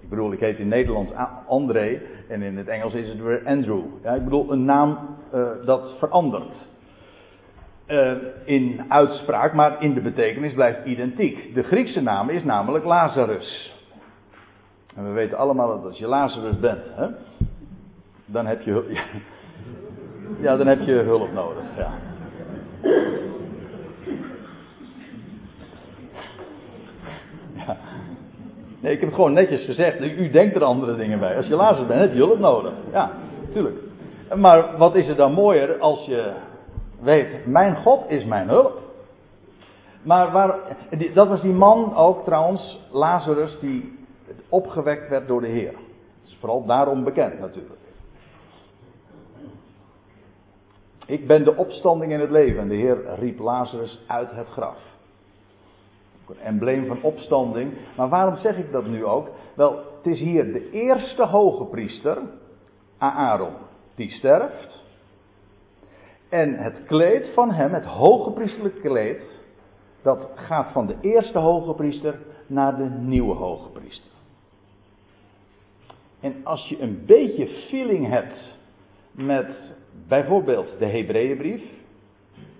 Ik 0.00 0.08
bedoel, 0.08 0.32
ik 0.32 0.40
heet 0.40 0.58
in 0.58 0.68
Nederlands 0.68 1.12
André 1.46 2.00
en 2.28 2.42
in 2.42 2.56
het 2.56 2.68
Engels 2.68 2.94
is 2.94 3.08
het 3.08 3.22
weer 3.22 3.42
Andrew. 3.44 3.82
Ja, 4.02 4.12
ik 4.14 4.24
bedoel, 4.24 4.52
een 4.52 4.64
naam 4.64 4.98
uh, 5.34 5.48
dat 5.64 5.94
verandert. 5.98 6.54
Uh, 7.88 8.12
in 8.44 8.84
uitspraak, 8.88 9.52
maar 9.52 9.82
in 9.82 9.94
de 9.94 10.00
betekenis 10.00 10.52
blijft 10.52 10.84
identiek. 10.84 11.54
De 11.54 11.62
Griekse 11.62 12.00
naam 12.00 12.28
is 12.28 12.44
namelijk 12.44 12.84
Lazarus. 12.84 13.74
En 14.96 15.04
we 15.04 15.10
weten 15.10 15.38
allemaal 15.38 15.68
dat 15.68 15.84
als 15.84 15.98
je 15.98 16.06
Lazarus 16.06 16.58
bent, 16.58 16.84
hè, 16.94 17.06
dan 18.24 18.46
heb 18.46 18.62
je, 18.62 18.84
ja, 18.88 19.02
ja, 20.50 20.56
dan 20.56 20.66
heb 20.66 20.80
je 20.80 20.92
hulp 20.92 21.32
nodig. 21.32 21.62
Ja. 21.76 21.90
Nee, 28.80 28.92
ik 28.92 29.00
heb 29.00 29.08
het 29.08 29.18
gewoon 29.18 29.32
netjes 29.32 29.64
gezegd. 29.64 30.00
U 30.00 30.30
denkt 30.30 30.54
er 30.54 30.64
andere 30.64 30.96
dingen 30.96 31.18
bij. 31.18 31.36
Als 31.36 31.46
je 31.46 31.56
Lazarus 31.56 31.86
bent, 31.86 32.00
heb 32.00 32.12
je 32.12 32.18
hulp 32.18 32.38
nodig. 32.38 32.72
Ja, 32.92 33.10
tuurlijk. 33.52 33.76
Maar 34.34 34.76
wat 34.76 34.94
is 34.94 35.08
er 35.08 35.16
dan 35.16 35.32
mooier 35.32 35.78
als 35.78 36.04
je 36.06 36.32
weet, 37.00 37.46
mijn 37.46 37.76
God 37.76 38.10
is 38.10 38.24
mijn 38.24 38.48
hulp. 38.48 38.84
Maar 40.02 40.32
waar, 40.32 40.58
dat 41.14 41.28
was 41.28 41.40
die 41.40 41.52
man 41.52 41.94
ook 41.94 42.24
trouwens, 42.24 42.80
Lazarus, 42.90 43.58
die 43.60 43.98
opgewekt 44.48 45.08
werd 45.08 45.28
door 45.28 45.40
de 45.40 45.46
Heer. 45.46 45.74
Is 46.24 46.36
vooral 46.40 46.64
daarom 46.64 47.04
bekend 47.04 47.38
natuurlijk. 47.38 47.80
Ik 51.06 51.26
ben 51.26 51.44
de 51.44 51.56
opstanding 51.56 52.12
in 52.12 52.20
het 52.20 52.30
leven. 52.30 52.60
En 52.60 52.68
de 52.68 52.74
Heer 52.74 53.14
riep 53.18 53.38
Lazarus 53.38 54.04
uit 54.06 54.30
het 54.30 54.48
graf. 54.48 54.78
Een 56.28 56.40
embleem 56.40 56.86
van 56.86 57.02
opstanding. 57.02 57.72
Maar 57.96 58.08
waarom 58.08 58.36
zeg 58.36 58.56
ik 58.56 58.72
dat 58.72 58.86
nu 58.86 59.04
ook? 59.04 59.28
Wel, 59.54 59.76
het 59.76 60.06
is 60.06 60.20
hier 60.20 60.52
de 60.52 60.70
eerste 60.70 61.24
hoge 61.24 61.64
priester, 61.64 62.18
Aaron, 62.98 63.52
die 63.94 64.10
sterft. 64.10 64.84
En 66.36 66.54
het 66.54 66.82
kleed 66.86 67.28
van 67.34 67.50
hem, 67.50 67.72
het 67.72 67.84
hoge 67.84 68.30
priesterlijke 68.30 68.80
kleed, 68.80 69.22
dat 70.02 70.28
gaat 70.34 70.72
van 70.72 70.86
de 70.86 70.96
eerste 71.00 71.38
hoge 71.38 71.74
priester 71.74 72.18
naar 72.46 72.76
de 72.76 72.88
nieuwe 73.00 73.34
hoge 73.34 73.68
priester. 73.68 74.10
En 76.20 76.34
als 76.42 76.68
je 76.68 76.80
een 76.80 77.02
beetje 77.06 77.46
feeling 77.46 78.08
hebt 78.08 78.58
met 79.10 79.46
bijvoorbeeld 80.08 80.78
de 80.78 80.86
Hebreeënbrief, 80.86 81.62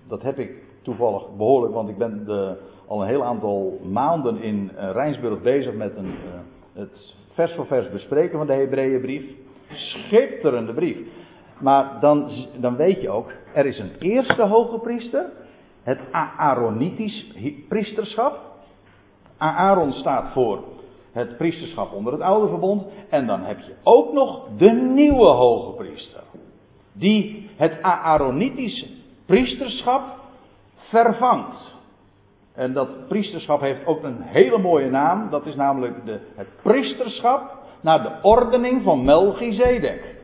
dat 0.07 0.21
heb 0.21 0.39
ik 0.39 0.51
toevallig 0.81 1.35
behoorlijk, 1.35 1.73
want 1.73 1.89
ik 1.89 1.97
ben 1.97 2.25
de, 2.25 2.57
al 2.87 3.01
een 3.01 3.07
heel 3.07 3.23
aantal 3.23 3.79
maanden 3.83 4.41
in 4.41 4.71
uh, 4.75 4.91
Rijnsburg 4.91 5.41
bezig 5.41 5.73
met 5.73 5.95
een, 5.95 6.05
uh, 6.05 6.39
het 6.73 7.15
vers 7.33 7.53
voor 7.53 7.65
vers 7.65 7.89
bespreken 7.89 8.37
van 8.37 8.47
de 8.47 8.53
Hebreeënbrief. 8.53 9.23
Schitterende 9.71 10.73
brief. 10.73 10.97
Maar 11.59 11.99
dan, 11.99 12.31
dan 12.55 12.75
weet 12.75 13.01
je 13.01 13.09
ook, 13.09 13.31
er 13.53 13.65
is 13.65 13.79
een 13.79 13.91
eerste 13.99 14.43
hoge 14.43 14.79
priester, 14.79 15.25
het 15.83 15.99
Aaronitisch 16.11 17.33
priesterschap. 17.67 18.39
Aaron 19.37 19.91
staat 19.91 20.31
voor 20.33 20.63
het 21.11 21.37
priesterschap 21.37 21.93
onder 21.93 22.13
het 22.13 22.21
oude 22.21 22.47
verbond. 22.47 22.85
En 23.09 23.27
dan 23.27 23.41
heb 23.41 23.59
je 23.59 23.73
ook 23.83 24.13
nog 24.13 24.47
de 24.57 24.71
nieuwe 24.71 25.27
hoge 25.27 25.75
priester. 25.75 26.23
Die 26.93 27.49
het 27.55 27.81
Aaronitisch 27.81 28.87
priesterschap 29.25 30.03
vervangt. 30.75 31.75
En 32.53 32.73
dat 32.73 33.07
priesterschap 33.07 33.61
heeft 33.61 33.85
ook 33.85 34.03
een 34.03 34.21
hele 34.21 34.57
mooie 34.57 34.89
naam. 34.89 35.29
Dat 35.29 35.45
is 35.45 35.55
namelijk 35.55 36.05
de, 36.05 36.19
het 36.35 36.47
priesterschap 36.61 37.55
naar 37.81 38.03
de 38.03 38.11
ordening 38.21 38.83
van 38.83 39.03
Melchizedek. 39.03 40.15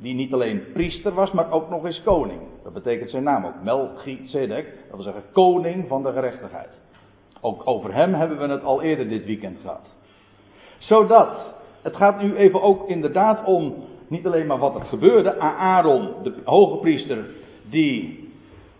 Die 0.00 0.14
niet 0.14 0.32
alleen 0.32 0.62
priester 0.72 1.14
was, 1.14 1.32
maar 1.32 1.50
ook 1.50 1.70
nog 1.70 1.84
eens 1.84 2.02
koning. 2.02 2.40
Dat 2.62 2.72
betekent 2.72 3.10
zijn 3.10 3.22
naam 3.22 3.46
ook. 3.46 3.62
Melchizedek. 3.62 4.64
Dat 4.64 4.94
wil 4.94 5.02
zeggen 5.02 5.22
koning 5.32 5.88
van 5.88 6.02
de 6.02 6.12
gerechtigheid. 6.12 6.70
Ook 7.40 7.62
over 7.64 7.94
hem 7.94 8.14
hebben 8.14 8.38
we 8.38 8.48
het 8.48 8.64
al 8.64 8.82
eerder 8.82 9.08
dit 9.08 9.24
weekend 9.24 9.58
gehad. 9.60 9.86
Zodat, 10.78 11.54
het 11.82 11.96
gaat 11.96 12.22
nu 12.22 12.36
even 12.36 12.62
ook 12.62 12.88
inderdaad 12.88 13.44
om 13.44 13.74
niet 14.08 14.26
alleen 14.26 14.46
maar 14.46 14.58
wat 14.58 14.74
er 14.74 14.84
gebeurde. 14.84 15.38
Aaron, 15.38 16.14
de 16.22 16.34
hoge 16.44 16.76
priester, 16.76 17.24
die 17.70 18.28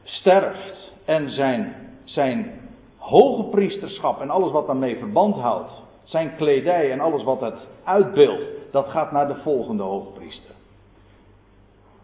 sterft 0.03 0.93
en 1.05 1.31
zijn, 1.31 1.75
zijn 2.05 2.61
hoge 2.97 3.43
priesterschap 3.43 4.21
en 4.21 4.31
alles 4.31 4.53
wat 4.53 4.67
daarmee 4.67 4.99
verband 4.99 5.37
houdt, 5.37 5.83
zijn 6.05 6.37
kledij 6.37 6.93
en 6.93 7.01
alles 7.01 7.23
wat 7.23 7.41
het 7.41 7.67
uitbeeldt, 7.85 8.45
dat 8.71 8.87
gaat 8.89 9.13
naar 9.13 9.29
de 9.29 9.37
volgende 9.43 9.83
hoge 9.83 10.11
priester. 10.11 10.55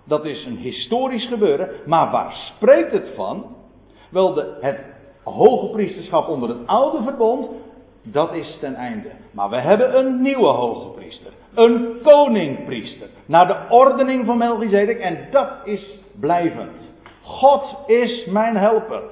Dat 0.05 0.25
is 0.25 0.45
een 0.45 0.57
historisch 0.57 1.29
gebeuren, 1.29 1.69
maar 1.87 2.11
waar 2.11 2.33
spreekt 2.33 2.93
het 2.93 3.09
van? 3.14 3.57
Wel, 4.11 4.35
de, 4.35 4.57
het 4.61 4.81
hoge 5.23 5.67
priesterschap 5.67 6.29
onder 6.29 6.49
het 6.49 6.67
oude 6.67 7.03
verbond, 7.03 7.49
dat 8.03 8.35
is 8.35 8.59
ten 8.61 8.75
einde. 8.75 9.11
Maar 9.31 9.51
we 9.51 9.61
hebben 9.61 9.99
een 9.99 10.23
nieuwe 10.23 10.47
hoge 10.47 10.88
priester. 10.88 11.33
Een 11.55 11.99
koningpriester. 12.03 13.09
Naar 13.27 13.47
de 13.47 13.57
ordening 13.69 14.27
van 14.27 14.38
Melchizedek. 14.38 14.99
En 14.99 15.29
dat 15.31 15.49
is 15.64 15.99
blijvend. 16.21 16.73
God 17.23 17.79
is 17.87 18.27
mijn 18.27 18.57
helper. 18.57 19.03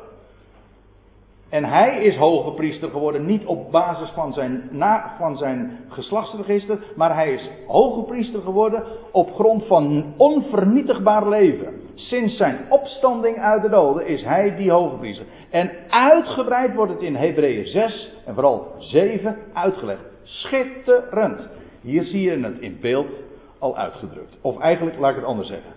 En 1.53 1.65
hij 1.65 2.03
is 2.03 2.17
hoge 2.17 2.51
priester 2.51 2.91
geworden, 2.91 3.27
niet 3.27 3.45
op 3.45 3.71
basis 3.71 4.11
van 4.11 4.33
zijn, 4.33 4.69
na, 4.71 5.15
van 5.19 5.37
zijn 5.37 5.79
geslachtsregister, 5.89 6.79
maar 6.97 7.15
hij 7.15 7.33
is 7.33 7.51
hoge 7.67 8.03
priester 8.03 8.41
geworden 8.41 8.85
op 9.11 9.35
grond 9.35 9.67
van 9.67 10.15
onvernietigbaar 10.17 11.29
leven. 11.29 11.81
Sinds 11.95 12.37
zijn 12.37 12.59
opstanding 12.69 13.39
uit 13.39 13.63
de 13.63 13.69
doden 13.69 14.07
is 14.07 14.25
hij 14.25 14.57
die 14.57 14.71
hoge 14.71 14.97
priester. 14.97 15.27
En 15.51 15.71
uitgebreid 15.89 16.75
wordt 16.75 16.93
het 16.93 17.03
in 17.03 17.17
Hebreeën 17.17 17.67
6 17.67 18.13
en 18.27 18.35
vooral 18.35 18.75
7 18.79 19.37
uitgelegd. 19.53 20.03
Schitterend. 20.23 21.49
Hier 21.81 22.05
zie 22.05 22.23
je 22.23 22.39
het 22.39 22.59
in 22.59 22.79
beeld 22.81 23.11
al 23.59 23.77
uitgedrukt. 23.77 24.39
Of 24.41 24.59
eigenlijk, 24.59 24.99
laat 24.99 25.11
ik 25.11 25.17
het 25.17 25.25
anders 25.25 25.49
zeggen. 25.49 25.73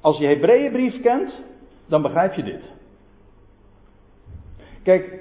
Als 0.00 0.18
je 0.18 0.26
Hebreeënbrief 0.26 1.00
kent, 1.00 1.32
dan 1.86 2.02
begrijp 2.02 2.34
je 2.34 2.42
dit. 2.42 2.72
Kijk, 4.84 5.18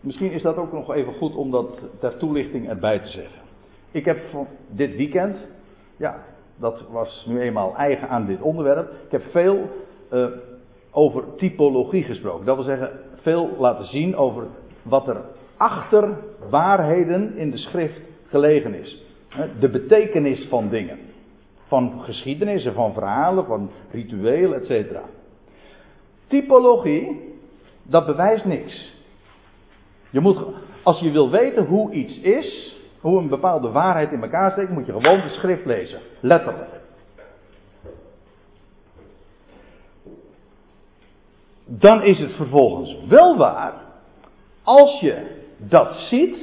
misschien 0.00 0.30
is 0.30 0.42
dat 0.42 0.56
ook 0.56 0.72
nog 0.72 0.94
even 0.94 1.12
goed 1.12 1.34
om 1.34 1.50
dat 1.50 1.80
ter 2.00 2.16
toelichting 2.16 2.68
erbij 2.68 2.98
te 2.98 3.08
zeggen. 3.08 3.40
Ik 3.90 4.04
heb 4.04 4.18
van 4.30 4.46
dit 4.68 4.96
weekend, 4.96 5.36
ja, 5.96 6.24
dat 6.56 6.84
was 6.90 7.24
nu 7.28 7.40
eenmaal 7.40 7.76
eigen 7.76 8.08
aan 8.08 8.26
dit 8.26 8.40
onderwerp. 8.40 8.90
Ik 9.04 9.10
heb 9.10 9.22
veel 9.30 9.70
uh, 10.12 10.26
over 10.90 11.24
typologie 11.36 12.02
gesproken. 12.02 12.46
Dat 12.46 12.56
wil 12.56 12.64
zeggen, 12.64 12.90
veel 13.14 13.50
laten 13.58 13.86
zien 13.86 14.16
over 14.16 14.46
wat 14.82 15.08
er 15.08 15.20
achter 15.56 16.18
waarheden 16.50 17.36
in 17.36 17.50
de 17.50 17.58
schrift 17.58 18.00
gelegen 18.26 18.74
is. 18.74 19.04
De 19.60 19.68
betekenis 19.68 20.46
van 20.48 20.68
dingen. 20.68 20.98
Van 21.66 22.00
geschiedenissen, 22.00 22.74
van 22.74 22.92
verhalen, 22.92 23.44
van 23.44 23.70
rituelen, 23.90 24.68
etc. 24.68 24.96
Typologie 26.26 27.31
dat 27.82 28.06
bewijst 28.06 28.44
niks. 28.44 28.94
Je 30.10 30.20
moet, 30.20 30.38
als 30.82 31.00
je 31.00 31.10
wil 31.10 31.30
weten 31.30 31.64
hoe 31.64 31.92
iets 31.92 32.20
is, 32.20 32.76
hoe 33.00 33.18
een 33.18 33.28
bepaalde 33.28 33.70
waarheid 33.70 34.12
in 34.12 34.22
elkaar 34.22 34.50
steekt, 34.50 34.70
moet 34.70 34.86
je 34.86 34.92
gewoon 34.92 35.20
de 35.20 35.28
schrift 35.28 35.64
lezen. 35.64 36.00
Letterlijk. 36.20 36.80
Dan 41.64 42.02
is 42.02 42.18
het 42.18 42.32
vervolgens 42.32 42.96
wel 43.08 43.36
waar, 43.36 43.72
als 44.62 45.00
je 45.00 45.40
dat 45.56 45.94
ziet, 45.94 46.36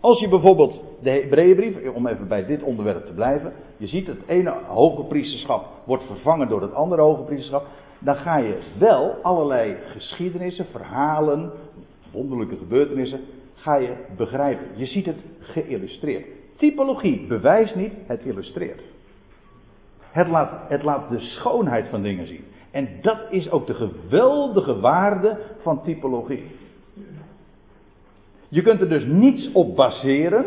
als 0.00 0.20
je 0.20 0.28
bijvoorbeeld 0.28 0.82
de 1.02 1.10
Hebreeënbrief, 1.10 1.94
om 1.94 2.06
even 2.06 2.28
bij 2.28 2.46
dit 2.46 2.62
onderwerp 2.62 3.06
te 3.06 3.12
blijven, 3.12 3.52
je 3.76 3.86
ziet 3.86 4.06
het 4.06 4.20
ene 4.26 4.54
hoge 4.66 5.02
priesterschap 5.02 5.66
wordt 5.84 6.04
vervangen 6.04 6.48
door 6.48 6.62
het 6.62 6.74
andere 6.74 7.02
hoge 7.02 7.22
priesterschap, 7.22 7.66
dan 7.98 8.16
ga 8.16 8.36
je 8.36 8.58
wel 8.78 9.18
allerlei 9.22 9.76
geschiedenissen, 9.86 10.66
verhalen, 10.70 11.52
wonderlijke 12.12 12.56
gebeurtenissen, 12.56 13.20
ga 13.54 13.76
je 13.76 13.94
begrijpen. 14.16 14.66
Je 14.74 14.86
ziet 14.86 15.06
het 15.06 15.18
geïllustreerd. 15.40 16.26
Typologie 16.56 17.26
bewijst 17.26 17.74
niet, 17.74 17.92
het 18.06 18.24
illustreert. 18.24 18.80
Het 20.00 20.28
laat, 20.28 20.50
het 20.68 20.82
laat 20.82 21.10
de 21.10 21.20
schoonheid 21.20 21.88
van 21.88 22.02
dingen 22.02 22.26
zien. 22.26 22.44
En 22.70 22.88
dat 23.02 23.18
is 23.30 23.50
ook 23.50 23.66
de 23.66 23.74
geweldige 23.74 24.80
waarde 24.80 25.38
van 25.62 25.82
typologie. 25.82 26.44
Je 28.48 28.62
kunt 28.62 28.80
er 28.80 28.88
dus 28.88 29.04
niets 29.04 29.52
op 29.52 29.76
baseren. 29.76 30.44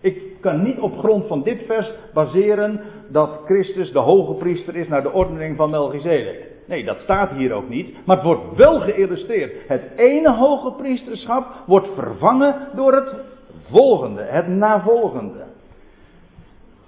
Ik 0.00 0.40
kan 0.40 0.62
niet 0.62 0.78
op 0.78 0.98
grond 0.98 1.26
van 1.26 1.42
dit 1.42 1.62
vers 1.66 1.90
baseren 2.14 2.80
dat 3.12 3.40
Christus 3.44 3.92
de 3.92 3.98
hoge 3.98 4.34
priester 4.34 4.76
is 4.76 4.88
naar 4.88 5.02
de 5.02 5.12
ordening 5.12 5.56
van 5.56 5.70
Melchizedek. 5.70 6.46
Nee, 6.66 6.84
dat 6.84 6.98
staat 6.98 7.30
hier 7.30 7.52
ook 7.52 7.68
niet. 7.68 8.06
Maar 8.06 8.16
het 8.16 8.24
wordt 8.24 8.56
wel 8.56 8.80
geïllustreerd. 8.80 9.52
Het 9.66 9.82
ene 9.96 10.32
hoge 10.34 10.72
priesterschap 10.72 11.46
wordt 11.66 11.88
vervangen 11.94 12.68
door 12.74 12.94
het 12.94 13.14
volgende, 13.70 14.22
het 14.22 14.48
navolgende. 14.48 15.44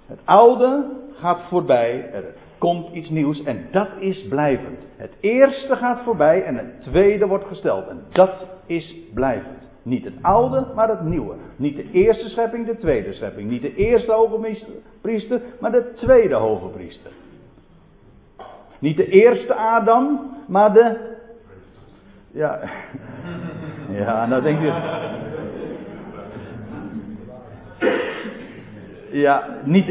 Het 0.07 0.19
oude 0.25 0.85
gaat 1.13 1.41
voorbij, 1.49 2.09
er 2.13 2.23
komt 2.57 2.93
iets 2.93 3.09
nieuws 3.09 3.43
en 3.43 3.67
dat 3.71 3.87
is 3.99 4.27
blijvend. 4.27 4.79
Het 4.95 5.13
eerste 5.19 5.75
gaat 5.75 6.01
voorbij 6.03 6.43
en 6.43 6.55
het 6.55 6.81
tweede 6.81 7.27
wordt 7.27 7.45
gesteld 7.45 7.87
en 7.87 8.03
dat 8.09 8.47
is 8.65 8.95
blijvend. 9.13 9.62
Niet 9.83 10.03
het 10.03 10.13
oude, 10.21 10.65
maar 10.75 10.89
het 10.89 11.03
nieuwe. 11.03 11.35
Niet 11.55 11.75
de 11.75 11.91
eerste 11.91 12.29
schepping, 12.29 12.65
de 12.65 12.77
tweede 12.77 13.13
schepping. 13.13 13.49
Niet 13.49 13.61
de 13.61 13.75
eerste 13.75 14.11
hoge 14.11 14.57
priester, 15.01 15.41
maar 15.59 15.71
de 15.71 15.91
tweede 15.95 16.35
hoge 16.35 16.67
priester. 16.67 17.11
Niet 18.79 18.97
de 18.97 19.07
eerste 19.07 19.53
Adam, 19.53 20.31
maar 20.47 20.73
de. 20.73 20.97
Ja, 22.31 22.59
ja 24.05 24.25
nou 24.25 24.41
denk 24.41 24.61
je. 24.61 24.73
Ja, 29.11 29.47
niet. 29.63 29.85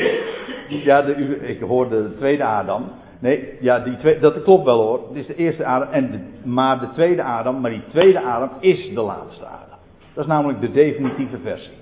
Ja, 0.69 1.03
de, 1.03 1.15
ik 1.41 1.61
hoorde 1.61 2.03
de 2.03 2.15
tweede 2.15 2.45
Adam. 2.45 2.85
Nee, 3.19 3.59
ja, 3.61 3.79
die 3.79 3.97
twee, 3.97 4.19
dat 4.19 4.43
klopt 4.43 4.65
wel 4.65 4.81
hoor. 4.81 5.09
Het 5.09 5.17
is 5.17 5.27
de 5.27 5.35
eerste 5.35 5.65
Adam, 5.65 5.89
en 5.89 6.11
de, 6.11 6.49
maar 6.49 6.81
de 6.81 6.91
tweede 6.91 7.23
Adam, 7.23 7.61
maar 7.61 7.71
die 7.71 7.85
tweede 7.85 8.21
Adam 8.21 8.51
is 8.61 8.95
de 8.95 9.01
laatste 9.01 9.45
Adam. 9.45 9.72
Dat 10.15 10.25
is 10.25 10.31
namelijk 10.31 10.61
de 10.61 10.71
definitieve 10.71 11.39
versie. 11.39 11.77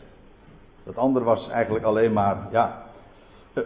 Dat 0.84 0.96
andere 0.96 1.24
was 1.24 1.48
eigenlijk 1.48 1.84
alleen 1.84 2.12
maar, 2.12 2.48
ja. 2.50 2.82
Eh, 3.52 3.62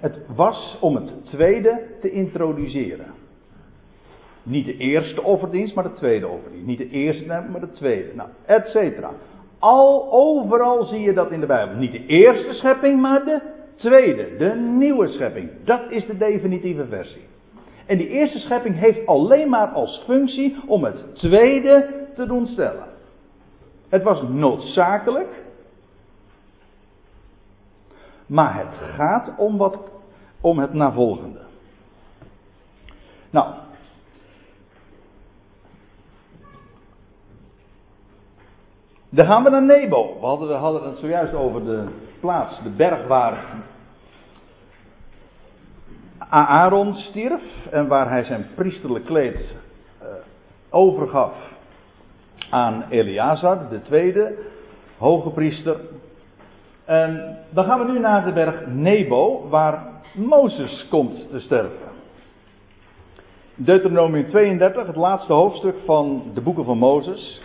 het 0.00 0.18
was 0.34 0.78
om 0.80 0.94
het 0.94 1.26
tweede 1.26 1.80
te 2.00 2.10
introduceren. 2.10 3.06
Niet 4.42 4.66
de 4.66 4.76
eerste 4.76 5.22
offerdienst, 5.22 5.74
maar 5.74 5.84
de 5.84 5.92
tweede 5.92 6.28
offerdienst. 6.28 6.66
Niet 6.66 6.78
de 6.78 6.90
eerste, 6.90 7.26
maar 7.26 7.60
de 7.60 7.72
tweede. 7.72 8.14
Nou, 8.14 8.28
et 8.44 8.68
cetera. 8.68 9.10
Al 9.58 10.12
overal 10.12 10.84
zie 10.84 11.00
je 11.00 11.12
dat 11.12 11.30
in 11.30 11.40
de 11.40 11.46
Bijbel. 11.46 11.76
Niet 11.76 11.92
de 11.92 12.06
eerste 12.06 12.52
schepping, 12.52 13.00
maar 13.00 13.24
de 13.24 13.40
tweede. 13.74 14.36
De 14.36 14.54
nieuwe 14.54 15.08
schepping. 15.08 15.50
Dat 15.64 15.80
is 15.90 16.06
de 16.06 16.16
definitieve 16.16 16.86
versie. 16.86 17.22
En 17.86 17.98
die 17.98 18.08
eerste 18.08 18.38
schepping 18.38 18.78
heeft 18.78 19.06
alleen 19.06 19.48
maar 19.48 19.68
als 19.68 20.02
functie 20.06 20.56
om 20.66 20.84
het 20.84 21.14
tweede 21.14 22.06
te 22.14 22.26
doen 22.26 22.46
stellen. 22.46 22.87
Het 23.88 24.02
was 24.02 24.22
noodzakelijk. 24.22 25.46
Maar 28.26 28.56
het 28.56 28.74
gaat 28.94 29.30
om, 29.36 29.56
wat, 29.56 29.78
om 30.40 30.58
het 30.58 30.72
navolgende. 30.72 31.40
Nou. 33.30 33.54
Dan 39.08 39.26
gaan 39.26 39.42
we 39.42 39.50
naar 39.50 39.62
Nebo. 39.62 40.20
We 40.20 40.26
hadden, 40.26 40.48
we 40.48 40.54
hadden 40.54 40.88
het 40.88 40.98
zojuist 40.98 41.34
over 41.34 41.64
de 41.64 41.84
plaats, 42.20 42.62
de 42.62 42.70
berg 42.70 43.06
waar 43.06 43.44
Aaron 46.28 46.94
stierf 46.94 47.66
en 47.70 47.86
waar 47.86 48.08
hij 48.08 48.24
zijn 48.24 48.46
priesterlijk 48.54 49.04
kleed 49.04 49.54
uh, 50.02 50.08
overgaf 50.70 51.57
aan 52.50 52.84
Eleazar, 52.88 53.68
de 53.68 53.82
tweede 53.82 54.36
hoge 54.98 55.30
priester. 55.30 55.76
En 56.84 57.38
dan 57.50 57.64
gaan 57.64 57.86
we 57.86 57.92
nu 57.92 57.98
naar 57.98 58.24
de 58.24 58.32
berg 58.32 58.66
Nebo, 58.66 59.48
waar 59.48 59.86
Mozes 60.14 60.86
komt 60.90 61.30
te 61.30 61.40
sterven. 61.40 61.88
Deuteronomium 63.54 64.28
32, 64.28 64.86
het 64.86 64.96
laatste 64.96 65.32
hoofdstuk 65.32 65.74
van 65.84 66.30
de 66.34 66.40
boeken 66.40 66.64
van 66.64 66.78
Mozes. 66.78 67.40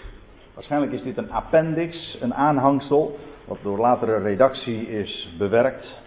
Waarschijnlijk 0.54 0.92
is 0.92 1.04
dit 1.04 1.18
een 1.18 1.32
appendix, 1.32 2.18
een 2.22 2.34
aanhangsel, 2.34 3.18
wat 3.46 3.58
door 3.64 3.78
latere 3.78 4.18
redactie 4.18 4.88
is 4.88 5.34
bewerkt. 5.38 6.02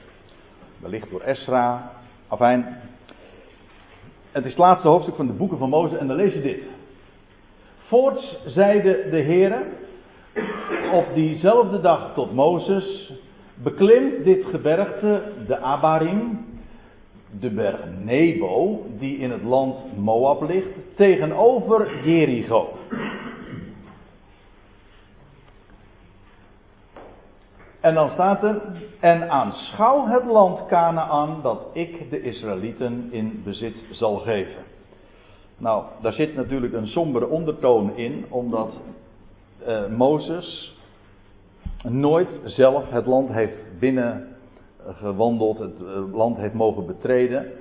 Wellicht 0.78 1.10
door 1.10 1.20
Esra. 1.20 1.90
Afijn. 2.28 2.78
Het 4.32 4.44
is 4.44 4.50
het 4.50 4.58
laatste 4.58 4.88
hoofdstuk 4.88 5.14
van 5.14 5.26
de 5.26 5.32
boeken 5.32 5.58
van 5.58 5.68
Mozes 5.68 5.98
en 5.98 6.06
dan 6.06 6.16
lees 6.16 6.32
je 6.32 6.42
dit. 6.42 6.62
Voorts 7.86 8.38
zeide 8.46 9.08
de 9.10 9.16
Heer 9.16 9.62
op 10.92 11.04
diezelfde 11.14 11.80
dag 11.80 12.14
tot 12.14 12.34
Mozes: 12.34 13.12
Beklim 13.54 14.22
dit 14.22 14.44
gebergte, 14.44 15.22
de 15.46 15.58
Abarim, 15.58 16.46
de 17.40 17.50
berg 17.50 17.80
Nebo, 18.04 18.82
die 18.98 19.18
in 19.18 19.30
het 19.30 19.42
land 19.42 19.96
Moab 19.96 20.48
ligt, 20.48 20.96
tegenover 20.96 22.04
Jericho. 22.04 22.68
En 27.80 27.94
dan 27.94 28.08
staat 28.08 28.42
er, 28.42 28.60
en 29.00 29.30
aanschouw 29.30 30.06
het 30.06 30.24
land 30.24 30.66
Canaan 30.66 31.42
dat 31.42 31.66
ik 31.72 32.10
de 32.10 32.22
Israëlieten 32.22 33.08
in 33.10 33.42
bezit 33.44 33.84
zal 33.90 34.16
geven. 34.16 34.62
Nou, 35.58 35.84
daar 36.00 36.12
zit 36.12 36.34
natuurlijk 36.34 36.72
een 36.72 36.86
sombere 36.86 37.28
ondertoon 37.28 37.96
in, 37.96 38.24
omdat 38.28 38.72
uh, 39.66 39.86
Mozes 39.86 40.76
nooit 41.82 42.40
zelf 42.44 42.90
het 42.90 43.06
land 43.06 43.30
heeft 43.30 43.78
binnengewandeld, 43.78 45.58
het 45.58 45.80
eh, 45.80 46.14
land 46.14 46.36
heeft 46.36 46.54
mogen 46.54 46.86
betreden. 46.86 47.52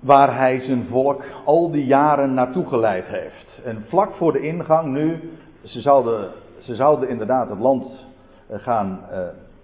Waar 0.00 0.36
hij 0.36 0.60
zijn 0.60 0.86
volk 0.86 1.24
al 1.44 1.70
die 1.70 1.86
jaren 1.86 2.34
naartoe 2.34 2.66
geleid 2.66 3.06
heeft. 3.06 3.60
En 3.64 3.84
vlak 3.88 4.14
voor 4.14 4.32
de 4.32 4.40
ingang 4.40 4.92
nu, 4.92 5.30
ze 5.64 5.80
zouden, 5.80 6.30
ze 6.60 6.74
zouden 6.74 7.08
inderdaad 7.08 7.48
het 7.48 7.58
land 7.58 8.06
eh, 8.46 8.58
gaan 8.58 9.00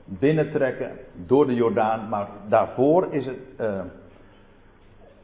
binnentrekken 0.05 0.90
door 1.27 1.46
de 1.46 1.55
Jordaan, 1.55 2.09
maar 2.09 2.29
daarvoor 2.48 3.07
is 3.11 3.27
het 3.27 3.38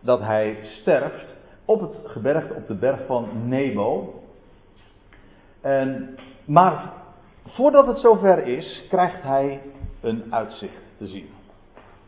dat 0.05 0.21
hij 0.21 0.59
sterft 0.63 1.35
op 1.65 1.81
het 1.81 2.01
gebergte, 2.05 2.55
op 2.55 2.67
de 2.67 2.75
berg 2.75 3.07
van 3.07 3.49
Nebo. 3.49 4.15
En, 5.61 6.17
maar 6.45 6.93
voordat 7.47 7.87
het 7.87 7.99
zover 7.99 8.47
is, 8.47 8.87
krijgt 8.89 9.23
hij 9.23 9.61
een 10.01 10.35
uitzicht 10.35 10.83
te 10.99 11.07
zien. 11.07 11.29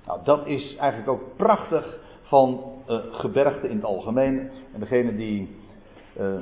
Nou, 0.06 0.20
dat 0.24 0.46
is 0.46 0.76
eigenlijk 0.76 1.10
ook 1.10 1.36
prachtig 1.36 1.98
van 2.22 2.60
uh, 2.88 2.98
gebergte 3.10 3.68
in 3.68 3.76
het 3.76 3.84
algemeen. 3.84 4.50
En 4.72 4.80
degene 4.80 5.16
die 5.16 5.56
uh, 6.20 6.36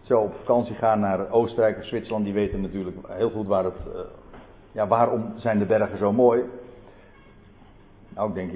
zo 0.00 0.20
op 0.20 0.34
vakantie 0.34 0.74
gaan 0.74 1.00
naar 1.00 1.30
Oostenrijk 1.30 1.78
of 1.78 1.84
Zwitserland, 1.84 2.24
die 2.24 2.34
weten 2.34 2.60
natuurlijk 2.60 2.96
heel 3.08 3.30
goed 3.30 3.46
waar 3.46 3.64
het, 3.64 3.78
uh, 3.86 4.00
ja, 4.72 4.86
waarom 4.86 5.32
zijn 5.36 5.58
de 5.58 5.66
bergen 5.66 5.98
zo 5.98 6.12
mooi. 6.12 6.44
Nou, 8.14 8.28
ik 8.28 8.34
denk 8.34 8.52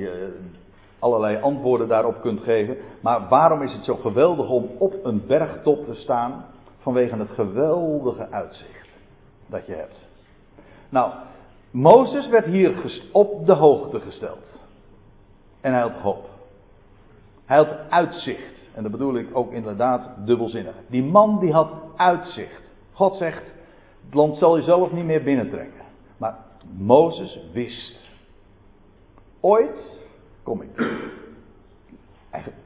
allerlei 1.05 1.41
antwoorden 1.41 1.89
daarop 1.89 2.21
kunt 2.21 2.41
geven. 2.41 2.77
Maar 3.01 3.29
waarom 3.29 3.63
is 3.63 3.73
het 3.73 3.85
zo 3.85 3.97
geweldig 3.97 4.49
om 4.49 4.71
op 4.79 4.95
een 5.03 5.27
bergtop 5.27 5.85
te 5.85 5.95
staan? 5.95 6.45
Vanwege 6.79 7.17
het 7.17 7.31
geweldige 7.31 8.31
uitzicht 8.31 8.89
dat 9.47 9.67
je 9.67 9.75
hebt. 9.75 10.07
Nou, 10.89 11.13
Mozes 11.71 12.29
werd 12.29 12.45
hier 12.45 13.01
op 13.13 13.47
de 13.47 13.53
hoogte 13.53 14.01
gesteld. 14.01 14.63
En 15.61 15.73
hij 15.73 15.83
had 15.83 15.93
hoop. 15.93 16.29
Hij 17.45 17.57
had 17.57 17.77
uitzicht. 17.89 18.69
En 18.75 18.83
dat 18.83 18.93
bedoel 18.93 19.15
ik 19.15 19.29
ook 19.33 19.53
inderdaad 19.53 20.27
dubbelzinnig. 20.27 20.75
Die 20.89 21.05
man 21.05 21.39
die 21.41 21.53
had 21.53 21.71
uitzicht. 21.97 22.63
God 22.93 23.15
zegt, 23.15 23.43
het 24.05 24.15
land 24.15 24.37
zal 24.37 24.57
je 24.57 24.63
zelf 24.63 24.93
niet 24.93 25.05
meer 25.05 25.23
binnentrekken. 25.23 25.83
Maar 26.17 26.37
Mozes 26.77 27.41
wist. 27.53 28.09
Ooit 29.41 30.03
kom 30.45 30.63
ik. 30.63 30.69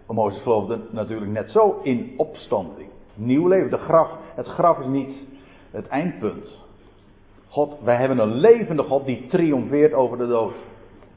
Mozes 0.07 0.43
geloofde 0.43 0.79
natuurlijk 0.91 1.31
net 1.31 1.51
zo 1.51 1.81
in 1.83 2.15
opstanding. 2.17 2.89
Nieuw 3.15 3.49
leven. 3.49 3.71
De 3.71 3.79
graf, 3.79 4.11
het 4.35 4.47
graf 4.47 4.79
is 4.79 4.87
niet 4.87 5.17
het 5.71 5.89
eindpunt. 5.89 6.59
God, 7.49 7.77
wij 7.83 7.97
hebben 7.97 8.19
een 8.19 8.35
levende 8.35 8.83
God 8.83 9.05
die 9.07 9.27
triomfeert 9.27 9.93
over 9.93 10.19
de 10.19 10.27
dood. 10.27 10.55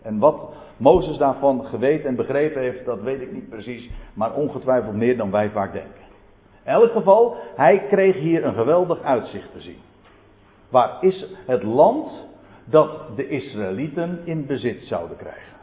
En 0.02 0.20
wat 0.20 0.54
Mozes 0.78 1.18
daarvan 1.18 1.66
geweten 1.66 2.10
en 2.10 2.16
begrepen 2.16 2.62
heeft, 2.62 2.86
dat 2.86 3.02
weet 3.02 3.22
ik 3.22 3.32
niet 3.32 3.50
precies. 3.50 3.90
Maar 4.14 4.34
ongetwijfeld 4.34 4.96
meer 4.96 5.18
dan 5.18 5.32
wij 5.32 5.50
vaak 5.50 5.74
denken. 5.74 6.02
In 6.64 6.72
elk 6.72 6.92
geval, 6.92 7.36
hij 7.56 7.86
kreeg 7.90 8.16
hier 8.16 8.46
een 8.46 8.54
geweldig 8.54 9.02
uitzicht 9.02 9.52
te 9.52 9.62
zien. 9.62 9.80
Waar 10.70 10.98
is 11.02 11.28
het 11.46 11.64
land 11.64 12.28
dat 12.66 13.16
de 13.16 13.28
Israëlieten 13.28 14.20
in 14.24 14.46
bezit 14.46 14.82
zouden 14.82 15.18
krijgen? 15.18 15.61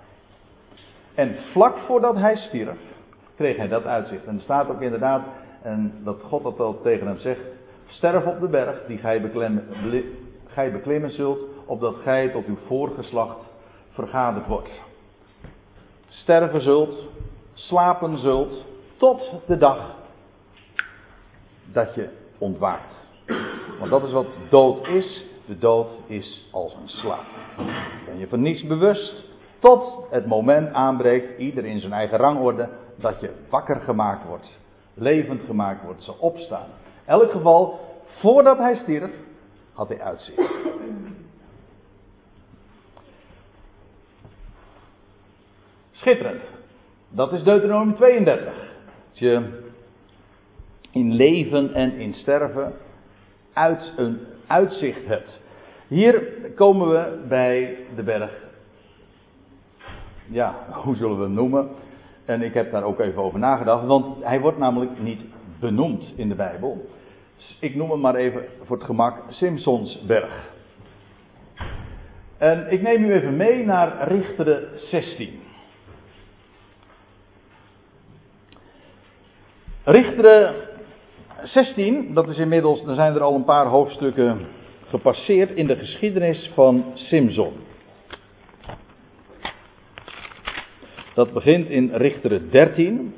En 1.19 1.37
vlak 1.53 1.79
voordat 1.79 2.17
hij 2.17 2.37
stierf, 2.37 2.79
kreeg 3.37 3.57
hij 3.57 3.69
dat 3.69 3.85
uitzicht. 3.85 4.25
En 4.27 4.35
er 4.35 4.43
staat 4.43 4.69
ook 4.69 4.81
inderdaad, 4.81 5.23
en 5.63 5.93
dat 6.05 6.23
God 6.23 6.43
dat 6.43 6.57
wel 6.57 6.81
tegen 6.81 7.07
hem 7.07 7.19
zegt, 7.19 7.41
sterf 7.87 8.27
op 8.27 8.41
de 8.41 8.49
berg 8.49 8.87
die 8.87 8.99
gij 8.99 9.21
beklemmen, 9.21 9.65
gij 10.47 10.73
beklimmen 10.73 11.11
zult, 11.11 11.39
opdat 11.67 11.97
gij 12.03 12.29
tot 12.29 12.47
uw 12.47 12.57
voorgeslacht 12.67 13.39
vergaderd 13.91 14.47
wordt. 14.47 14.81
Sterven 16.09 16.61
zult, 16.61 17.09
slapen 17.55 18.19
zult, 18.19 18.65
tot 18.97 19.33
de 19.47 19.57
dag 19.57 19.95
dat 21.73 21.95
je 21.95 22.09
ontwaakt. 22.39 22.95
Want 23.79 23.91
dat 23.91 24.03
is 24.03 24.13
wat 24.13 24.27
dood 24.51 24.87
is. 24.87 25.25
De 25.47 25.59
dood 25.59 25.89
is 26.07 26.49
als 26.53 26.75
een 26.75 26.89
slaap. 26.89 27.27
Ben 28.07 28.19
je 28.19 28.29
van 28.29 28.41
niets 28.41 28.67
bewust 28.67 29.27
tot 29.59 30.07
het 30.11 30.27
moment 30.27 30.73
aanbreekt, 30.73 31.39
ieder 31.39 31.65
in 31.65 31.81
zijn 31.81 31.93
eigen 31.93 32.19
rangorde, 32.19 32.69
dat 32.97 33.21
je 33.21 33.31
wakker 33.49 33.81
gemaakt 33.81 34.27
wordt, 34.27 34.59
levend 34.95 35.43
gemaakt 35.47 35.85
wordt, 35.85 36.05
ze 36.05 36.19
opstaan. 36.19 36.67
In 37.07 37.13
elk 37.13 37.31
geval, 37.31 37.81
voordat 38.05 38.59
hij 38.59 38.75
stierf, 38.75 39.11
had 39.73 39.89
hij 39.89 40.01
uitzicht. 40.01 40.53
Schitterend. 45.91 46.43
Dat 47.09 47.33
is 47.33 47.43
Deuteronomium 47.43 47.97
32. 47.97 48.53
Als 49.11 49.19
je 49.19 49.63
in 50.91 51.13
leven 51.13 51.75
en 51.75 51.93
in 51.93 52.15
sterven 52.15 52.73
uit 53.53 53.93
een 53.97 54.19
uitzicht 54.47 55.07
hebt. 55.07 55.41
Hier 55.89 56.23
komen 56.55 56.89
we 56.89 57.25
bij 57.29 57.77
de 57.97 58.03
berg. 58.03 58.48
Ja, 60.31 60.55
hoe 60.85 60.97
zullen 60.97 61.17
we 61.17 61.23
hem 61.23 61.33
noemen? 61.33 61.69
En 62.25 62.43
ik 62.43 62.55
heb 62.55 62.71
daar 62.71 62.83
ook 62.83 63.01
even 63.01 63.23
over 63.23 63.39
nagedacht, 63.39 63.87
want 63.87 64.25
hij 64.25 64.41
wordt 64.41 64.59
namelijk 64.59 65.01
niet 65.01 65.21
benoemd 65.61 66.13
in 66.17 66.29
de 66.29 66.35
Bijbel. 66.35 66.87
Ik 67.61 67.75
noem 67.75 67.91
hem 67.91 68.01
maar 68.01 68.15
even 68.15 68.45
voor 68.65 68.77
het 68.77 68.87
gemak 68.87 69.23
Simpsonsberg. 69.29 70.51
En 72.39 72.73
ik 72.73 72.83
neem 72.83 73.05
u 73.05 73.13
even 73.13 73.37
mee 73.37 73.65
naar 73.65 74.09
Richteren 74.09 74.69
16. 74.77 75.41
Richteren 79.85 80.55
16, 81.43 82.15
dat 82.15 82.29
is 82.29 82.39
inmiddels, 82.39 82.87
er 82.87 82.95
zijn 82.95 83.15
er 83.15 83.23
al 83.23 83.35
een 83.35 83.45
paar 83.45 83.67
hoofdstukken 83.67 84.47
gepasseerd 84.89 85.51
in 85.51 85.67
de 85.67 85.77
geschiedenis 85.77 86.51
van 86.55 86.85
Simson. 86.95 87.53
Dat 91.19 91.33
begint 91.33 91.69
in 91.69 91.91
Richteren 91.95 92.51
13. 92.51 93.15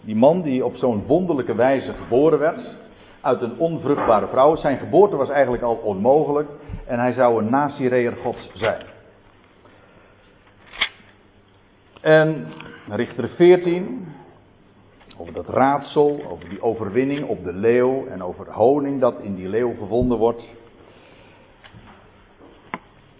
Die 0.00 0.16
man 0.16 0.42
die 0.42 0.64
op 0.64 0.76
zo'n 0.76 1.04
wonderlijke 1.06 1.54
wijze 1.54 1.92
geboren 1.92 2.38
werd. 2.38 2.76
Uit 3.20 3.42
een 3.42 3.58
onvruchtbare 3.58 4.26
vrouw. 4.26 4.56
Zijn 4.56 4.78
geboorte 4.78 5.16
was 5.16 5.30
eigenlijk 5.30 5.62
al 5.62 5.74
onmogelijk. 5.74 6.48
En 6.86 6.98
hij 6.98 7.12
zou 7.12 7.42
een 7.42 7.50
Nazireer 7.50 8.12
gods 8.12 8.50
zijn. 8.54 8.82
En 12.00 12.46
Richteren 12.88 13.30
14 13.30 14.06
over 15.16 15.32
dat 15.32 15.48
raadsel, 15.48 16.20
over 16.30 16.48
die 16.48 16.62
overwinning 16.62 17.26
op 17.26 17.44
de 17.44 17.52
leeuw 17.52 18.06
en 18.06 18.22
over 18.22 18.52
honing 18.52 19.00
dat 19.00 19.20
in 19.22 19.34
die 19.34 19.48
leeuw 19.48 19.74
gevonden 19.78 20.18
wordt. 20.18 20.42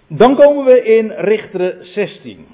Dan 0.06 0.36
komen 0.36 0.64
we 0.64 0.82
in 0.84 1.10
Richteren 1.10 1.84
16. 1.84 2.46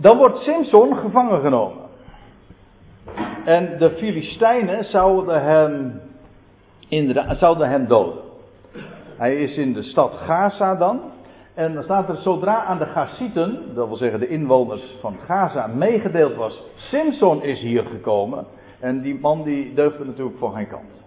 Dan 0.00 0.16
wordt 0.16 0.38
Simpson 0.38 0.96
gevangen 0.96 1.40
genomen. 1.40 1.86
En 3.44 3.78
de 3.78 3.90
Filistijnen 3.90 4.84
zouden 4.84 5.42
hem, 5.42 6.00
inderdaad, 6.88 7.38
zouden 7.38 7.68
hem 7.68 7.86
doden. 7.86 8.22
Hij 9.16 9.36
is 9.36 9.56
in 9.56 9.72
de 9.72 9.82
stad 9.82 10.12
Gaza 10.12 10.74
dan. 10.74 11.00
En 11.54 11.74
dan 11.74 11.82
staat 11.82 12.08
er, 12.08 12.16
zodra 12.16 12.64
aan 12.64 12.78
de 12.78 12.86
Gazieten, 12.86 13.74
dat 13.74 13.86
wil 13.86 13.96
zeggen 13.96 14.20
de 14.20 14.28
inwoners 14.28 14.96
van 15.00 15.16
Gaza, 15.26 15.66
meegedeeld 15.66 16.34
was, 16.34 16.62
Simpson 16.76 17.42
is 17.42 17.60
hier 17.60 17.84
gekomen. 17.84 18.46
En 18.80 19.00
die 19.00 19.20
man 19.20 19.42
die 19.42 19.74
deugde 19.74 20.04
natuurlijk 20.04 20.38
voor 20.38 20.52
geen 20.52 20.68
kant. 20.68 21.04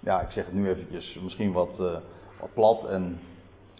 Ja, 0.00 0.20
ik 0.20 0.30
zeg 0.30 0.44
het 0.44 0.54
nu 0.54 0.68
eventjes 0.68 1.18
misschien 1.22 1.52
wat, 1.52 1.70
uh, 1.80 1.86
wat 2.40 2.54
plat 2.54 2.88
en 2.88 3.20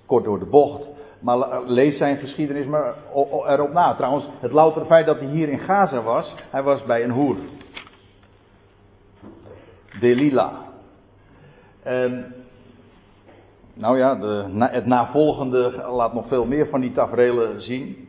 kort 0.06 0.24
door 0.24 0.38
de 0.38 0.46
bocht. 0.46 0.86
Maar 1.22 1.62
lees 1.66 1.96
zijn 1.96 2.16
geschiedenis 2.16 2.66
maar 2.66 2.94
erop 3.46 3.72
na. 3.72 3.94
Trouwens, 3.94 4.26
het 4.40 4.52
loutere 4.52 4.84
feit 4.84 5.06
dat 5.06 5.18
hij 5.18 5.28
hier 5.28 5.48
in 5.48 5.58
Gaza 5.58 6.02
was, 6.02 6.34
hij 6.50 6.62
was 6.62 6.84
bij 6.84 7.04
een 7.04 7.10
hoer. 7.10 7.36
Delila. 10.00 10.52
En 11.82 12.34
nou 13.74 13.98
ja, 13.98 14.14
de, 14.14 14.44
het 14.58 14.86
navolgende 14.86 15.84
laat 15.90 16.12
nog 16.12 16.28
veel 16.28 16.44
meer 16.44 16.68
van 16.68 16.80
die 16.80 16.92
tafereelen 16.92 17.60
zien. 17.62 18.08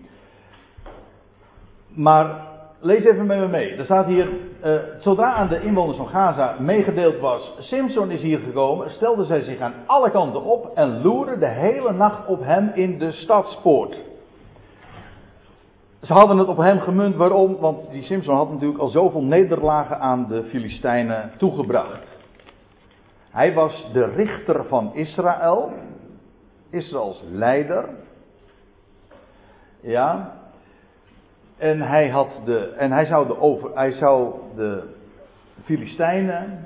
Maar 1.88 2.53
lees 2.84 3.04
even 3.04 3.26
met 3.26 3.40
me 3.40 3.48
mee. 3.48 3.76
Er 3.76 3.84
staat 3.84 4.06
hier, 4.06 4.30
uh, 4.64 4.76
zodra 5.00 5.34
aan 5.34 5.48
de 5.48 5.62
inwoners 5.62 5.98
van 5.98 6.08
Gaza 6.08 6.56
meegedeeld 6.60 7.20
was, 7.20 7.56
Simpson 7.60 8.12
is 8.12 8.22
hier 8.22 8.40
gekomen, 8.40 8.92
stelden 8.92 9.26
zij 9.26 9.42
zich 9.42 9.60
aan 9.60 9.74
alle 9.86 10.12
kanten 10.12 10.44
op 10.44 10.72
en 10.76 11.02
loerden 11.02 11.40
de 11.40 11.50
hele 11.50 11.94
nacht 11.94 12.28
op 12.28 12.40
hem 12.44 12.72
in 12.74 12.98
de 12.98 13.12
stadspoort. 13.12 13.98
Ze 16.02 16.14
hadden 16.14 16.38
het 16.38 16.48
op 16.48 16.58
hem 16.58 16.80
gemunt, 16.80 17.16
waarom? 17.16 17.58
Want 17.60 17.92
die 17.92 18.04
Simpson 18.04 18.36
had 18.36 18.52
natuurlijk 18.52 18.80
al 18.80 18.88
zoveel 18.88 19.24
nederlagen 19.24 20.00
aan 20.00 20.28
de 20.28 20.44
Filistijnen 20.44 21.32
toegebracht. 21.38 22.18
Hij 23.32 23.54
was 23.54 23.90
de 23.94 24.06
richter 24.06 24.66
van 24.66 24.96
Israël. 24.96 25.72
Israëls 26.70 27.24
leider. 27.32 27.90
Ja. 29.82 30.42
En 31.58 31.82
hij, 31.82 32.10
had 32.10 32.42
de, 32.46 32.74
en 32.78 32.92
hij, 32.92 33.06
zou 33.06 33.28
de 33.28 33.40
over, 33.40 33.70
hij 33.74 33.92
zou 33.92 34.34
de 34.56 34.84
Filistijnen 35.64 36.66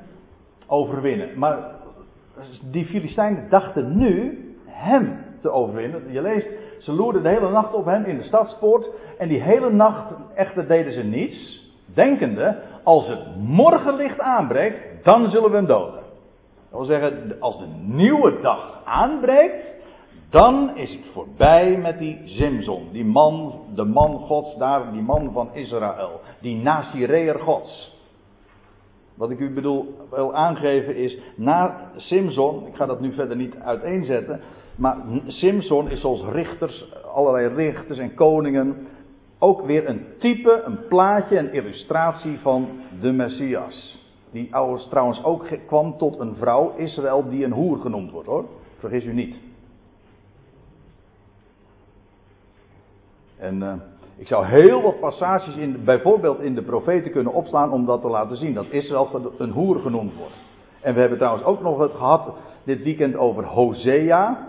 overwinnen. 0.67 1.39
Maar 1.39 1.57
die 2.71 2.85
Filistijnen 2.85 3.49
dachten 3.49 3.97
nu 3.97 4.45
hem 4.65 5.25
te 5.41 5.51
overwinnen. 5.51 6.11
Je 6.11 6.21
leest, 6.21 6.49
ze 6.79 6.91
loerden 6.91 7.23
de 7.23 7.29
hele 7.29 7.51
nacht 7.51 7.73
op 7.73 7.85
hem 7.85 8.03
in 8.03 8.17
de 8.17 8.23
stadspoort. 8.23 8.89
En 9.17 9.27
die 9.27 9.41
hele 9.41 9.71
nacht 9.71 10.13
echter 10.35 10.67
deden 10.67 10.93
ze 10.93 11.03
niets. 11.03 11.65
Denkende, 11.93 12.61
als 12.83 13.07
het 13.07 13.35
morgenlicht 13.37 14.19
aanbreekt, 14.19 15.03
dan 15.03 15.29
zullen 15.29 15.49
we 15.49 15.55
hem 15.55 15.65
doden. 15.65 16.01
Dat 16.69 16.79
wil 16.79 16.83
zeggen, 16.83 17.35
als 17.39 17.57
de 17.57 17.67
nieuwe 17.81 18.41
dag 18.41 18.81
aanbreekt, 18.85 19.76
dan 20.37 20.75
is 20.75 20.91
het 20.91 21.05
voorbij 21.13 21.77
met 21.77 21.99
die 21.99 22.21
Simson, 22.25 22.87
die 22.91 23.05
man, 23.05 23.61
de 23.75 23.83
man 23.83 24.19
Gods 24.19 24.57
daar, 24.57 24.91
die 24.91 25.01
man 25.01 25.31
van 25.33 25.49
Israël, 25.53 26.21
die 26.41 26.55
Nazireer 26.55 27.39
Gods. 27.39 27.95
Wat 29.13 29.29
ik 29.29 29.39
u 29.39 29.53
bedoel 29.53 29.95
wil 30.09 30.35
aangeven 30.35 30.95
is, 30.95 31.17
na 31.35 31.91
Simson, 31.95 32.67
ik 32.67 32.75
ga 32.75 32.85
dat 32.85 32.99
nu 32.99 33.13
verder 33.13 33.35
niet 33.35 33.55
uiteenzetten, 33.55 34.41
maar 34.75 34.97
Simson 35.27 35.89
is 35.89 36.01
zoals 36.01 36.23
richters, 36.23 36.93
allerlei 37.13 37.47
richters 37.47 37.97
en 37.97 38.13
koningen, 38.13 38.87
ook 39.39 39.65
weer 39.65 39.89
een 39.89 40.05
type, 40.19 40.61
een 40.65 40.87
plaatje, 40.87 41.37
een 41.37 41.53
illustratie 41.53 42.39
van 42.39 42.67
de 43.01 43.11
Messias. 43.11 44.05
Die 44.31 44.49
trouwens 44.89 45.23
ook 45.23 45.47
kwam 45.67 45.97
tot 45.97 46.19
een 46.19 46.35
vrouw, 46.35 46.73
Israël, 46.75 47.29
die 47.29 47.45
een 47.45 47.51
hoer 47.51 47.77
genoemd 47.77 48.11
wordt 48.11 48.27
hoor. 48.27 48.45
Vergis 48.79 49.05
u 49.05 49.13
niet. 49.13 49.46
En 53.37 53.61
uh, 53.61 53.73
ik 54.15 54.27
zou 54.27 54.45
heel 54.45 54.81
wat 54.81 54.99
passages 54.99 55.55
in, 55.55 55.83
bijvoorbeeld 55.83 56.39
in 56.39 56.55
de 56.55 56.61
profeten 56.61 57.11
kunnen 57.11 57.33
opslaan 57.33 57.71
om 57.71 57.85
dat 57.85 58.01
te 58.01 58.07
laten 58.07 58.37
zien. 58.37 58.53
Dat 58.53 58.69
Israël 58.69 59.33
een 59.37 59.51
hoer 59.51 59.79
genoemd 59.79 60.15
wordt. 60.15 60.35
En 60.81 60.93
we 60.93 60.99
hebben 60.99 61.17
trouwens 61.17 61.45
ook 61.45 61.61
nog 61.61 61.79
het 61.79 61.91
gehad 61.91 62.33
dit 62.63 62.83
weekend 62.83 63.15
over 63.15 63.43
Hosea. 63.43 64.47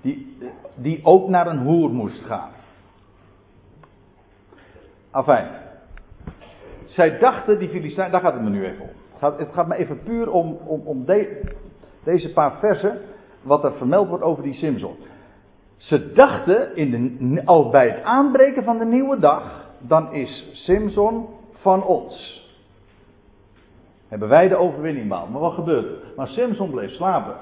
Die, 0.00 0.36
die 0.74 1.00
ook 1.02 1.28
naar 1.28 1.46
een 1.46 1.58
hoer 1.58 1.90
moest 1.90 2.24
gaan. 2.24 2.50
Afijn. 5.10 5.48
Zij 6.84 7.18
dachten, 7.18 7.58
die 7.58 7.68
Filistijnen, 7.68 8.12
daar 8.12 8.20
gaat 8.20 8.32
het 8.32 8.42
me 8.42 8.50
nu 8.50 8.64
even 8.64 8.82
om. 8.82 8.88
Het 8.88 9.18
gaat, 9.18 9.38
het 9.38 9.52
gaat 9.52 9.66
me 9.66 9.76
even 9.76 10.02
puur 10.02 10.30
om, 10.30 10.58
om, 10.66 10.80
om 10.84 11.04
deze 12.04 12.32
paar 12.34 12.58
versen, 12.58 13.00
wat 13.42 13.64
er 13.64 13.72
vermeld 13.72 14.08
wordt 14.08 14.24
over 14.24 14.42
die 14.42 14.54
Simson. 14.54 14.96
Ze 15.76 16.12
dachten, 16.12 16.76
in 16.76 16.90
de, 16.90 17.42
al 17.44 17.70
bij 17.70 17.88
het 17.88 18.02
aanbreken 18.02 18.64
van 18.64 18.78
de 18.78 18.84
nieuwe 18.84 19.18
dag, 19.18 19.64
dan 19.78 20.12
is 20.12 20.50
Simson 20.52 21.28
van 21.52 21.84
ons. 21.84 22.44
Hebben 24.08 24.28
wij 24.28 24.48
de 24.48 24.56
overwinning 24.56 25.08
behaald. 25.08 25.30
Maar 25.30 25.40
wat 25.40 25.54
gebeurt 25.54 25.84
er? 25.84 25.98
Maar 26.16 26.28
Simpson 26.28 26.70
bleef 26.70 26.90
slapen. 26.90 27.34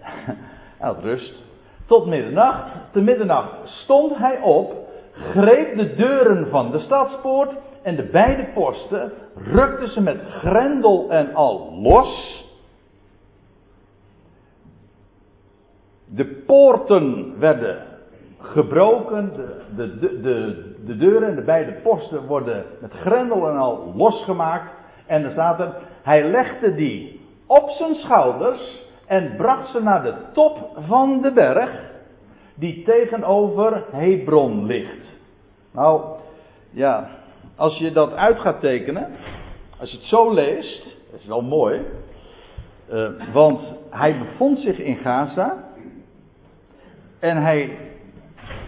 Had 0.78 1.02
rust. 1.02 1.42
Tot 1.86 2.06
middernacht. 2.06 2.70
Te 2.92 3.00
middernacht 3.00 3.50
stond 3.64 4.16
hij 4.16 4.40
op, 4.40 4.74
greep 5.12 5.76
de 5.76 5.94
deuren 5.94 6.48
van 6.48 6.70
de 6.70 6.78
stadspoort 6.78 7.54
en 7.82 7.96
de 7.96 8.02
beide 8.02 8.48
posten 8.54 9.12
rukte 9.34 9.88
ze 9.88 10.00
met 10.00 10.20
grendel 10.24 11.10
en 11.10 11.34
al 11.34 11.80
los. 11.82 12.44
De 16.14 16.24
poorten 16.46 17.38
werden 17.38 17.86
gebroken, 18.38 19.32
de, 19.34 19.64
de, 19.76 19.98
de, 19.98 20.20
de, 20.20 20.74
de 20.86 20.96
deuren 20.96 21.28
en 21.28 21.34
de 21.34 21.42
beide 21.42 21.72
posten 21.72 22.26
worden 22.26 22.64
met 22.80 22.92
grendel 22.92 23.48
en 23.48 23.56
al 23.56 23.92
losgemaakt. 23.96 24.72
En 25.06 25.24
er 25.24 25.30
staat 25.30 25.60
er, 25.60 25.74
hij 26.02 26.30
legde 26.30 26.74
die 26.74 27.20
op 27.46 27.70
zijn 27.70 27.94
schouders 27.94 28.88
en 29.06 29.36
bracht 29.36 29.70
ze 29.70 29.82
naar 29.82 30.02
de 30.02 30.14
top 30.32 30.68
van 30.86 31.22
de 31.22 31.32
berg, 31.32 31.70
die 32.54 32.82
tegenover 32.82 33.84
Hebron 33.90 34.66
ligt. 34.66 35.18
Nou, 35.72 36.02
ja, 36.70 37.08
als 37.56 37.78
je 37.78 37.92
dat 37.92 38.14
uit 38.14 38.38
gaat 38.38 38.60
tekenen, 38.60 39.08
als 39.80 39.90
je 39.90 39.96
het 39.96 40.06
zo 40.06 40.32
leest, 40.32 40.96
dat 41.10 41.20
is 41.20 41.26
wel 41.26 41.42
mooi, 41.42 41.80
uh, 42.92 43.08
want 43.32 43.60
hij 43.90 44.18
bevond 44.18 44.58
zich 44.58 44.78
in 44.78 44.96
Gaza 44.96 45.69
en 47.20 47.36
hij 47.36 47.78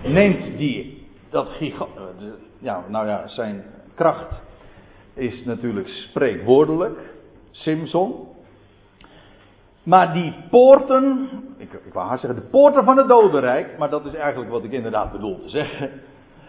neemt 0.04 0.58
die, 0.58 1.06
dat 1.30 1.48
gigant, 1.48 1.90
ja, 2.58 2.84
nou 2.88 3.06
ja, 3.06 3.28
zijn 3.28 3.64
kracht 3.94 4.40
is 5.14 5.44
natuurlijk 5.44 5.88
spreekwoordelijk, 5.88 6.98
Simson. 7.50 8.30
Maar 9.82 10.12
die 10.12 10.34
poorten, 10.50 11.28
ik, 11.56 11.72
ik 11.72 11.92
wou 11.92 12.08
haast 12.08 12.20
zeggen 12.20 12.40
de 12.40 12.48
poorten 12.48 12.84
van 12.84 12.96
het 12.96 13.08
dodenrijk, 13.08 13.78
maar 13.78 13.90
dat 13.90 14.04
is 14.04 14.14
eigenlijk 14.14 14.50
wat 14.50 14.64
ik 14.64 14.72
inderdaad 14.72 15.12
bedoel 15.12 15.40
te 15.40 15.48
zeggen. 15.48 15.90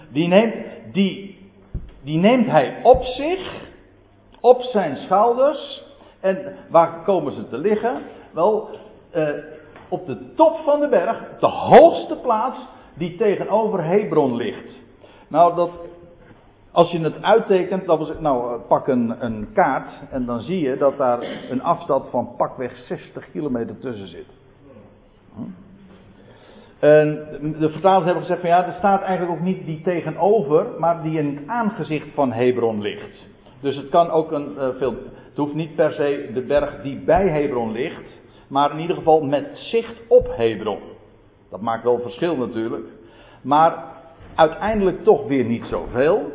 Die 0.10 0.28
neemt, 0.28 0.56
die, 0.92 1.38
die 2.04 2.18
neemt 2.18 2.48
hij 2.48 2.80
op 2.84 3.04
zich, 3.04 3.72
op 4.40 4.62
zijn 4.62 4.98
schouders. 4.98 5.84
En 6.20 6.56
waar 6.70 7.04
komen 7.04 7.34
ze 7.34 7.50
te 7.50 7.58
liggen? 7.58 8.02
Wel, 8.32 8.70
eh, 9.12 9.30
op 9.94 10.06
de 10.06 10.34
top 10.36 10.58
van 10.64 10.80
de 10.80 10.88
berg, 10.88 11.40
de 11.40 11.48
hoogste 11.48 12.16
plaats 12.16 12.68
die 12.94 13.16
tegenover 13.16 13.84
Hebron 13.84 14.36
ligt. 14.36 14.82
Nou, 15.28 15.56
dat, 15.56 15.70
als 16.72 16.92
je 16.92 17.00
het 17.00 17.22
uittekent, 17.22 17.86
dat 17.86 18.00
was, 18.00 18.12
nou, 18.20 18.60
pak 18.68 18.88
een, 18.88 19.16
een 19.26 19.48
kaart 19.54 19.92
en 20.10 20.26
dan 20.26 20.42
zie 20.42 20.60
je 20.60 20.78
dat 20.78 20.98
daar 20.98 21.20
een 21.50 21.64
afstand 21.64 22.10
van 22.10 22.36
pakweg 22.38 22.76
60 22.76 23.32
kilometer 23.32 23.80
tussen 23.80 24.08
zit. 24.08 24.28
Hm? 25.36 25.42
En 26.80 27.28
de 27.60 27.70
vertalers 27.70 28.04
hebben 28.04 28.22
gezegd 28.22 28.42
van 28.42 28.50
ja, 28.50 28.66
er 28.66 28.74
staat 28.74 29.02
eigenlijk 29.02 29.40
ook 29.40 29.46
niet 29.46 29.66
die 29.66 29.82
tegenover, 29.82 30.66
maar 30.78 31.04
die 31.04 31.18
in 31.18 31.36
het 31.36 31.48
aangezicht 31.48 32.08
van 32.14 32.32
Hebron 32.32 32.82
ligt. 32.82 33.28
Dus 33.60 33.76
het 33.76 33.90
kan 33.90 34.10
ook 34.10 34.32
een 34.32 34.54
uh, 34.58 34.68
veel. 34.78 34.94
Het 35.28 35.38
hoeft 35.38 35.54
niet 35.54 35.76
per 35.76 35.94
se 35.94 36.30
de 36.34 36.42
berg 36.42 36.82
die 36.82 37.00
bij 37.00 37.28
Hebron 37.28 37.72
ligt, 37.72 38.22
maar 38.54 38.72
in 38.72 38.80
ieder 38.80 38.96
geval 38.96 39.22
met 39.22 39.48
zicht 39.54 40.02
op 40.08 40.28
Hebron. 40.36 40.80
Dat 41.50 41.62
maakt 41.62 41.84
wel 41.84 42.00
verschil 42.00 42.36
natuurlijk. 42.36 42.86
Maar 43.42 43.84
uiteindelijk 44.36 45.04
toch 45.04 45.28
weer 45.28 45.46
niet 45.46 45.66
zoveel. 45.66 46.32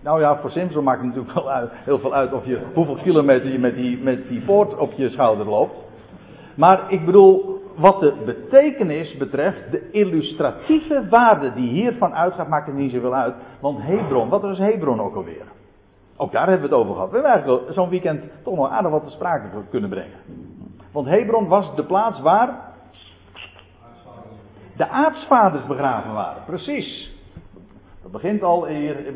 Nou 0.00 0.20
ja, 0.20 0.36
voor 0.36 0.50
Simpson 0.50 0.84
maakt 0.84 0.98
het 0.98 1.06
natuurlijk 1.06 1.34
wel 1.34 1.50
uit, 1.50 1.70
heel 1.72 1.98
veel 1.98 2.14
uit 2.14 2.32
of 2.32 2.46
je, 2.46 2.60
hoeveel 2.74 2.98
kilometer 3.02 3.48
je 3.48 3.58
met 3.58 3.74
die, 3.74 3.98
met 3.98 4.28
die 4.28 4.40
poort 4.40 4.76
op 4.76 4.92
je 4.92 5.08
schouder 5.08 5.48
loopt. 5.48 5.74
Maar 6.54 6.92
ik 6.92 7.04
bedoel, 7.04 7.62
wat 7.76 8.00
de 8.00 8.12
betekenis 8.24 9.16
betreft, 9.16 9.70
de 9.70 9.90
illustratieve 9.90 11.08
waarde 11.08 11.52
die 11.54 11.68
hiervan 11.68 12.14
uitgaat, 12.14 12.48
maakt 12.48 12.66
het 12.66 12.76
niet 12.76 12.92
zoveel 12.92 13.14
uit. 13.14 13.34
Want 13.60 13.82
Hebron, 13.82 14.28
wat 14.28 14.44
is 14.44 14.58
Hebron 14.58 15.00
ook 15.00 15.16
alweer? 15.16 15.44
Ook 16.16 16.32
daar 16.32 16.48
hebben 16.48 16.68
we 16.68 16.74
het 16.74 16.84
over 16.84 16.94
gehad. 16.94 17.10
We 17.10 17.14
hebben 17.14 17.32
eigenlijk 17.32 17.72
zo'n 17.72 17.88
weekend 17.88 18.24
toch 18.42 18.56
nog 18.56 18.70
aardig 18.70 18.90
wat 18.90 19.04
te 19.04 19.10
sprake 19.10 19.46
kunnen 19.70 19.90
brengen. 19.90 20.18
Want 20.92 21.06
Hebron 21.06 21.48
was 21.48 21.74
de 21.74 21.84
plaats 21.84 22.20
waar 22.20 22.72
de 24.76 24.88
aartsvaders 24.88 25.66
begraven 25.66 26.12
waren. 26.12 26.44
Precies. 26.44 27.10
Dat 28.02 28.12
begint 28.12 28.42
al 28.42 28.66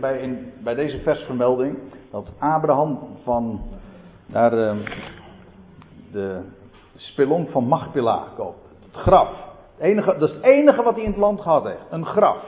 bij, 0.00 0.18
in, 0.18 0.52
bij 0.62 0.74
deze 0.74 0.98
versvermelding. 0.98 1.78
Dat 2.10 2.32
Abraham 2.38 2.98
van 3.22 3.60
naar 4.26 4.50
de, 6.12 6.40
spelonk 6.96 7.50
van 7.50 7.64
Machpela 7.64 8.24
koopt. 8.36 8.68
Het 8.86 8.96
graf. 8.96 9.28
Het 9.76 9.86
enige, 9.86 10.16
dat 10.18 10.28
is 10.28 10.34
het 10.34 10.44
enige 10.44 10.82
wat 10.82 10.94
hij 10.94 11.04
in 11.04 11.10
het 11.10 11.18
land 11.18 11.40
gehad 11.40 11.64
heeft. 11.64 11.86
Een 11.90 12.06
graf. 12.06 12.44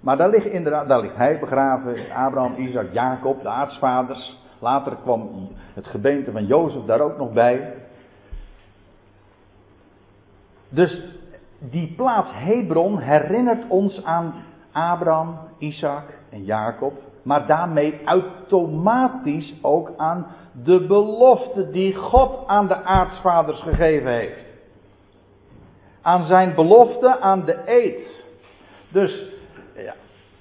Maar 0.00 0.16
daar 0.16 0.28
ligt 0.28 0.46
inderdaad, 0.46 0.88
daar 0.88 1.00
ligt 1.00 1.16
hij 1.16 1.38
begraven. 1.38 1.96
Abraham, 2.14 2.54
Isaac, 2.54 2.92
Jacob, 2.92 3.42
de 3.42 3.48
aartsvaders. 3.48 4.42
Later 4.58 4.96
kwam 5.02 5.48
het 5.74 5.86
gebeente 5.86 6.32
van 6.32 6.46
Jozef 6.46 6.84
daar 6.84 7.00
ook 7.00 7.18
nog 7.18 7.32
bij. 7.32 7.74
Dus 10.74 11.02
die 11.58 11.94
plaats 11.96 12.30
Hebron 12.32 12.98
herinnert 12.98 13.64
ons 13.68 14.04
aan 14.04 14.34
Abraham, 14.72 15.38
Isaac 15.58 16.04
en 16.30 16.44
Jacob. 16.44 16.92
Maar 17.22 17.46
daarmee 17.46 18.00
automatisch 18.04 19.54
ook 19.62 19.92
aan 19.96 20.26
de 20.64 20.86
belofte 20.86 21.70
die 21.70 21.94
God 21.94 22.46
aan 22.46 22.68
de 22.68 22.82
aartsvaders 22.82 23.60
gegeven 23.60 24.12
heeft. 24.12 24.44
Aan 26.02 26.24
zijn 26.24 26.54
belofte, 26.54 27.20
aan 27.20 27.44
de 27.44 27.58
eed. 27.66 28.24
Dus, 28.92 29.24
ja, 29.76 29.94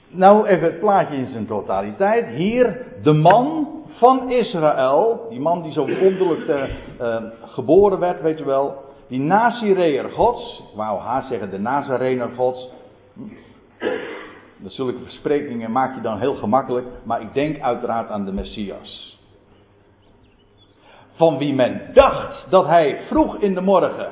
nou 0.08 0.48
even 0.48 0.68
het 0.68 0.80
plaatje 0.80 1.16
in 1.16 1.28
zijn 1.28 1.46
totaliteit. 1.46 2.28
Hier 2.28 2.86
de 3.04 3.14
man 3.14 3.68
van 3.88 4.32
Israël, 4.32 5.28
die 5.30 5.40
man 5.40 5.62
die 5.62 5.72
zo 5.72 5.88
wonderlijk 5.88 6.48
uh, 6.48 6.64
uh, 7.02 7.24
geboren 7.42 8.00
werd, 8.00 8.22
weet 8.22 8.38
je 8.38 8.46
wel. 8.46 8.92
Die 9.14 9.22
Nazireër 9.22 10.10
gods, 10.10 10.60
ik 10.60 10.76
wou 10.76 11.00
haast 11.00 11.28
zeggen 11.28 11.50
de 11.50 11.60
Nazarener 11.60 12.30
gods. 12.36 12.70
Zulke 14.64 15.00
versprekingen 15.04 15.72
maak 15.72 15.96
je 15.96 16.02
dan 16.02 16.20
heel 16.20 16.36
gemakkelijk, 16.36 16.88
maar 17.04 17.22
ik 17.22 17.34
denk 17.34 17.62
uiteraard 17.62 18.10
aan 18.10 18.26
de 18.26 18.32
Messias. 18.32 19.20
Van 21.16 21.38
wie 21.38 21.54
men 21.54 21.82
dacht 21.94 22.50
dat 22.50 22.66
hij 22.66 23.02
vroeg 23.08 23.36
in 23.36 23.54
de 23.54 23.62
morgen, 23.62 24.12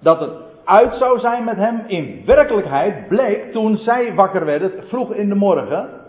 dat 0.00 0.20
het 0.20 0.32
uit 0.64 0.94
zou 0.94 1.18
zijn 1.18 1.44
met 1.44 1.56
hem, 1.56 1.84
in 1.86 2.22
werkelijkheid 2.26 3.08
bleek 3.08 3.52
toen 3.52 3.76
zij 3.76 4.14
wakker 4.14 4.44
werden, 4.44 4.72
vroeg 4.88 5.12
in 5.12 5.28
de 5.28 5.34
morgen, 5.34 5.99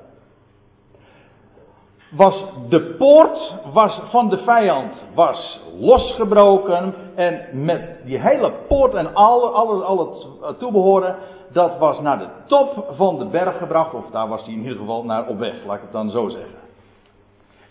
was 2.12 2.44
de 2.70 2.96
poort 2.98 3.56
was 3.74 4.02
van 4.10 4.30
de 4.30 4.38
vijand 4.38 4.94
was 5.14 5.62
losgebroken 5.80 6.94
en 7.16 7.64
met 7.64 8.06
die 8.06 8.20
hele 8.20 8.52
poort 8.68 8.94
en 8.94 9.14
al, 9.14 9.54
al, 9.54 9.84
al 9.84 10.28
het 10.42 10.60
toebehoren, 10.60 11.16
dat 11.52 11.78
was 11.78 12.00
naar 12.00 12.20
de 12.20 12.28
top 12.46 12.86
van 12.96 13.18
de 13.18 13.26
berg 13.26 13.58
gebracht, 13.58 13.94
of 13.94 14.06
daar 14.12 14.28
was 14.28 14.44
hij 14.44 14.54
in 14.54 14.62
ieder 14.62 14.78
geval 14.78 15.04
naar 15.04 15.28
op 15.28 15.40
weg, 15.40 15.66
laat 15.66 15.76
ik 15.76 15.82
het 15.82 15.92
dan 15.92 16.10
zo 16.10 16.30
zeggen. 16.30 16.60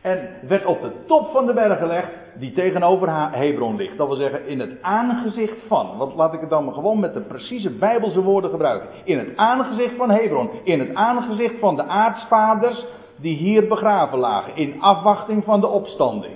En 0.01 0.29
werd 0.49 0.65
op 0.65 0.81
de 0.81 0.91
top 1.07 1.31
van 1.33 1.47
de 1.47 1.53
berg 1.53 1.79
gelegd, 1.79 2.09
die 2.35 2.53
tegenover 2.53 3.09
Hebron 3.37 3.77
ligt. 3.77 3.97
Dat 3.97 4.09
wil 4.09 4.17
zeggen, 4.17 4.47
in 4.47 4.61
het 4.61 4.83
aangezicht 4.83 5.57
van. 5.67 5.97
Want 5.97 6.15
laat 6.15 6.35
ik 6.35 6.41
het 6.41 6.51
dan 6.51 6.73
gewoon 6.73 7.01
met 7.01 7.15
de 7.15 7.21
precieze 7.21 7.71
Bijbelse 7.71 8.23
woorden 8.23 8.51
gebruiken. 8.51 8.89
In 9.05 9.19
het 9.19 9.37
aangezicht 9.37 9.97
van 9.97 10.11
Hebron. 10.11 10.51
In 10.65 10.79
het 10.79 10.95
aangezicht 10.95 11.59
van 11.59 11.77
de 11.77 11.85
aartsvaders 11.85 12.85
die 13.21 13.37
hier 13.37 13.69
begraven 13.69 14.19
lagen. 14.19 14.57
In 14.57 14.81
afwachting 14.81 15.45
van 15.45 15.61
de 15.61 15.67
opstanding. 15.67 16.35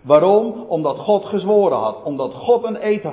Waarom? 0.00 0.64
Omdat 0.68 0.98
God 0.98 1.24
gezworen 1.24 1.78
had. 1.78 2.02
Omdat 2.02 2.34
God 2.34 2.64
een 2.64 2.86
eed, 2.86 3.04
eh, 3.04 3.12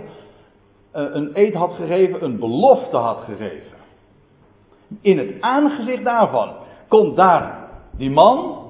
een 0.92 1.32
eed 1.34 1.54
had 1.54 1.74
gegeven, 1.74 2.24
een 2.24 2.40
belofte 2.40 2.98
had 2.98 3.18
gegeven. 3.26 3.78
In 5.02 5.18
het 5.18 5.42
aangezicht 5.42 6.04
daarvan 6.04 6.50
komt 6.88 7.16
daar 7.16 7.70
die 7.98 8.12
man, 8.12 8.62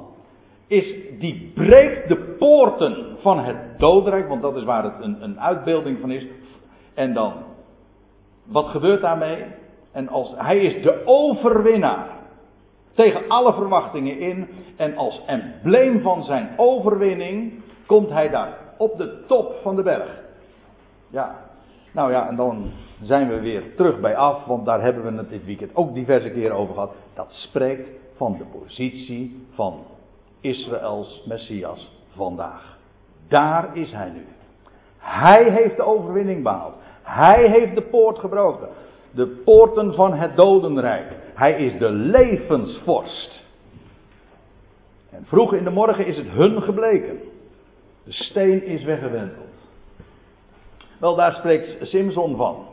is, 0.67 0.93
die 1.19 1.51
breekt 1.55 2.07
de 2.07 2.35
poorten 2.39 3.17
van 3.19 3.39
het 3.39 3.57
doodrijk, 3.77 4.27
want 4.27 4.41
dat 4.41 4.55
is 4.55 4.63
waar 4.63 4.83
het 4.83 4.93
een, 5.01 5.23
een 5.23 5.39
uitbeelding 5.39 5.99
van 5.99 6.11
is. 6.11 6.25
En 6.93 7.13
dan, 7.13 7.33
wat 8.43 8.65
gebeurt 8.65 9.01
daarmee? 9.01 9.45
En 9.91 10.07
als, 10.07 10.33
hij 10.35 10.59
is 10.59 10.83
de 10.83 11.01
overwinnaar. 11.05 12.07
Tegen 12.93 13.27
alle 13.27 13.53
verwachtingen 13.53 14.19
in. 14.19 14.47
En 14.75 14.97
als 14.97 15.21
embleem 15.25 16.01
van 16.01 16.23
zijn 16.23 16.49
overwinning 16.57 17.53
komt 17.85 18.09
hij 18.09 18.29
daar 18.29 18.57
op 18.77 18.97
de 18.97 19.23
top 19.27 19.55
van 19.61 19.75
de 19.75 19.83
berg. 19.83 20.21
Ja, 21.09 21.39
nou 21.91 22.11
ja, 22.11 22.27
en 22.27 22.35
dan 22.35 22.71
zijn 23.01 23.29
we 23.29 23.39
weer 23.39 23.75
terug 23.75 23.99
bij 23.99 24.15
af, 24.15 24.45
want 24.45 24.65
daar 24.65 24.81
hebben 24.81 25.03
we 25.03 25.17
het 25.17 25.29
dit 25.29 25.45
weekend 25.45 25.75
ook 25.75 25.93
diverse 25.93 26.29
keren 26.29 26.55
over 26.55 26.73
gehad. 26.73 26.93
Dat 27.13 27.31
spreekt 27.31 27.89
van 28.15 28.37
de 28.37 28.59
positie 28.59 29.45
van 29.53 29.79
Israëls 30.41 31.23
Messias 31.25 31.91
vandaag. 32.15 32.77
Daar 33.27 33.77
is 33.77 33.91
hij 33.91 34.09
nu. 34.09 34.25
Hij 34.97 35.49
heeft 35.49 35.75
de 35.75 35.83
overwinning 35.83 36.43
behaald. 36.43 36.73
Hij 37.01 37.49
heeft 37.49 37.75
de 37.75 37.81
poort 37.81 38.19
gebroken. 38.19 38.69
De 39.15 39.27
poorten 39.27 39.93
van 39.93 40.13
het 40.13 40.35
dodenrijk. 40.35 41.11
Hij 41.33 41.53
is 41.53 41.79
de 41.79 41.89
levensvorst. 41.89 43.43
En 45.09 45.25
vroeg 45.25 45.53
in 45.53 45.63
de 45.63 45.69
morgen 45.69 46.05
is 46.05 46.17
het 46.17 46.27
hun 46.27 46.61
gebleken. 46.61 47.19
De 48.03 48.13
steen 48.13 48.63
is 48.63 48.83
weggewenteld. 48.83 49.47
Wel, 50.99 51.15
daar 51.15 51.33
spreekt 51.33 51.77
Simson 51.87 52.35
van. 52.35 52.65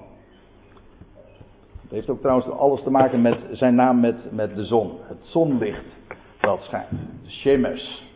Het 1.83 1.91
heeft 1.91 2.11
ook 2.11 2.21
trouwens 2.21 2.51
alles 2.51 2.83
te 2.83 2.91
maken 2.91 3.23
met 3.23 3.39
zijn 3.53 3.75
naam 3.75 4.01
met, 4.01 4.33
met 4.33 4.55
de 4.55 4.65
zon. 4.65 4.99
Het 5.03 5.27
zonlicht 5.27 5.85
dat 6.41 6.61
schijnt. 6.61 6.91
De 7.25 7.31
Shemesh. 7.31 8.10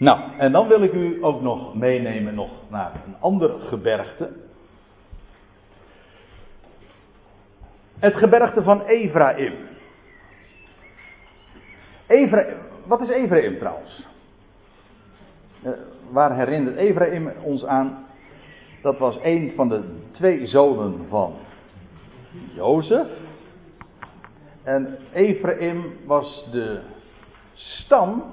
Nou, 0.00 0.20
en 0.38 0.52
dan 0.52 0.68
wil 0.68 0.82
ik 0.82 0.92
u 0.92 1.24
ook 1.24 1.40
nog 1.40 1.74
meenemen 1.74 2.34
nog 2.34 2.50
naar 2.68 2.92
een 3.06 3.16
ander 3.20 3.50
gebergte. 3.60 4.30
Het 7.98 8.14
gebergte 8.14 8.62
van 8.62 8.82
Ephraim. 8.82 9.54
Ephraim 12.06 12.56
wat 12.90 13.00
is 13.00 13.08
Ephraim 13.08 13.58
trouwens? 13.58 14.06
Uh, 15.62 15.70
waar 16.10 16.36
herinnert 16.36 16.76
Ephraim 16.76 17.32
ons 17.42 17.64
aan? 17.64 18.06
Dat 18.82 18.98
was 18.98 19.18
een 19.22 19.52
van 19.56 19.68
de 19.68 19.82
twee 20.10 20.46
zonen 20.46 21.06
van 21.08 21.34
Jozef. 22.54 23.06
En 24.62 24.98
Ephraim 25.12 25.96
was 26.06 26.48
de 26.50 26.80
stam, 27.54 28.24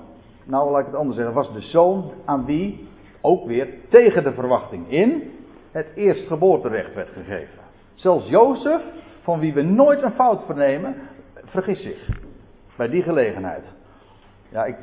nou 0.47 0.71
laat 0.71 0.79
ik 0.79 0.85
het 0.85 0.95
anders 0.95 1.15
zeggen, 1.15 1.33
was 1.33 1.53
de 1.53 1.61
zoon 1.61 2.11
aan 2.25 2.45
wie 2.45 2.87
ook 3.21 3.45
weer 3.45 3.67
tegen 3.89 4.23
de 4.23 4.33
verwachting 4.33 4.91
in 4.91 5.31
het 5.71 5.87
eerstgeboorterecht 5.95 6.93
werd 6.93 7.09
gegeven. 7.09 7.59
Zelfs 7.93 8.27
Jozef, 8.27 8.81
van 9.21 9.39
wie 9.39 9.53
we 9.53 9.61
nooit 9.61 10.01
een 10.01 10.11
fout 10.11 10.45
vernemen, 10.45 10.95
vergis 11.45 11.81
zich 11.81 12.09
bij 12.75 12.89
die 12.89 13.01
gelegenheid. 13.01 13.63
Ja, 14.49 14.65
ik, 14.65 14.75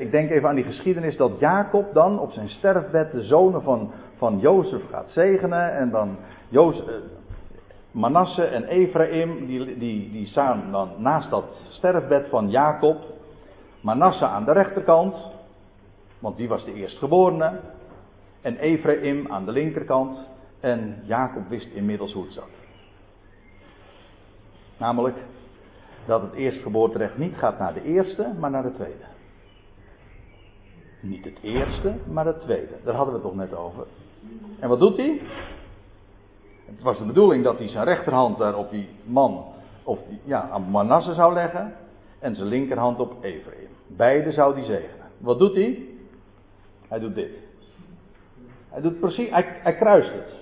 ik, 0.00 0.10
denk 0.10 0.30
even 0.30 0.48
aan 0.48 0.54
die 0.54 0.64
geschiedenis 0.64 1.16
dat 1.16 1.38
Jacob 1.38 1.94
dan 1.94 2.18
op 2.18 2.32
zijn 2.32 2.48
sterfbed 2.48 3.10
de 3.10 3.22
zonen 3.22 3.62
van, 3.62 3.90
van 4.16 4.38
Jozef 4.38 4.82
gaat 4.90 5.10
zegenen. 5.10 5.76
En 5.76 5.90
dan 5.90 6.16
eh, 6.50 6.70
Manasse 7.90 8.44
en 8.44 8.64
Ephraim, 8.64 9.46
die, 9.46 9.78
die, 9.78 10.10
die 10.10 10.26
staan 10.26 10.70
dan 10.70 10.88
naast 10.96 11.30
dat 11.30 11.44
sterfbed 11.68 12.28
van 12.28 12.50
Jacob. 12.50 13.15
Manasse 13.86 14.26
aan 14.26 14.44
de 14.44 14.52
rechterkant, 14.52 15.30
want 16.18 16.36
die 16.36 16.48
was 16.48 16.64
de 16.64 16.72
eerstgeborene. 16.72 17.60
En 18.40 18.56
Ephraim 18.56 19.32
aan 19.32 19.44
de 19.44 19.52
linkerkant. 19.52 20.28
En 20.60 21.02
Jacob 21.04 21.48
wist 21.48 21.68
inmiddels 21.72 22.12
hoe 22.12 22.24
het 22.24 22.32
zat. 22.32 22.48
Namelijk 24.76 25.16
dat 26.06 26.22
het 26.22 26.32
eerstgeboorterecht 26.32 27.18
niet 27.18 27.34
gaat 27.36 27.58
naar 27.58 27.74
de 27.74 27.82
eerste, 27.82 28.34
maar 28.38 28.50
naar 28.50 28.62
de 28.62 28.72
tweede. 28.72 29.04
Niet 31.00 31.24
het 31.24 31.38
eerste, 31.42 31.94
maar 32.10 32.26
het 32.26 32.40
tweede. 32.40 32.74
Daar 32.84 32.94
hadden 32.94 33.14
we 33.14 33.20
het 33.20 33.28
toch 33.28 33.38
net 33.38 33.54
over. 33.54 33.86
En 34.60 34.68
wat 34.68 34.78
doet 34.78 34.96
hij? 34.96 35.20
Het 36.64 36.82
was 36.82 36.98
de 36.98 37.04
bedoeling 37.04 37.44
dat 37.44 37.58
hij 37.58 37.68
zijn 37.68 37.84
rechterhand 37.84 38.38
daar 38.38 38.56
op 38.56 38.70
die 38.70 38.88
man, 39.04 39.44
of 39.82 39.98
ja, 40.24 40.48
aan 40.48 40.70
Manasse 40.70 41.14
zou 41.14 41.32
leggen. 41.32 41.74
En 42.18 42.34
zijn 42.34 42.48
linkerhand 42.48 43.00
op 43.00 43.24
Ephraim. 43.24 43.68
Beide 43.86 44.32
zou 44.32 44.54
hij 44.54 44.64
zegenen. 44.64 45.06
Wat 45.18 45.38
doet 45.38 45.54
hij? 45.54 45.88
Hij 46.88 46.98
doet 46.98 47.14
dit. 47.14 47.30
Hij 48.68 48.80
doet 48.80 49.00
precies, 49.00 49.30
hij, 49.30 49.74
kruist 49.74 50.12
het. 50.12 50.34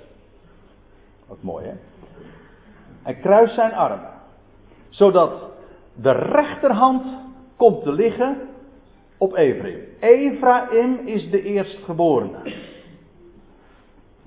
Wat 1.26 1.42
mooi 1.42 1.66
hè. 1.66 1.74
Hij 3.02 3.14
kruist 3.14 3.54
zijn 3.54 3.72
armen. 3.72 4.10
Zodat 4.88 5.32
de 5.94 6.12
rechterhand 6.12 7.06
komt 7.56 7.82
te 7.82 7.92
liggen 7.92 8.36
op 9.18 9.34
Ephraim. 9.34 9.80
Ephraim 10.00 10.98
is 11.04 11.30
de 11.30 11.42
eerstgeborene. 11.42 12.52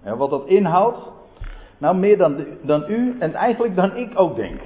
En 0.04 0.18
wat 0.18 0.30
dat 0.30 0.48
inhoudt, 0.48 0.98
nou 1.78 1.98
meer 1.98 2.18
dan, 2.18 2.46
dan 2.62 2.86
u 2.88 3.16
en 3.20 3.34
eigenlijk 3.34 3.76
dan 3.76 3.96
ik 3.96 4.20
ook 4.20 4.36
denk. 4.36 4.60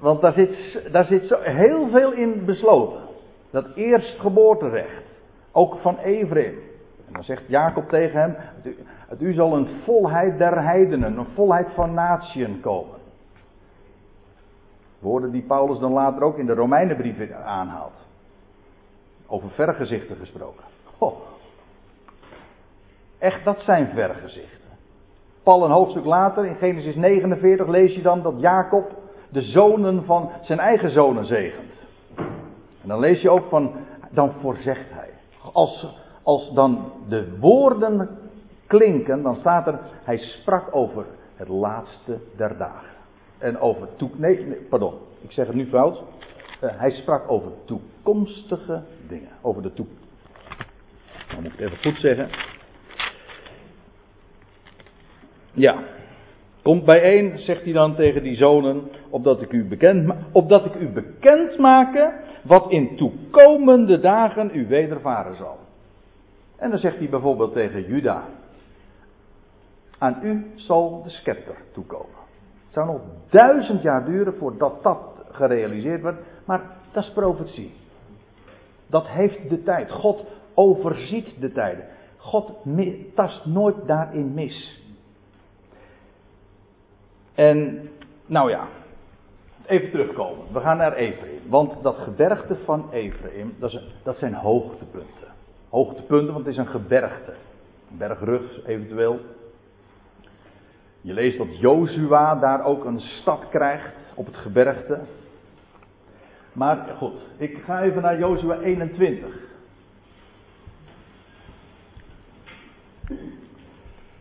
Want 0.00 0.20
daar 0.20 0.32
zit, 0.32 0.82
daar 0.92 1.04
zit 1.04 1.24
zo 1.26 1.38
heel 1.40 1.88
veel 1.88 2.12
in 2.12 2.44
besloten. 2.44 3.00
Dat 3.50 3.66
eerstgeboorterecht. 3.74 5.02
Ook 5.52 5.76
van 5.76 5.98
Ephraim. 5.98 6.58
En 7.06 7.12
dan 7.12 7.24
zegt 7.24 7.42
Jacob 7.46 7.88
tegen 7.88 8.20
hem: 8.20 8.36
u 9.18 9.32
zal 9.32 9.56
een 9.56 9.68
volheid 9.84 10.38
der 10.38 10.62
heidenen, 10.62 11.18
een 11.18 11.26
volheid 11.34 11.68
van 11.74 11.94
natieën 11.94 12.60
komen. 12.60 12.96
Woorden 14.98 15.30
die 15.30 15.42
Paulus 15.42 15.78
dan 15.78 15.92
later 15.92 16.22
ook 16.22 16.38
in 16.38 16.46
de 16.46 16.54
Romeinenbrief 16.54 17.30
aanhaalt. 17.30 18.06
Over 19.26 19.50
vergezichten 19.50 20.16
gesproken. 20.16 20.64
Oh. 20.98 21.16
Echt, 23.18 23.44
dat 23.44 23.60
zijn 23.60 23.88
vergezichten. 23.94 24.58
Paul 25.42 25.64
een 25.64 25.70
hoofdstuk 25.70 26.04
later, 26.04 26.44
in 26.44 26.56
Genesis 26.56 26.94
49, 26.94 27.66
lees 27.66 27.94
je 27.94 28.02
dan 28.02 28.22
dat 28.22 28.34
Jacob 28.40 28.96
de 29.28 29.42
zonen 29.42 30.04
van 30.04 30.30
zijn 30.42 30.58
eigen 30.58 30.90
zonen 30.90 31.26
zegent. 31.26 31.86
En 32.82 32.88
dan 32.88 33.00
lees 33.00 33.20
je 33.20 33.30
ook 33.30 33.48
van, 33.48 33.72
dan 34.10 34.32
voorzegt 34.40 34.90
hij. 34.90 35.10
Als, 35.52 35.86
als 36.22 36.52
dan 36.52 36.92
de 37.08 37.38
woorden 37.38 38.08
klinken, 38.66 39.22
dan 39.22 39.36
staat 39.36 39.66
er, 39.66 39.80
hij 40.04 40.18
sprak 40.18 40.74
over 40.74 41.06
het 41.36 41.48
laatste 41.48 42.18
der 42.36 42.56
dagen. 42.58 42.96
En 43.38 43.58
over. 43.58 43.88
Nee, 44.16 44.46
nee, 44.46 44.58
pardon, 44.58 44.94
ik 45.20 45.30
zeg 45.30 45.46
het 45.46 45.56
nu 45.56 45.66
fout. 45.66 46.02
Uh, 46.60 46.70
hij 46.76 46.90
sprak 46.90 47.30
over 47.30 47.50
toekomstige 47.64 48.82
dingen. 49.08 49.28
Over 49.40 49.62
de 49.62 49.72
toekomst. 49.72 50.06
Dan 51.28 51.42
moet 51.42 51.52
ik 51.52 51.60
even 51.60 51.78
goed 51.78 52.00
zeggen. 52.00 52.28
Ja. 55.52 55.82
Komt 56.68 56.84
bijeen, 56.84 57.38
zegt 57.38 57.64
hij 57.64 57.72
dan 57.72 57.94
tegen 57.94 58.22
die 58.22 58.36
zonen, 58.36 58.90
opdat 59.10 59.42
ik 59.42 59.52
u 59.52 59.64
bekend, 59.64 60.14
opdat 60.32 60.64
ik 60.64 60.74
u 60.74 60.88
bekend 60.88 61.56
wat 62.42 62.70
in 62.70 62.96
toekomende 62.96 64.00
dagen 64.00 64.50
u 64.52 64.66
wedervaren 64.66 65.36
zal. 65.36 65.58
En 66.56 66.70
dan 66.70 66.78
zegt 66.78 66.98
hij 66.98 67.08
bijvoorbeeld 67.08 67.52
tegen 67.52 67.82
Juda, 67.82 68.22
aan 69.98 70.18
u 70.22 70.46
zal 70.54 71.02
de 71.02 71.10
scepter 71.10 71.56
toekomen. 71.72 72.18
Het 72.64 72.72
zou 72.72 72.86
nog 72.86 73.00
duizend 73.30 73.82
jaar 73.82 74.04
duren 74.04 74.34
voordat 74.34 74.82
dat 74.82 74.98
gerealiseerd 75.30 76.02
wordt, 76.02 76.18
maar 76.44 76.62
dat 76.92 77.02
is 77.04 77.10
profetie. 77.10 77.72
Dat 78.86 79.06
heeft 79.06 79.48
de 79.48 79.62
tijd. 79.62 79.90
God 79.90 80.24
overziet 80.54 81.40
de 81.40 81.52
tijden. 81.52 81.84
God 82.16 82.52
tast 83.14 83.46
nooit 83.46 83.86
daarin 83.86 84.34
mis. 84.34 84.86
En, 87.38 87.88
nou 88.26 88.50
ja, 88.50 88.68
even 89.66 89.90
terugkomen. 89.90 90.46
We 90.52 90.60
gaan 90.60 90.76
naar 90.76 90.92
Ephraim. 90.92 91.40
Want 91.46 91.82
dat 91.82 91.98
gebergte 91.98 92.56
van 92.64 92.92
Ephraim, 92.92 93.54
dat, 93.58 93.80
dat 94.02 94.18
zijn 94.18 94.34
hoogtepunten. 94.34 95.28
Hoogtepunten, 95.68 96.32
want 96.32 96.46
het 96.46 96.54
is 96.54 96.60
een 96.60 96.66
gebergte. 96.66 97.32
Bergrug 97.88 98.66
eventueel. 98.66 99.20
Je 101.00 101.12
leest 101.12 101.38
dat 101.38 101.58
Jozua 101.58 102.34
daar 102.34 102.64
ook 102.64 102.84
een 102.84 103.00
stad 103.00 103.48
krijgt 103.50 103.94
op 104.14 104.26
het 104.26 104.36
gebergte. 104.36 105.00
Maar 106.52 106.94
goed, 106.96 107.20
ik 107.36 107.58
ga 107.64 107.82
even 107.82 108.02
naar 108.02 108.18
Jozua 108.18 108.58
21. 108.58 109.46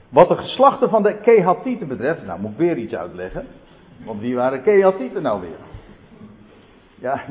Wat 0.10 0.28
de 0.28 0.36
geslachten 0.36 0.90
van 0.90 1.04
de 1.04 1.18
Kehatieten 1.18 1.88
betreft, 1.88 2.26
nou 2.26 2.40
moet 2.40 2.52
ik 2.52 2.58
weer 2.58 2.78
iets 2.78 2.96
uitleggen. 2.96 3.48
Want 4.06 4.22
wie 4.22 4.36
waren 4.36 4.64
Kehatieten 4.64 5.22
nou 5.22 5.42
weer? 5.42 5.58
Ja, 6.96 7.24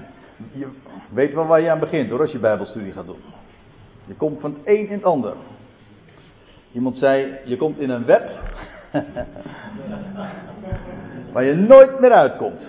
je 0.52 0.66
weet 1.08 1.34
wel 1.34 1.46
waar 1.46 1.60
je 1.60 1.70
aan 1.70 1.78
begint 1.78 2.10
hoor, 2.10 2.20
als 2.20 2.32
je 2.32 2.38
Bijbelstudie 2.38 2.92
gaat 2.92 3.06
doen. 3.06 3.22
Je 4.04 4.14
komt 4.14 4.40
van 4.40 4.50
het 4.50 4.60
een 4.64 4.86
in 4.86 4.92
het 4.92 5.04
ander. 5.04 5.34
Iemand 6.72 6.96
zei, 6.96 7.38
je 7.44 7.56
komt 7.56 7.78
in 7.78 7.90
een 7.90 8.04
web 8.04 8.30
waar 11.32 11.44
je 11.44 11.54
nooit 11.54 12.00
meer 12.00 12.12
uitkomt. 12.12 12.60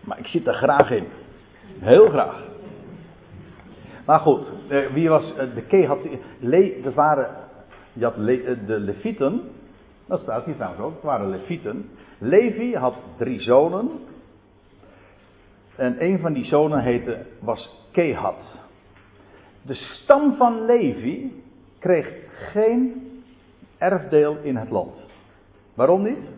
Maar 0.00 0.18
ik 0.18 0.26
zit 0.26 0.46
er 0.46 0.54
graag 0.54 0.90
in. 0.90 1.06
Heel 1.78 2.08
graag. 2.08 2.53
Maar 4.04 4.20
goed, 4.20 4.52
eh, 4.68 4.86
wie 4.86 5.08
was 5.08 5.36
eh, 5.36 5.54
de 5.54 5.62
Kehat? 5.62 5.98
Dat 6.82 6.94
waren 6.94 7.30
Je 7.92 8.04
had 8.04 8.14
de 8.66 8.78
Levieten, 8.78 9.42
dat 10.06 10.20
staat 10.20 10.44
hier 10.44 10.54
trouwens 10.54 10.82
ook, 10.82 10.94
het 10.94 11.02
waren 11.02 11.30
Levieten. 11.30 11.90
Levi 12.18 12.76
had 12.76 12.94
drie 13.16 13.40
zonen. 13.40 13.90
En 15.76 16.04
een 16.04 16.18
van 16.18 16.32
die 16.32 16.44
zonen 16.44 16.82
heette, 16.82 17.26
was 17.38 17.86
Kehat. 17.92 18.62
De 19.62 19.74
stam 19.74 20.36
van 20.36 20.64
Levi 20.64 21.42
kreeg 21.78 22.12
geen 22.28 23.02
erfdeel 23.78 24.36
in 24.42 24.56
het 24.56 24.70
land. 24.70 24.96
Waarom 25.74 26.02
niet? 26.02 26.28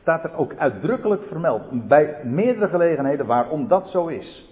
Staat 0.00 0.24
er 0.24 0.36
ook 0.36 0.54
uitdrukkelijk 0.56 1.22
vermeld 1.28 1.88
bij 1.88 2.24
meerdere 2.24 2.68
gelegenheden 2.68 3.26
waarom 3.26 3.68
dat 3.68 3.88
zo 3.88 4.06
is. 4.06 4.49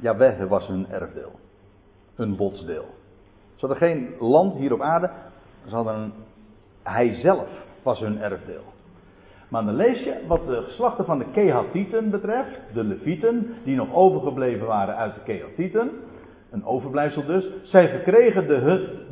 Jaweh 0.00 0.48
was 0.48 0.66
hun 0.66 0.86
erfdeel. 0.90 1.32
Hun 2.14 2.36
botsdeel. 2.36 2.86
Ze 3.54 3.66
hadden 3.66 3.88
geen 3.88 4.14
land 4.18 4.54
hier 4.54 4.72
op 4.72 4.80
aarde. 4.80 5.10
Ze 5.66 5.74
hadden 5.74 5.94
een, 5.94 6.12
hij 6.82 7.14
zelf 7.14 7.48
was 7.82 8.00
hun 8.00 8.20
erfdeel. 8.20 8.62
Maar 9.48 9.64
dan 9.64 9.74
lees 9.74 10.04
je 10.04 10.24
wat 10.26 10.46
de 10.46 10.62
geslachten 10.62 11.04
van 11.04 11.18
de 11.18 11.30
Kehatieten 11.32 12.10
betreft, 12.10 12.60
de 12.74 12.84
Levieten, 12.84 13.54
die 13.64 13.76
nog 13.76 13.94
overgebleven 13.94 14.66
waren 14.66 14.96
uit 14.96 15.14
de 15.14 15.20
Kehatieten, 15.20 15.90
een 16.50 16.64
overblijfsel 16.64 17.24
dus. 17.24 17.46
Zij 17.62 17.88
verkregen 17.88 18.46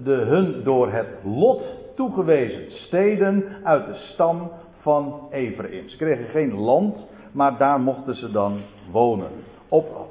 de 0.05 0.13
hun, 0.13 0.65
door 0.65 0.93
het 0.93 1.09
lot 1.25 1.63
toegewezen 1.95 2.73
steden 2.73 3.45
uit 3.63 3.87
de 3.87 3.95
stam 3.95 4.51
van 4.81 5.29
Ephraim. 5.31 5.89
Ze 5.89 5.97
kregen 5.97 6.25
geen 6.25 6.55
land, 6.55 7.07
maar 7.33 7.59
daar 7.59 7.81
mochten 7.81 8.15
ze 8.15 8.31
dan 8.31 8.61
wonen. 8.91 9.31
Op, 9.69 10.07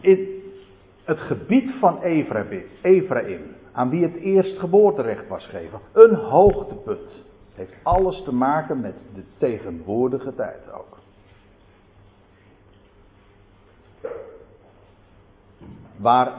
in 0.00 0.42
het 1.04 1.20
gebied 1.20 1.70
van 1.80 2.02
Ephraim, 2.82 3.42
aan 3.72 3.90
wie 3.90 4.02
het 4.02 4.14
eerst 4.14 4.58
geboorterecht 4.58 5.28
was 5.28 5.44
gegeven, 5.44 5.80
een 5.92 6.14
hoogtepunt. 6.14 7.26
Heeft 7.54 7.74
alles 7.82 8.22
te 8.22 8.34
maken 8.34 8.80
met 8.80 8.94
de 9.14 9.22
tegenwoordige 9.38 10.34
tijd 10.34 10.72
ook. 10.72 10.98
Waar 15.96 16.32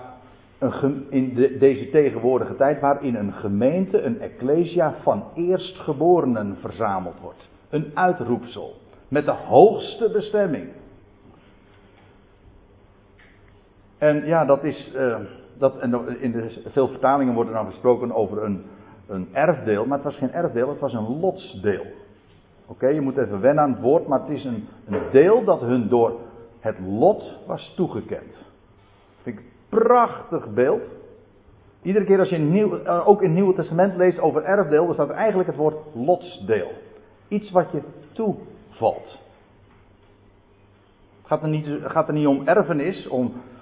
een, 0.60 1.06
in 1.10 1.34
de, 1.34 1.58
deze 1.58 1.90
tegenwoordige 1.90 2.56
tijd, 2.56 2.80
waarin 2.80 3.16
een 3.16 3.34
gemeente, 3.34 4.02
een 4.02 4.22
ecclesia 4.22 4.96
van 5.02 5.24
eerstgeborenen 5.36 6.58
verzameld 6.62 7.20
wordt. 7.22 7.50
Een 7.70 7.92
uitroepsel. 7.94 8.76
Met 9.08 9.26
de 9.26 9.32
hoogste 9.32 10.10
bestemming. 10.12 10.68
En 14.00 14.26
ja, 14.26 14.46
dat 14.46 14.64
is. 14.64 14.92
Uh, 14.96 15.16
dat, 15.58 15.78
en 15.78 16.22
in 16.22 16.32
de, 16.32 16.62
veel 16.72 16.88
vertalingen 16.88 17.34
wordt 17.34 17.50
er 17.50 17.56
dan 17.56 17.66
gesproken 17.66 18.16
over 18.16 18.44
een, 18.44 18.66
een 19.08 19.28
erfdeel. 19.32 19.86
Maar 19.86 19.98
het 19.98 20.06
was 20.08 20.18
geen 20.18 20.32
erfdeel, 20.32 20.70
het 20.70 20.80
was 20.80 20.94
een 20.94 21.20
lotsdeel. 21.20 21.86
Oké, 22.66 22.88
je 22.88 23.02
moet 23.02 23.18
even 23.18 23.42
wennen 23.42 23.64
aan 23.64 23.72
het 23.72 23.82
woord, 23.82 24.08
maar 24.08 24.20
het 24.20 24.30
is 24.30 24.44
een, 24.44 24.68
deel 25.12 25.44
dat 25.44 25.62
hun 25.62 25.90
door 25.90 26.20
het 26.60 26.80
lot 26.80 27.38
was 27.48 27.74
toegekend. 27.76 28.36
Vind 29.22 29.38
ik 29.38 29.44
een 29.44 29.80
prachtig 29.80 30.54
beeld. 30.54 30.82
Iedere 31.82 32.06
keer 32.06 32.20
als 32.20 32.30
je 32.30 32.36
in 32.36 32.52
nieuw, 32.52 32.78
eh, 32.84 33.08
ook 33.08 33.22
in 33.22 33.28
het 33.28 33.36
Nieuwe 33.36 33.54
Testament 33.54 33.96
leest 33.96 34.20
over 34.20 34.44
erfdeel, 34.44 34.86
dan 34.86 34.94
staat 34.94 35.10
eigenlijk 35.10 35.50
het 35.50 35.58
woord 35.58 35.76
lotsdeel. 35.94 36.72
Iets 37.28 37.52
wat 37.52 37.72
je 37.72 37.82
toevalt. 38.12 39.20
Het 41.18 41.28
gaat 41.28 41.42
er 41.42 41.50
niet, 41.50 41.68
gaat 41.84 42.08
er 42.08 42.14
niet 42.14 42.28
om 42.28 42.48
erfenis, 42.48 43.08
om 43.08 43.26
eh, 43.26 43.59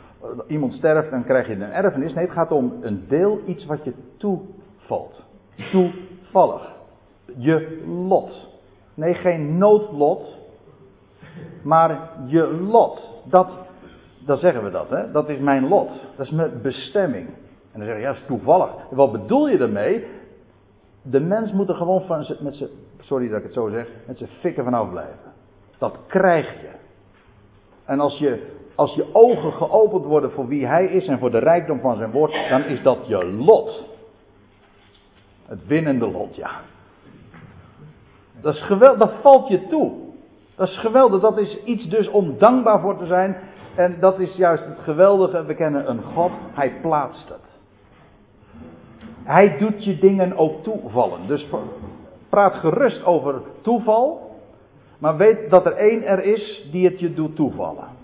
iemand 0.48 0.74
sterft 0.74 1.12
en 1.12 1.24
krijg 1.24 1.48
je 1.48 1.54
een 1.54 1.72
erfenis. 1.72 2.14
Nee, 2.14 2.26
het 2.26 2.34
gaat 2.34 2.52
om 2.52 2.74
een 2.82 3.06
deel, 3.08 3.42
iets 3.46 3.66
wat 3.66 3.84
je 3.84 3.94
toevalt. 4.18 5.24
Toevallig. 5.72 6.76
Je 7.38 7.84
lot. 8.08 8.48
Nee, 8.94 9.14
geen 9.14 9.58
noodlot, 9.58 10.38
maar 11.64 12.10
je 12.26 12.54
lot. 12.54 13.22
Dat, 13.24 13.48
dan 14.26 14.38
zeggen 14.38 14.64
we 14.64 14.70
dat, 14.70 14.90
hè? 14.90 15.12
Dat 15.12 15.30
is 15.30 15.40
mijn 15.40 15.68
lot. 15.68 15.90
Dat 16.16 16.26
is 16.26 16.32
mijn 16.32 16.62
bestemming. 16.62 17.28
En 17.72 17.80
dan 17.80 17.86
zeg 17.86 17.96
je, 17.96 18.02
ja, 18.02 18.08
dat 18.08 18.18
is 18.18 18.28
toevallig. 18.28 18.70
wat 18.90 19.12
bedoel 19.12 19.48
je 19.48 19.58
daarmee? 19.58 20.06
De 21.02 21.20
mens 21.20 21.52
moet 21.52 21.70
er 21.70 21.76
gewoon 21.76 22.02
van 22.02 22.26
met 22.40 22.56
zijn, 22.56 22.70
sorry 23.00 23.28
dat 23.28 23.38
ik 23.38 23.44
het 23.44 23.54
zo 23.54 23.70
zeg, 23.70 23.88
met 24.06 24.18
zijn 24.18 24.30
fikken 24.30 24.64
vanaf 24.64 24.90
blijven. 24.90 25.34
Dat 25.78 25.98
krijg 26.08 26.62
je. 26.62 26.70
En 27.86 28.00
als 28.00 28.18
je 28.18 28.57
als 28.78 28.94
je 28.94 29.06
ogen 29.14 29.52
geopend 29.52 30.06
worden 30.06 30.32
voor 30.32 30.48
wie 30.48 30.66
hij 30.66 30.86
is 30.86 31.08
en 31.08 31.20
voor 31.20 31.32
de 31.32 31.38
rijkdom 31.38 31.80
van 31.80 31.98
zijn 31.98 32.12
woord, 32.12 32.50
dan 32.50 32.64
is 32.64 32.82
dat 32.82 32.98
je 33.08 33.26
lot. 33.26 33.86
Het 35.46 35.68
winnende 35.68 36.12
lot, 36.12 36.36
ja. 36.36 36.52
Dat 38.42 38.56
is 38.56 38.62
geweldig, 38.62 39.00
dat 39.00 39.12
valt 39.22 39.48
je 39.48 39.68
toe. 39.68 39.92
Dat 40.56 40.68
is 40.68 40.78
geweldig, 40.78 41.22
dat 41.22 41.38
is 41.38 41.64
iets 41.64 41.90
dus 41.90 42.08
om 42.08 42.38
dankbaar 42.38 42.80
voor 42.80 42.98
te 42.98 43.06
zijn. 43.06 43.38
En 43.76 43.98
dat 44.00 44.20
is 44.20 44.36
juist 44.36 44.66
het 44.66 44.80
geweldige, 44.80 45.46
we 45.46 45.56
kennen 45.56 45.90
een 45.90 46.02
God, 46.02 46.32
hij 46.54 46.74
plaatst 46.82 47.30
het. 47.30 47.60
Hij 49.24 49.58
doet 49.58 49.84
je 49.84 50.00
dingen 50.00 50.38
ook 50.38 50.64
toevallen. 50.64 51.28
Dus 51.28 51.48
praat 52.30 52.56
gerust 52.56 53.06
over 53.06 53.42
toeval, 53.62 54.36
maar 54.98 55.18
weet 55.18 55.50
dat 55.50 55.66
er 55.66 55.76
één 55.76 56.04
er 56.04 56.24
is 56.24 56.68
die 56.72 56.86
het 56.86 57.00
je 57.00 57.14
doet 57.14 57.36
toevallen. 57.36 57.97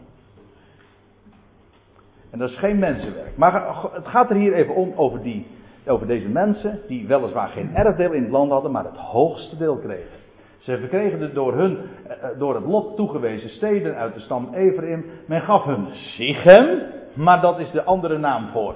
En 2.33 2.39
dat 2.39 2.49
is 2.49 2.57
geen 2.57 2.79
mensenwerk. 2.79 3.37
Maar 3.37 3.75
het 3.93 4.07
gaat 4.07 4.29
er 4.29 4.35
hier 4.35 4.53
even 4.53 4.75
om 4.75 4.93
over, 4.95 5.21
die, 5.21 5.47
over 5.85 6.07
deze 6.07 6.29
mensen 6.29 6.79
die 6.87 7.07
weliswaar 7.07 7.47
geen 7.47 7.75
erfdeel 7.75 8.11
in 8.11 8.21
het 8.21 8.31
land 8.31 8.51
hadden, 8.51 8.71
maar 8.71 8.83
het 8.83 8.97
hoogste 8.97 9.57
deel 9.57 9.77
kregen. 9.77 10.19
Ze 10.57 10.77
verkregen 10.77 11.19
de 11.19 11.33
door, 11.33 11.53
hun, 11.53 11.77
eh, 12.07 12.11
eh, 12.11 12.39
door 12.39 12.55
het 12.55 12.65
lot 12.65 12.95
toegewezen 12.95 13.49
steden 13.49 13.95
uit 13.95 14.13
de 14.13 14.19
stam 14.19 14.53
Ephraim. 14.53 15.05
Men 15.25 15.41
gaf 15.41 15.63
hun 15.63 15.87
Sichem, 15.91 16.81
maar 17.13 17.41
dat 17.41 17.59
is 17.59 17.71
de 17.71 17.83
andere 17.83 18.17
naam 18.17 18.49
voor 18.51 18.75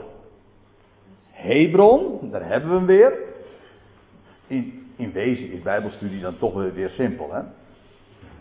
Hebron. 1.31 2.29
Daar 2.31 2.47
hebben 2.47 2.69
we 2.69 2.75
hem 2.75 2.85
weer. 2.85 3.13
In, 4.47 4.91
in 4.95 5.11
wezen 5.11 5.51
is 5.51 5.61
Bijbelstudie 5.61 6.21
dan 6.21 6.37
toch 6.37 6.53
weer 6.73 6.89
simpel. 6.89 7.33
Hè? 7.33 7.41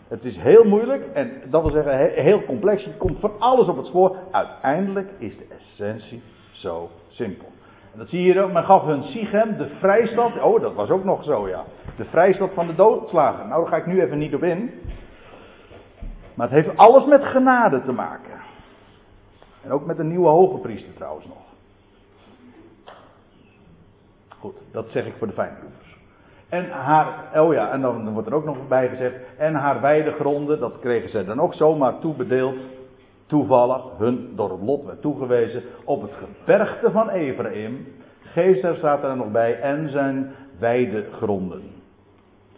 Het 0.07 0.25
is 0.25 0.37
heel 0.37 0.63
moeilijk 0.63 1.05
en 1.13 1.31
dat 1.49 1.61
wil 1.61 1.71
zeggen 1.71 2.23
heel 2.23 2.43
complex. 2.43 2.83
Je 2.83 2.97
komt 2.97 3.19
van 3.19 3.39
alles 3.39 3.67
op 3.67 3.77
het 3.77 3.85
spoor. 3.85 4.15
Uiteindelijk 4.31 5.09
is 5.17 5.37
de 5.37 5.47
essentie 5.59 6.21
zo 6.51 6.89
simpel. 7.07 7.47
En 7.91 7.99
dat 7.99 8.09
zie 8.09 8.21
je 8.21 8.41
ook. 8.41 8.51
Men 8.51 8.63
gaf 8.63 8.83
hun 8.83 9.03
Sichem, 9.03 9.57
de 9.57 9.67
vrijstad. 9.79 10.41
Oh, 10.41 10.61
dat 10.61 10.73
was 10.73 10.89
ook 10.89 11.03
nog 11.03 11.23
zo, 11.23 11.47
ja. 11.47 11.63
De 11.97 12.05
vrijstad 12.05 12.49
van 12.53 12.67
de 12.67 12.75
doodslagen. 12.75 13.47
Nou, 13.47 13.61
daar 13.61 13.71
ga 13.71 13.77
ik 13.77 13.85
nu 13.85 14.01
even 14.01 14.17
niet 14.17 14.35
op 14.35 14.43
in. 14.43 14.71
Maar 16.33 16.49
het 16.51 16.63
heeft 16.63 16.77
alles 16.77 17.05
met 17.05 17.23
genade 17.23 17.81
te 17.81 17.91
maken. 17.91 18.41
En 19.63 19.71
ook 19.71 19.85
met 19.85 19.99
een 19.99 20.07
nieuwe 20.07 20.27
hoge 20.27 20.57
priester 20.57 20.93
trouwens 20.93 21.25
nog. 21.25 21.45
Goed, 24.39 24.55
dat 24.71 24.89
zeg 24.89 25.05
ik 25.05 25.13
voor 25.17 25.27
de 25.27 25.33
fijnproevers. 25.33 25.86
En 26.49 26.69
haar, 26.69 27.07
oh 27.35 27.53
ja, 27.53 27.71
en 27.71 27.81
dan 27.81 28.13
wordt 28.13 28.27
er 28.27 28.33
ook 28.33 28.45
nog 28.45 28.67
bij 28.67 28.89
gezegd, 28.89 29.15
en 29.37 29.53
haar 29.53 29.81
weidegronden, 29.81 30.59
dat 30.59 30.79
kregen 30.79 31.09
zij 31.09 31.25
dan 31.25 31.39
ook 31.39 31.53
zomaar 31.53 31.99
toebedeeld, 31.99 32.57
toevallig, 33.25 33.83
hun 33.97 34.31
door 34.35 34.51
het 34.51 34.61
lot 34.61 34.85
werd 34.85 35.01
toegewezen, 35.01 35.63
op 35.83 36.01
het 36.01 36.11
gebergte 36.11 36.91
van 36.91 37.09
Ephraim. 37.09 37.87
Geester 38.19 38.75
staat 38.75 39.03
er 39.03 39.15
nog 39.15 39.31
bij, 39.31 39.59
en 39.59 39.89
zijn 39.89 40.31
weidegronden. 40.59 41.61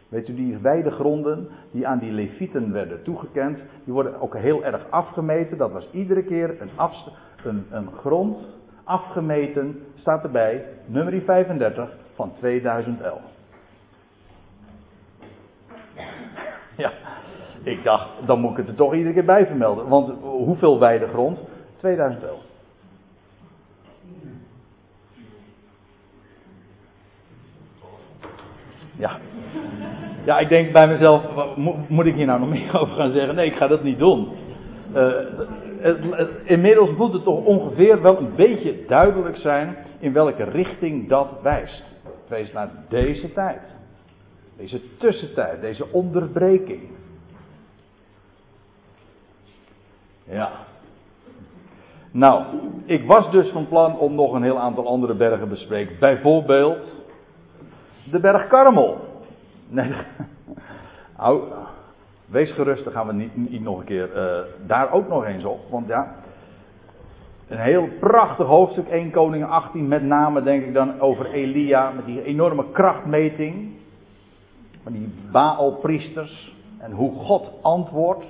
Weet 0.10 0.28
u, 0.28 0.36
die 0.36 0.58
weidegronden 0.58 1.48
die 1.72 1.88
aan 1.88 2.00
die 2.00 2.12
levieten 2.12 2.72
werden 2.72 3.04
toegekend, 3.04 3.60
die 3.84 3.94
worden 3.94 4.22
ook 4.22 4.38
heel 4.38 4.64
erg 4.64 4.86
afgemeten. 4.90 5.58
Dat 5.58 5.72
was 5.72 5.90
iedere 5.92 6.24
keer 6.24 6.62
een, 6.62 6.70
een, 7.44 7.66
een 7.70 7.90
grond, 7.92 8.38
afgemeten, 8.84 9.84
staat 9.96 10.24
erbij, 10.24 10.66
nummer 10.86 11.22
35 11.22 11.90
van 12.14 12.32
2011. 12.38 13.22
Ja, 16.84 16.92
ik 17.64 17.84
dacht, 17.84 18.08
dan 18.26 18.40
moet 18.40 18.52
ik 18.52 18.58
het 18.58 18.68
er 18.68 18.76
toch 18.76 18.94
iedere 18.94 19.14
keer 19.14 19.26
bij 19.26 19.46
vermelden. 19.46 19.88
Want 19.88 20.14
hoeveel 20.22 20.80
weidegrond? 20.80 21.40
2011. 21.78 22.40
Ja. 28.98 29.18
Ja, 30.26 30.40
ik 30.40 30.50
denk 30.50 30.72
bij 30.72 30.88
mezelf, 30.88 31.24
moet 31.88 32.06
ik 32.06 32.16
hier 32.16 32.26
nou 32.26 32.40
nog 32.40 32.50
meer 32.60 32.80
over 32.82 32.96
gaan 32.96 33.12
zeggen? 33.12 33.36
Nee, 33.36 33.46
ik 33.46 33.56
ga 33.56 33.68
dat 33.68 33.84
niet 33.84 34.00
doen. 34.00 34.28
Uh, 34.96 35.14
inmiddels 36.44 36.96
moet 36.96 37.14
het 37.14 37.24
toch 37.24 37.46
ongeveer 37.46 38.02
wel 38.02 38.18
een 38.18 38.36
beetje 38.36 38.86
duidelijk 38.88 39.38
zijn 39.38 39.76
in 40.00 40.14
welke 40.14 40.44
richting 40.44 41.10
dat 41.10 41.40
wijst. 41.42 41.84
Het 42.04 42.30
wijst 42.30 42.54
naar 42.54 42.70
deze 42.90 43.34
tijd. 43.34 43.79
Deze 44.60 44.98
tussentijd, 44.98 45.62
deze 45.62 45.92
onderbreking. 45.92 46.82
Ja. 50.24 50.52
Nou, 52.12 52.44
ik 52.86 53.06
was 53.06 53.32
dus 53.32 53.50
van 53.50 53.68
plan 53.68 53.98
om 53.98 54.16
nog 54.16 54.34
een 54.34 54.44
heel 54.44 54.60
aantal 54.60 54.88
andere 54.88 55.14
bergen 55.14 55.40
te 55.40 55.46
bespreken. 55.46 56.00
Bijvoorbeeld 56.00 56.86
de 58.12 58.20
berg 58.20 58.48
Karmel. 58.48 58.98
Nee, 59.68 59.94
wees 62.26 62.52
gerust, 62.52 62.84
dan 62.84 62.94
gaan 62.94 63.08
we 63.08 63.14
niet, 63.14 63.62
nog 63.62 63.80
een 63.80 63.86
keer 63.86 64.10
uh, 64.16 64.40
daar 64.68 64.92
ook 64.92 65.08
nog 65.08 65.26
eens 65.26 65.44
op. 65.44 65.60
Want 65.70 65.88
ja, 65.88 66.16
een 67.48 67.60
heel 67.60 67.90
prachtig 68.00 68.48
hoofdstuk, 68.48 68.88
1 68.88 69.12
Koning 69.12 69.46
18, 69.46 69.88
met 69.88 70.04
name 70.04 70.44
denk 70.44 70.66
ik 70.66 70.74
dan 70.74 71.00
over 71.00 71.32
Elia, 71.32 71.92
met 71.92 72.06
die 72.06 72.24
enorme 72.24 72.66
krachtmeting. 72.72 73.79
Van 74.90 74.98
die 74.98 75.14
Baalpriesters 75.32 76.56
en 76.78 76.92
hoe 76.92 77.12
God 77.12 77.52
antwoordt. 77.62 78.26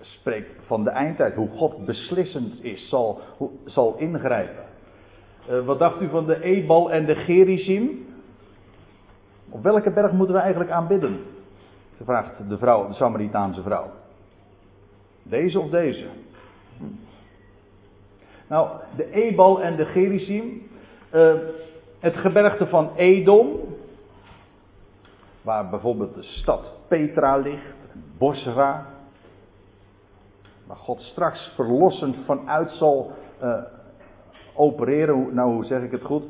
Spreekt 0.00 0.50
van 0.66 0.84
de 0.84 0.90
eindtijd, 0.90 1.34
hoe 1.34 1.48
God 1.48 1.84
beslissend 1.84 2.64
is, 2.64 2.88
zal, 2.88 3.20
zal 3.64 3.96
ingrijpen. 3.98 4.64
Uh, 5.50 5.64
wat 5.64 5.78
dacht 5.78 6.00
u 6.00 6.08
van 6.08 6.26
de 6.26 6.42
Ebal 6.42 6.92
en 6.92 7.06
de 7.06 7.14
Gerizim? 7.14 8.06
Op 9.48 9.62
welke 9.62 9.90
berg 9.90 10.12
moeten 10.12 10.34
we 10.34 10.40
eigenlijk 10.40 10.70
aanbidden? 10.70 11.20
Ze 11.96 12.04
vraagt 12.04 12.48
de 12.48 12.58
vrouw, 12.58 12.88
de 12.88 12.94
Samaritaanse 12.94 13.62
vrouw. 13.62 13.90
Deze 15.22 15.60
of 15.60 15.70
deze? 15.70 16.06
Nou, 18.48 18.68
de 18.96 19.12
Ebal 19.12 19.62
en 19.62 19.76
de 19.76 19.84
Gerizim. 19.84 20.62
Uh, 21.14 21.34
het 21.98 22.16
gebergte 22.16 22.66
van 22.66 22.90
Edom. 22.96 23.65
Waar 25.46 25.68
bijvoorbeeld 25.68 26.14
de 26.14 26.22
stad 26.22 26.72
Petra 26.88 27.36
ligt. 27.36 27.74
Bosra. 28.18 28.86
Waar 30.66 30.76
God 30.76 31.00
straks 31.00 31.52
verlossend 31.54 32.16
vanuit 32.24 32.70
zal 32.70 33.12
uh, 33.42 33.58
opereren. 34.54 35.34
Nou, 35.34 35.52
hoe 35.52 35.64
zeg 35.64 35.82
ik 35.82 35.90
het 35.90 36.02
goed? 36.02 36.24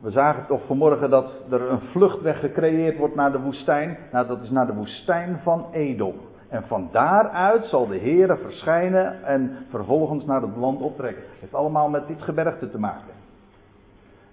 We 0.00 0.10
zagen 0.10 0.46
toch 0.46 0.66
vanmorgen 0.66 1.10
dat 1.10 1.32
er 1.50 1.70
een 1.70 1.80
vluchtweg 1.80 2.40
gecreëerd 2.40 2.98
wordt 2.98 3.14
naar 3.14 3.32
de 3.32 3.40
woestijn. 3.40 3.98
Nou, 4.12 4.26
dat 4.26 4.42
is 4.42 4.50
naar 4.50 4.66
de 4.66 4.74
woestijn 4.74 5.40
van 5.42 5.66
Edom. 5.72 6.14
En 6.48 6.66
van 6.66 6.88
daaruit 6.92 7.64
zal 7.64 7.86
de 7.86 7.96
Heer 7.96 8.38
verschijnen 8.38 9.24
en 9.24 9.66
vervolgens 9.68 10.24
naar 10.24 10.42
het 10.42 10.56
land 10.56 10.80
optrekken. 10.80 11.22
Het 11.22 11.40
heeft 11.40 11.54
allemaal 11.54 11.88
met 11.88 12.06
dit 12.06 12.22
gebergte 12.22 12.70
te 12.70 12.78
maken. 12.78 13.19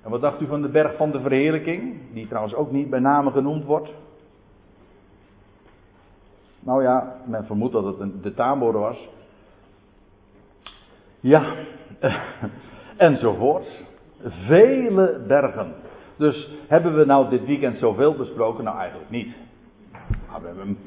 En 0.07 0.13
wat 0.13 0.21
dacht 0.21 0.41
u 0.41 0.47
van 0.47 0.61
de 0.61 0.69
berg 0.69 0.95
van 0.95 1.11
de 1.11 1.19
verheerlijking? 1.19 1.95
Die 2.13 2.27
trouwens 2.27 2.55
ook 2.55 2.71
niet 2.71 2.89
bij 2.89 2.99
name 2.99 3.31
genoemd 3.31 3.65
wordt. 3.65 3.89
Nou 6.59 6.83
ja, 6.83 7.15
men 7.25 7.45
vermoedt 7.45 7.73
dat 7.73 7.83
het 7.83 7.99
een, 7.99 8.19
de 8.21 8.33
Tabor 8.33 8.79
was. 8.79 9.09
Ja, 11.19 11.53
enzovoort. 12.97 13.85
Vele 14.45 15.23
bergen. 15.27 15.73
Dus 16.17 16.51
hebben 16.67 16.97
we 16.97 17.05
nou 17.05 17.29
dit 17.29 17.45
weekend 17.45 17.77
zoveel 17.77 18.15
besproken? 18.15 18.63
Nou 18.63 18.77
eigenlijk 18.77 19.09
niet. 19.09 19.35
We 20.41 20.47
hebben 20.47 20.77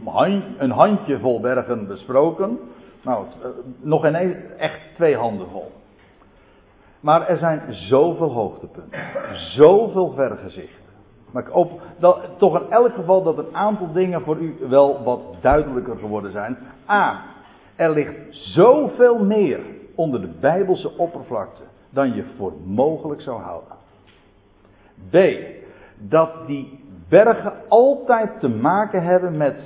een 0.59 0.71
handjevol 0.71 1.41
bergen 1.41 1.87
besproken. 1.87 2.59
Nou, 3.03 3.27
eh, 3.43 3.49
nog 3.81 4.07
ineens 4.07 4.37
echt 4.59 4.95
twee 4.95 5.17
handen 5.17 5.49
vol. 5.49 5.73
Maar 7.01 7.29
er 7.29 7.37
zijn 7.37 7.63
zoveel 7.69 8.33
hoogtepunten. 8.33 8.99
Zoveel 9.33 10.13
vergezichten. 10.15 10.79
Maar 11.31 11.43
ik 11.43 11.49
hoop 11.49 11.81
dat, 11.99 12.21
toch 12.37 12.61
in 12.61 12.71
elk 12.71 12.95
geval 12.95 13.23
dat 13.23 13.39
een 13.39 13.57
aantal 13.57 13.93
dingen 13.93 14.23
voor 14.23 14.37
u 14.37 14.57
wel 14.69 15.03
wat 15.03 15.21
duidelijker 15.41 15.97
geworden 15.97 16.33
zijn. 16.33 16.59
A. 16.89 17.23
Er 17.77 17.91
ligt 17.91 18.15
zoveel 18.31 19.25
meer 19.25 19.61
onder 19.95 20.21
de 20.21 20.31
Bijbelse 20.41 20.97
oppervlakte 20.99 21.63
dan 21.91 22.15
je 22.15 22.25
voor 22.37 22.53
mogelijk 22.65 23.21
zou 23.21 23.41
houden. 23.41 23.77
B. 25.11 25.17
Dat 25.99 26.31
die 26.47 26.85
bergen 27.09 27.53
altijd 27.69 28.41
te 28.41 28.49
maken 28.49 29.03
hebben 29.03 29.37
met 29.37 29.63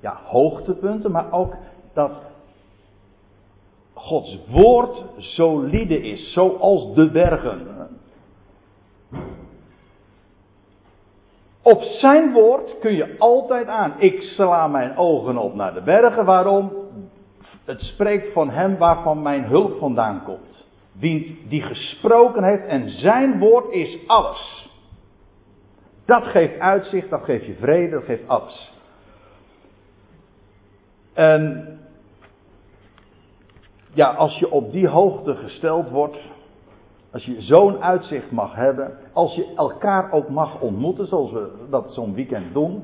ja, 0.00 0.18
hoogtepunten, 0.24 1.10
maar 1.10 1.32
ook 1.32 1.54
dat 1.92 2.12
Gods 4.04 4.38
woord 4.48 5.02
solide 5.16 6.00
is, 6.00 6.32
zoals 6.32 6.94
de 6.94 7.10
bergen. 7.10 7.88
Op 11.62 11.82
zijn 11.82 12.32
woord 12.32 12.78
kun 12.78 12.94
je 12.94 13.18
altijd 13.18 13.66
aan. 13.66 13.94
Ik 13.98 14.22
sla 14.22 14.66
mijn 14.66 14.96
ogen 14.96 15.36
op 15.36 15.54
naar 15.54 15.74
de 15.74 15.82
bergen. 15.82 16.24
Waarom? 16.24 16.72
Het 17.64 17.80
spreekt 17.80 18.32
van 18.32 18.50
hem 18.50 18.76
waarvan 18.76 19.22
mijn 19.22 19.44
hulp 19.44 19.78
vandaan 19.78 20.22
komt. 20.24 20.64
Wie 20.92 21.44
die 21.48 21.62
gesproken 21.62 22.44
heeft 22.44 22.66
en 22.66 22.90
zijn 22.90 23.38
woord 23.38 23.72
is 23.72 23.98
alles. 24.06 24.68
Dat 26.04 26.24
geeft 26.24 26.58
uitzicht, 26.58 27.10
dat 27.10 27.24
geeft 27.24 27.46
je 27.46 27.54
vrede, 27.54 27.90
dat 27.90 28.04
geeft 28.04 28.28
alles. 28.28 28.72
En 31.12 31.78
ja, 33.94 34.14
als 34.14 34.38
je 34.38 34.50
op 34.50 34.72
die 34.72 34.88
hoogte 34.88 35.34
gesteld 35.34 35.90
wordt, 35.90 36.18
als 37.12 37.24
je 37.24 37.40
zo'n 37.40 37.82
uitzicht 37.82 38.30
mag 38.30 38.54
hebben, 38.54 38.90
als 39.12 39.34
je 39.34 39.52
elkaar 39.56 40.12
ook 40.12 40.28
mag 40.28 40.60
ontmoeten, 40.60 41.06
zoals 41.06 41.32
we 41.32 41.50
dat 41.70 41.92
zo'n 41.92 42.14
weekend 42.14 42.52
doen. 42.52 42.82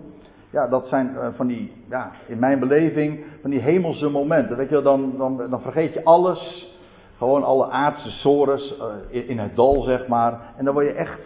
Ja, 0.51 0.69
dat 0.69 0.89
zijn 0.89 1.17
eh, 1.17 1.29
van 1.35 1.47
die, 1.47 1.73
ja, 1.89 2.11
in 2.27 2.39
mijn 2.39 2.59
beleving, 2.59 3.25
van 3.41 3.51
die 3.51 3.61
hemelse 3.61 4.09
momenten. 4.09 4.57
Weet 4.57 4.69
je, 4.69 4.83
dan, 4.83 5.15
dan, 5.17 5.51
dan 5.51 5.61
vergeet 5.61 5.93
je 5.93 6.05
alles. 6.05 6.69
Gewoon 7.17 7.45
alle 7.45 7.71
aardse 7.71 8.11
sores 8.11 8.79
uh, 9.13 9.29
in 9.29 9.39
het 9.39 9.57
dal, 9.57 9.83
zeg 9.83 10.07
maar. 10.07 10.41
En 10.57 10.65
dan 10.65 10.75
word 10.75 10.87
je 10.87 10.93
echt 10.93 11.21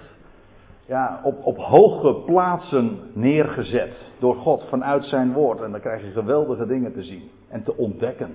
ja, 0.86 1.20
op, 1.22 1.46
op 1.46 1.56
hoge 1.56 2.14
plaatsen 2.14 2.98
neergezet 3.12 4.12
door 4.18 4.34
God 4.34 4.64
vanuit 4.68 5.04
zijn 5.04 5.32
woord. 5.32 5.60
En 5.60 5.70
dan 5.70 5.80
krijg 5.80 6.02
je 6.02 6.10
geweldige 6.10 6.66
dingen 6.66 6.92
te 6.92 7.02
zien 7.02 7.30
en 7.48 7.62
te 7.62 7.76
ontdekken. 7.76 8.30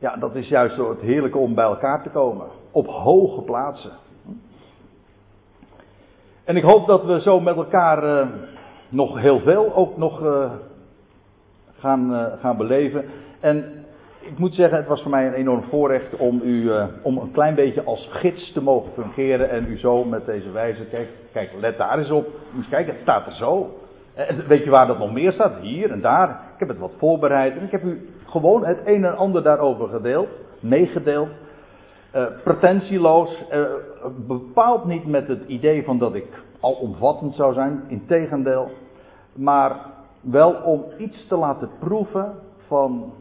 Ja, 0.00 0.16
dat 0.16 0.34
is 0.34 0.48
juist 0.48 0.74
zo 0.74 0.90
het 0.90 1.00
heerlijke 1.00 1.38
om 1.38 1.54
bij 1.54 1.64
elkaar 1.64 2.02
te 2.02 2.08
komen. 2.08 2.46
Op 2.70 2.86
hoge 2.86 3.42
plaatsen. 3.42 3.92
En 6.44 6.56
ik 6.56 6.62
hoop 6.62 6.86
dat 6.86 7.04
we 7.04 7.20
zo 7.20 7.40
met 7.40 7.56
elkaar 7.56 8.04
uh, 8.04 8.26
nog 8.88 9.18
heel 9.18 9.40
veel 9.40 9.74
ook 9.74 9.96
nog 9.96 10.22
uh, 10.22 10.50
gaan, 11.78 12.12
uh, 12.12 12.24
gaan 12.40 12.56
beleven. 12.56 13.04
En 13.40 13.84
ik 14.20 14.38
moet 14.38 14.54
zeggen, 14.54 14.78
het 14.78 14.86
was 14.86 15.02
voor 15.02 15.10
mij 15.10 15.26
een 15.26 15.32
enorm 15.34 15.62
voorrecht 15.62 16.16
om 16.16 16.40
u 16.44 16.70
om 17.02 17.18
een 17.18 17.30
klein 17.30 17.54
beetje 17.54 17.84
als 17.84 18.08
gids 18.10 18.52
te 18.52 18.62
mogen 18.62 18.92
fungeren. 18.92 19.50
En 19.50 19.66
u 19.66 19.78
zo 19.78 20.04
met 20.04 20.26
deze 20.26 20.50
wijze, 20.50 20.84
kijk, 20.84 21.08
kijk 21.32 21.50
let 21.58 21.78
daar 21.78 21.98
eens 21.98 22.10
op. 22.10 22.26
Moet 22.50 22.68
kijken, 22.68 22.92
het 22.92 23.02
staat 23.02 23.26
er 23.26 23.34
zo. 23.34 23.78
En 24.14 24.46
weet 24.46 24.64
je 24.64 24.70
waar 24.70 24.86
dat 24.86 24.98
nog 24.98 25.12
meer 25.12 25.32
staat? 25.32 25.56
Hier 25.60 25.90
en 25.90 26.00
daar. 26.00 26.28
Ik 26.28 26.58
heb 26.58 26.68
het 26.68 26.78
wat 26.78 26.92
voorbereid. 26.98 27.56
En 27.56 27.64
ik 27.64 27.70
heb 27.70 27.84
u 27.84 28.08
gewoon 28.30 28.66
het 28.66 28.78
een 28.84 29.04
en 29.04 29.16
ander 29.16 29.42
daarover 29.42 29.88
gedeeld, 29.88 30.28
meegedeeld. 30.60 31.28
Uh, 32.14 32.24
pretentieloos, 32.44 33.44
uh, 33.52 33.64
bepaald 34.26 34.84
niet 34.84 35.06
met 35.06 35.28
het 35.28 35.42
idee 35.46 35.84
van 35.84 35.98
dat 35.98 36.14
ik 36.14 36.26
alomvattend 36.60 37.34
zou 37.34 37.54
zijn, 37.54 37.82
integendeel, 37.88 38.70
maar 39.32 39.76
wel 40.20 40.52
om 40.52 40.84
iets 40.98 41.26
te 41.26 41.36
laten 41.36 41.70
proeven 41.78 42.34
van 42.66 43.12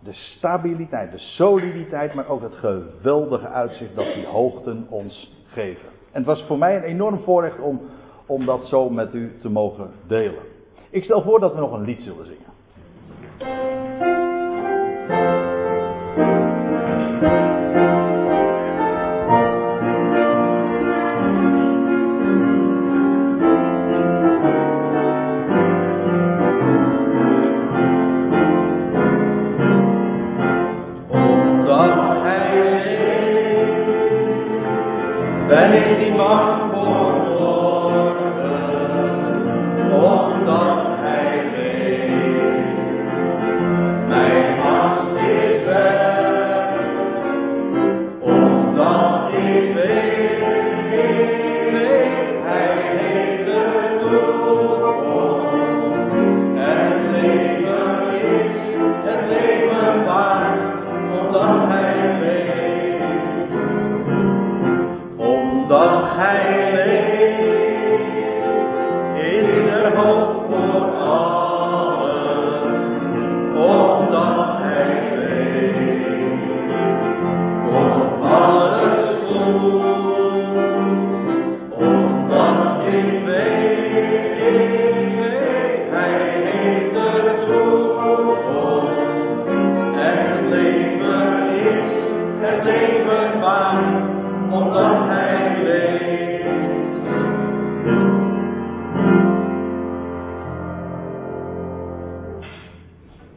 de 0.00 0.12
stabiliteit, 0.12 1.12
de 1.12 1.18
soliditeit, 1.18 2.14
maar 2.14 2.28
ook 2.28 2.42
het 2.42 2.54
geweldige 2.54 3.48
uitzicht 3.48 3.94
dat 3.94 4.14
die 4.14 4.26
hoogten 4.26 4.86
ons 4.88 5.34
geven. 5.46 5.88
En 6.12 6.24
het 6.24 6.26
was 6.26 6.44
voor 6.46 6.58
mij 6.58 6.76
een 6.76 6.82
enorm 6.82 7.18
voorrecht 7.18 7.60
om, 7.60 7.80
om 8.26 8.44
dat 8.44 8.66
zo 8.66 8.90
met 8.90 9.14
u 9.14 9.38
te 9.40 9.50
mogen 9.50 9.90
delen. 10.06 10.42
Ik 10.90 11.04
stel 11.04 11.22
voor 11.22 11.40
dat 11.40 11.54
we 11.54 11.60
nog 11.60 11.72
een 11.72 11.84
lied 11.84 12.02
zullen 12.02 12.26
zingen. 12.26 12.57